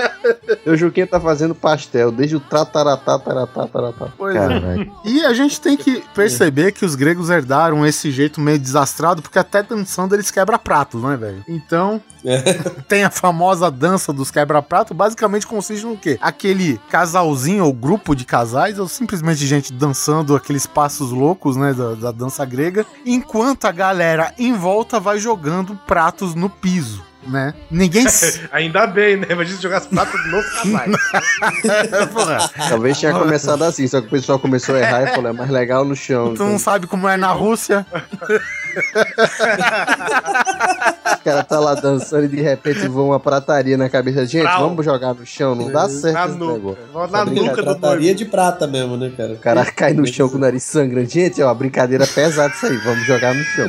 [0.66, 4.08] O Juquinha tá fazendo pastel desde o trataratá, taratá, taratá.
[4.16, 4.38] Pois é.
[4.38, 4.92] Caralho.
[5.04, 9.38] E a gente tem que perceber que os gregos herdaram esse jeito meio desastrado, porque
[9.38, 11.44] até dançando eles quebra-pratos, né, velho?
[11.48, 12.00] Então,
[12.88, 16.18] tem a famosa dança dos quebra-pratos, basicamente consiste no quê?
[16.20, 21.94] Aquele casalzinho ou grupo de casais, ou simplesmente gente dançando aqueles passos loucos, né, da,
[21.94, 27.09] da dança grega, enquanto a galera em volta vai jogando pratos no piso.
[27.26, 27.52] Né?
[27.70, 28.06] Ninguém.
[28.50, 29.26] Ainda bem, né?
[29.30, 30.92] Imagina se jogasse prato de novo casais.
[32.12, 35.32] Porra, Talvez tinha começado assim, só que o pessoal começou a errar e falou, é
[35.32, 36.28] mais legal no chão.
[36.28, 37.84] tu Então, não sabe como é na Rússia?
[41.12, 44.24] o cara tá lá dançando e de repente voa uma prataria na cabeça.
[44.26, 44.68] Gente, Brau.
[44.68, 46.52] vamos jogar no chão, não dá certo Na esse nuca.
[46.54, 46.78] negócio.
[46.92, 48.14] Na Essa nuca noivo.
[48.14, 49.32] de prata mesmo, né, cara?
[49.32, 51.08] O cara cai no chão com o nariz sangrando.
[51.08, 53.68] Gente, ó, brincadeira pesada isso aí, vamos jogar no chão.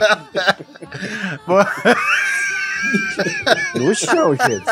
[3.75, 4.65] no chão, gente.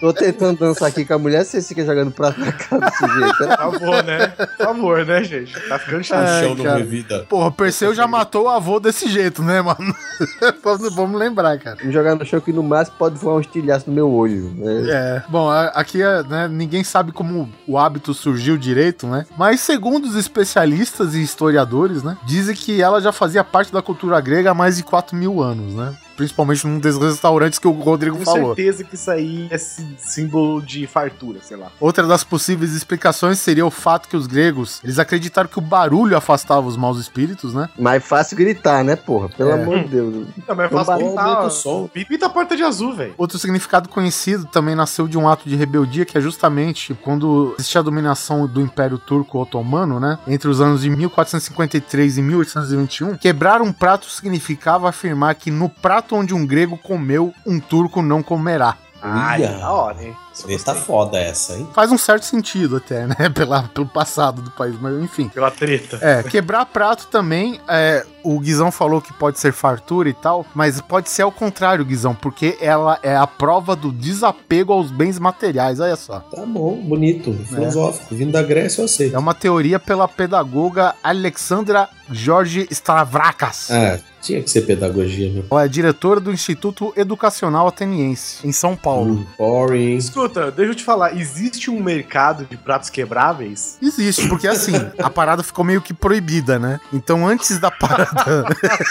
[0.00, 3.36] Tô tentando dançar aqui com a mulher, vocês ficam jogando prato na cara desse jeito.
[3.36, 4.26] Por favor, né?
[4.28, 5.68] Por favor, né, gente?
[5.68, 6.26] Tá ficando chato.
[6.26, 6.78] Ai, Chão no cara.
[6.78, 7.26] Revida.
[7.28, 9.94] Porra, o Perseu já matou o avô desse jeito, né, mano?
[10.64, 11.76] Vamos- Vamos lembrar, cara.
[11.78, 14.50] Vamos jogar no chão que no máximo pode voar um estilhaço no meu olho.
[14.56, 14.86] né?
[14.88, 19.26] É, bom, aqui é, né, ninguém sabe como o hábito surgiu direito, né?
[19.36, 24.18] Mas segundo os especialistas e historiadores, né, dizem que ela já fazia parte da cultura
[24.18, 25.92] grega há mais de 4 mil anos, né?
[26.20, 28.54] Principalmente num desses restaurantes que o Rodrigo Com falou.
[28.54, 31.68] certeza que isso aí é sí- símbolo de fartura, sei lá.
[31.80, 36.14] Outra das possíveis explicações seria o fato que os gregos, eles acreditaram que o barulho
[36.14, 37.70] afastava os maus espíritos, né?
[37.78, 39.30] Mais fácil gritar, né, porra?
[39.30, 39.62] Pelo É.
[39.62, 40.26] amor de Deus.
[40.46, 41.88] Não, mas é fácil aumenta o som.
[41.88, 43.14] Pinta a porta de azul, velho.
[43.16, 47.80] Outro significado conhecido também nasceu de um ato de rebeldia que é justamente quando existia
[47.80, 50.18] a dominação do Império Turco Otomano, né?
[50.26, 56.09] Entre os anos de 1453 e 1821, quebrar um prato significava afirmar que no prato
[56.14, 58.76] onde um grego comeu, um turco não comerá.
[59.02, 60.16] Ai, da hora, hein?
[60.48, 60.86] Eu Tá gostei.
[60.86, 61.68] foda essa, hein?
[61.74, 63.16] Faz um certo sentido até, né?
[63.34, 65.28] Pela, pelo passado do país, mas enfim.
[65.28, 65.98] Pela treta.
[66.00, 70.80] É, quebrar prato também, é, o Guizão falou que pode ser fartura e tal, mas
[70.80, 75.80] pode ser ao contrário, Guizão, porque ela é a prova do desapego aos bens materiais,
[75.80, 76.20] olha só.
[76.20, 78.14] Tá bom, bonito, filosófico.
[78.14, 79.12] Vindo da Grécia, eu sei.
[79.14, 83.70] É uma teoria pela pedagoga Alexandra Jorge Stavrakas.
[83.70, 85.44] Ah, tinha que ser pedagogia, meu.
[85.50, 89.14] Ela é diretora do Instituto Educacional Ateniense, em São Paulo.
[89.14, 89.96] Hum, boring.
[89.96, 93.78] Escuta, deixa eu te falar, existe um mercado de pratos quebráveis?
[93.82, 96.80] Existe, porque assim, a parada ficou meio que proibida, né?
[96.92, 98.44] Então, antes da parada.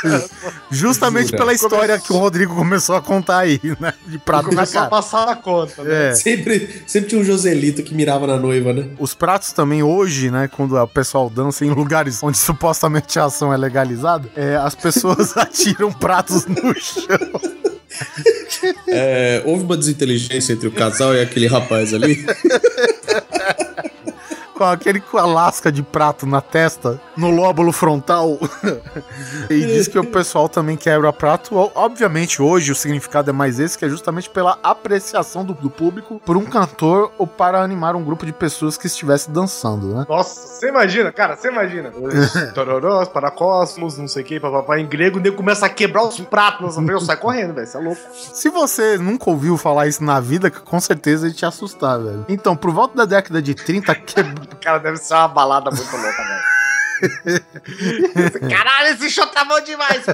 [0.69, 3.93] justamente pela história que o Rodrigo começou a contar aí, né?
[4.06, 4.90] De prato na Começou a cara.
[4.90, 6.09] passar na conta, né?
[6.09, 6.16] É.
[6.16, 8.90] Sempre, sempre tinha um Joselito que mirava na noiva, né?
[9.00, 13.53] Os pratos também hoje, né, quando o pessoal dança em lugares onde supostamente a ação
[13.53, 17.49] é legalizada, é, as pessoas atiram pratos no chão.
[18.88, 22.26] É, houve uma desinteligência entre o casal e aquele rapaz ali.
[24.60, 28.38] com aquele com a lasca de prato na testa, no lóbulo frontal.
[29.50, 31.56] e diz que o pessoal também quebra prato.
[31.74, 36.22] Obviamente, hoje o significado é mais esse, que é justamente pela apreciação do, do público
[36.26, 40.06] por um cantor ou para animar um grupo de pessoas que estivesse dançando, né?
[40.10, 41.94] Nossa, você imagina, cara, você imagina.
[42.54, 44.78] Tororós, paracosmos, não sei o que, papapá.
[44.78, 47.66] Em grego, o nego começa a quebrar os pratos eu saio correndo, velho.
[47.66, 48.02] Você é louco.
[48.34, 52.26] Se você nunca ouviu falar isso na vida, com certeza ele te assustar, velho.
[52.28, 54.16] Então, por volta da década de 30, que...
[54.61, 56.59] Cara, deve ser uma balada muito louca, velho.
[58.50, 60.06] Caralho, esse show tá bom demais.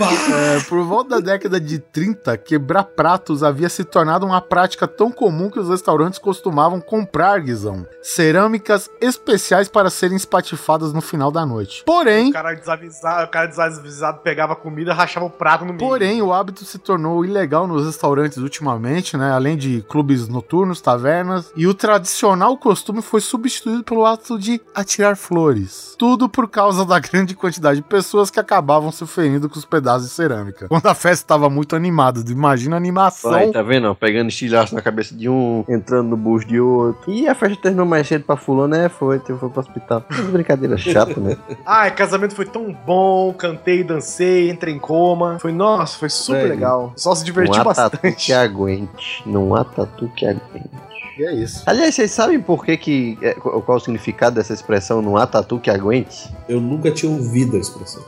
[0.00, 5.10] É, por volta da década de 30, quebrar pratos havia se tornado uma prática tão
[5.10, 11.44] comum que os restaurantes costumavam comprar, Guizão, cerâmicas especiais para serem espatifadas no final da
[11.46, 11.82] noite.
[11.84, 15.88] Porém, O cara desavisado, o cara desavisado pegava comida, rachava o prato no meio.
[15.88, 19.32] Porém, o hábito se tornou ilegal nos restaurantes ultimamente, né?
[19.32, 25.16] Além de clubes noturnos, tavernas, e o tradicional costume foi substituído pelo ato de atirar
[25.16, 25.61] flores.
[25.98, 30.08] Tudo por causa da grande quantidade de pessoas que acabavam se ferindo com os pedaços
[30.08, 30.68] de cerâmica.
[30.68, 33.30] Quando a festa estava muito animada, imagina a animação.
[33.30, 33.88] Vai, tá vendo?
[33.88, 33.94] ó?
[33.94, 37.10] Pegando estilhaço na cabeça de um, entrando no bucho de outro.
[37.12, 38.88] E a festa terminou mais cedo pra fulano, né?
[38.88, 40.02] Foi, foi pro hospital.
[40.02, 41.36] Que brincadeira chata, né?
[41.66, 45.38] Ai, casamento foi tão bom, cantei, dancei, entrei em coma.
[45.40, 46.92] Foi, nossa, foi super legal.
[46.96, 48.26] Só se Não divertiu há tatu bastante.
[48.26, 49.22] que aguente.
[49.26, 50.70] Não há tatu que aguente.
[51.18, 51.62] E é isso.
[51.66, 53.18] Aliás, vocês sabem por que que...
[53.20, 56.30] é, qual qual o significado dessa expressão não há tatu que aguente?
[56.48, 58.02] Eu nunca tinha ouvido a expressão.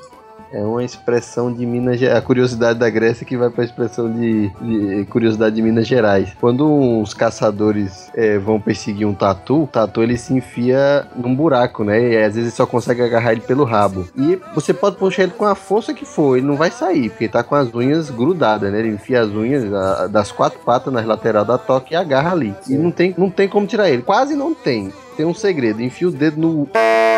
[0.54, 2.16] É uma expressão de Minas Gerais.
[2.18, 6.28] A curiosidade da Grécia que vai pra expressão de, de curiosidade de Minas Gerais.
[6.40, 11.82] Quando uns caçadores é, vão perseguir um tatu, o tatu ele se enfia num buraco,
[11.82, 12.00] né?
[12.12, 14.06] E às vezes só consegue agarrar ele pelo rabo.
[14.16, 17.24] E você pode puxar ele com a força que for, ele não vai sair, porque
[17.24, 18.78] ele tá com as unhas grudadas, né?
[18.78, 22.54] Ele enfia as unhas a- das quatro patas nas laterais da toca e agarra ali.
[22.68, 24.02] E não tem, não tem como tirar ele.
[24.02, 24.92] Quase não tem.
[25.16, 26.68] Tem um segredo, enfia o dedo no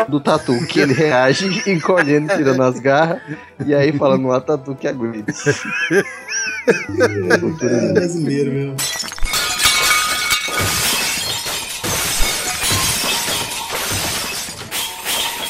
[0.07, 3.21] do tatu, que ele reage encolhendo, tirando as garras,
[3.65, 5.25] e aí fala, não há tatu que aguente.
[7.61, 8.75] É brasileiro mesmo.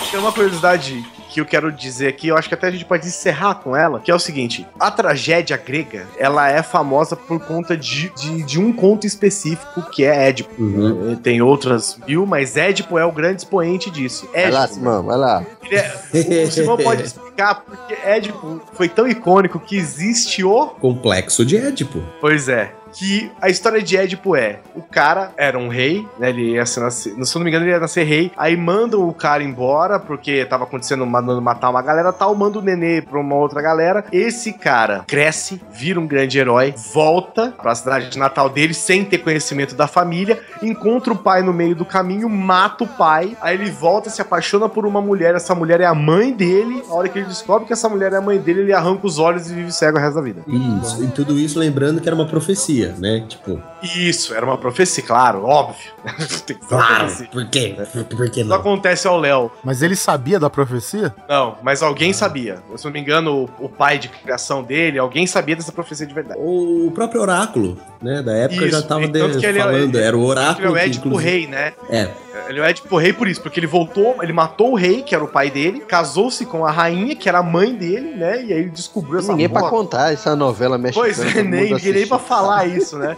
[0.10, 1.06] Tem uma curiosidade
[1.38, 4.00] que eu quero dizer aqui, eu acho que até a gente pode encerrar com ela,
[4.00, 8.60] que é o seguinte: a tragédia grega, ela é famosa por conta de, de, de
[8.60, 10.50] um conto específico que é Édipo.
[10.62, 11.12] Uhum.
[11.12, 14.28] Eh, Tem outras mil, mas Édipo é o grande expoente disso.
[14.34, 15.46] Vai lá, Édipo, Simão, vai lá.
[15.72, 20.68] é- o Simão pode explicar porque Édipo foi tão icônico que existe o.
[20.68, 22.02] Complexo de Édipo.
[22.20, 22.72] Pois é.
[22.98, 26.30] Que a história de Édipo é: o cara era um rei, né?
[26.30, 28.32] Ele ia se nascer, se eu não me engano, ele ia nascer rei.
[28.36, 32.34] Aí mandam o cara embora, porque tava acontecendo, mandando matar uma galera tal.
[32.36, 34.04] Manda o nenê pra uma outra galera.
[34.12, 39.20] Esse cara cresce, vira um grande herói, volta pra cidade de natal dele sem ter
[39.20, 40.40] conhecimento da família.
[40.64, 43.38] Encontra o pai no meio do caminho, mata o pai.
[43.42, 45.36] Aí ele volta, se apaixona por uma mulher.
[45.36, 46.82] Essa mulher é a mãe dele.
[46.90, 49.20] A hora que ele descobre que essa mulher é a mãe dele, ele arranca os
[49.20, 50.42] olhos e vive cego o resto da vida.
[50.48, 51.04] Isso.
[51.04, 52.87] E tudo isso lembrando que era uma profecia.
[52.88, 53.26] Profecia, né?
[53.28, 53.62] Tipo.
[53.84, 55.92] Isso, era uma profecia, claro, óbvio.
[56.68, 57.28] Profecia.
[57.32, 57.76] por quê?
[57.92, 59.52] Por, por que Isso acontece ao Léo.
[59.64, 61.14] Mas ele sabia da profecia?
[61.30, 62.60] Não, mas alguém sabia.
[62.76, 66.14] Se não me engano, o, o pai de criação dele, alguém sabia dessa profecia de
[66.14, 66.40] verdade.
[66.42, 69.96] O próprio oráculo, né, da época Isso, já tava e tanto de- ele é- falando,
[69.96, 71.74] ele- era o Ele oráculo é o que, Édipo inclusive- Rei, né?
[71.90, 72.10] É,
[72.48, 75.14] Ele é o Édipo Rei por isso, porque ele voltou, ele matou o rei, que
[75.14, 78.44] era o pai dele, casou-se com a rainha, que era a mãe dele, né?
[78.44, 79.72] E aí ele descobriu essa Ninguém pra porra.
[79.72, 81.14] contar essa novela mexicana.
[81.14, 83.16] Pois é, nem, ninguém nem pra falar isso, né?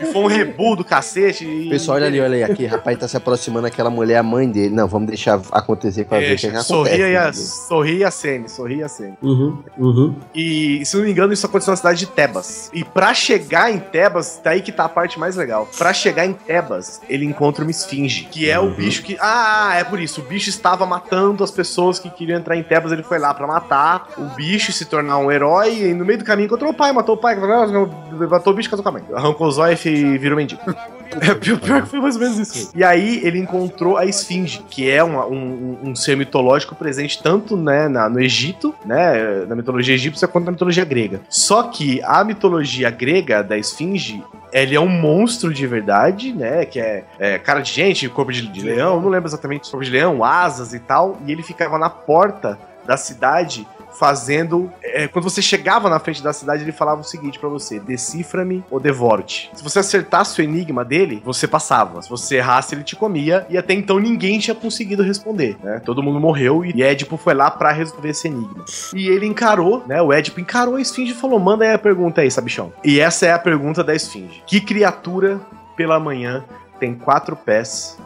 [0.00, 1.44] E foi um rebu do cacete.
[1.44, 1.68] E...
[1.68, 4.74] Pessoal, olha ali, olha aí, aqui, rapaz, tá se aproximando aquela mulher, a mãe dele.
[4.74, 6.68] Não, vamos deixar acontecer pra ver o que, que acontece.
[6.68, 7.42] sorria, e a, entendeu?
[7.42, 9.14] sorria e acene, sorria e acene.
[9.22, 10.14] uhum, uhum.
[10.34, 12.70] E, se não me engano, isso aconteceu na cidade de Tebas.
[12.72, 15.68] E pra chegar em Tebas, daí que tá a parte mais legal.
[15.76, 19.16] Pra chegar em Tebas, ele encontra uma esfinge, que é o bicho que.
[19.20, 20.20] Ah, é por isso.
[20.20, 22.92] O bicho estava matando as pessoas que queriam entrar em Tebas.
[22.92, 25.90] Ele foi lá pra matar o bicho e se tornar um herói.
[25.90, 28.82] E no meio do caminho encontrou o pai, matou o pai, matou o bicho, casou
[28.82, 29.04] com a mãe.
[29.14, 30.60] Arrancou os olhos e virou mendigo.
[31.20, 32.70] É pior, que foi mais ou menos isso.
[32.74, 37.22] E aí ele encontrou a esfinge, que é uma- um, um- um ser mitológico presente
[37.22, 41.20] tanto né, na- no Egito, né, na mitologia egípcia, quanto na mitologia grega.
[41.28, 44.22] Só que a mitologia grega da esfinge
[44.52, 46.64] ele é um monstro de verdade, né?
[46.64, 49.90] Que é, é cara de gente, corpo de, de leão, não lembro exatamente corpo de
[49.90, 51.18] leão, asas e tal.
[51.26, 53.66] E ele ficava na porta da cidade
[53.98, 54.70] fazendo.
[54.82, 58.64] é, quando você chegava na frente da cidade, ele falava o seguinte pra você: decifra-me
[58.70, 59.50] ou devoro-te.
[59.54, 62.00] Se você acertasse o enigma dele, você passava.
[62.00, 63.46] Se você errasse, ele te comia.
[63.50, 65.80] E até então ninguém tinha conseguido responder, né?
[65.84, 68.64] Todo mundo morreu e Édipo foi lá pra resolver esse enigma.
[68.94, 70.00] E ele encarou, né?
[70.00, 72.72] O Édipo encarou a esfinge e falou: manda aí a pergunta aí, sabichão.
[72.84, 75.40] E essa é a pergunta da esfinge: Que criatura
[75.76, 76.44] pela manhã
[76.78, 77.98] tem quatro pés,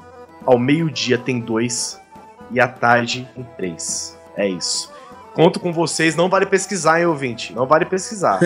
[0.47, 2.01] ao meio-dia tem dois
[2.51, 4.17] e à tarde tem três?
[4.37, 4.92] É isso.
[5.35, 7.55] Conto com vocês, não vale pesquisar, hein, ouvinte?
[7.55, 8.39] Não vale pesquisar.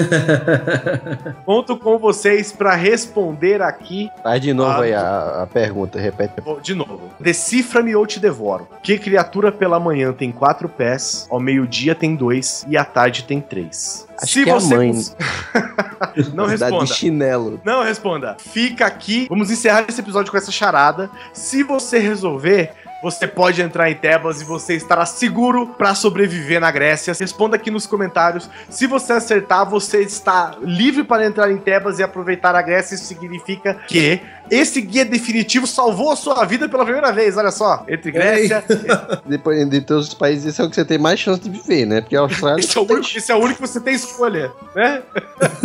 [1.44, 6.40] Conto com vocês pra responder aqui Faz de novo Ah, aí a, a pergunta, repete.
[6.40, 7.02] Vou de novo.
[7.18, 8.68] Decifra-me ou te devoro.
[8.82, 13.40] Que criatura pela manhã tem quatro pés, ao meio-dia tem dois e à tarde tem
[13.40, 14.06] três?
[14.20, 14.92] Acho que é a mãe.
[16.32, 16.84] Não responda.
[16.84, 17.60] de chinelo.
[17.64, 18.36] Não responda.
[18.38, 19.26] Fica aqui.
[19.28, 21.10] Vamos encerrar esse episódio com essa charada.
[21.32, 22.72] Se você resolver,
[23.06, 27.14] você pode entrar em Tebas e você estará seguro pra sobreviver na Grécia.
[27.18, 28.50] Responda aqui nos comentários.
[28.68, 32.96] Se você acertar, você está livre para entrar em Tebas e aproveitar a Grécia.
[32.96, 34.20] Isso significa que
[34.50, 37.36] esse guia definitivo salvou a sua vida pela primeira vez.
[37.36, 37.84] Olha só.
[37.86, 38.64] Entre Grécia.
[39.24, 41.86] Depois de todos os países, esse é o que você tem mais chance de viver,
[41.86, 42.00] né?
[42.00, 42.60] Porque a Austrália.
[42.60, 45.00] Esse é, o único, esse é o único que você tem escolha, né?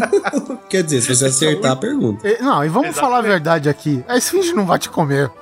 [0.69, 2.27] Quer dizer, se você acertar a pergunta.
[2.27, 2.99] E- Não, e vamos Exatamente.
[2.99, 4.03] falar a verdade aqui.
[4.07, 5.31] A esfinge não vai te comer.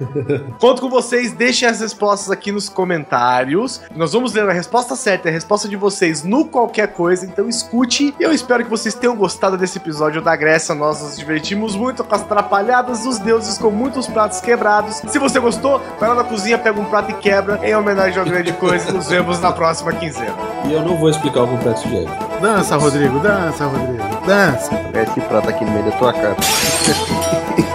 [0.60, 3.80] Conto com vocês, deixem as respostas aqui nos comentários.
[3.94, 7.48] Nós vamos ler a resposta certa e a resposta de vocês no qualquer coisa, então
[7.48, 8.14] escute.
[8.18, 10.74] E eu espero que vocês tenham gostado desse episódio da Grécia.
[10.74, 14.96] Nós nos divertimos muito com as atrapalhadas dos deuses, com muitos pratos quebrados.
[15.06, 18.24] Se você gostou, vai lá na cozinha, pega um prato e quebra, em homenagem ao
[18.24, 18.92] grande coisa.
[18.92, 20.34] Nos vemos na próxima quinzena.
[20.66, 22.04] E eu não vou explicar o complexo de
[22.40, 24.04] dança, Rodrigo, dança, Rodrigo.
[24.26, 24.70] Dança.
[24.94, 26.36] Esse prato aqui no meio da tua cara.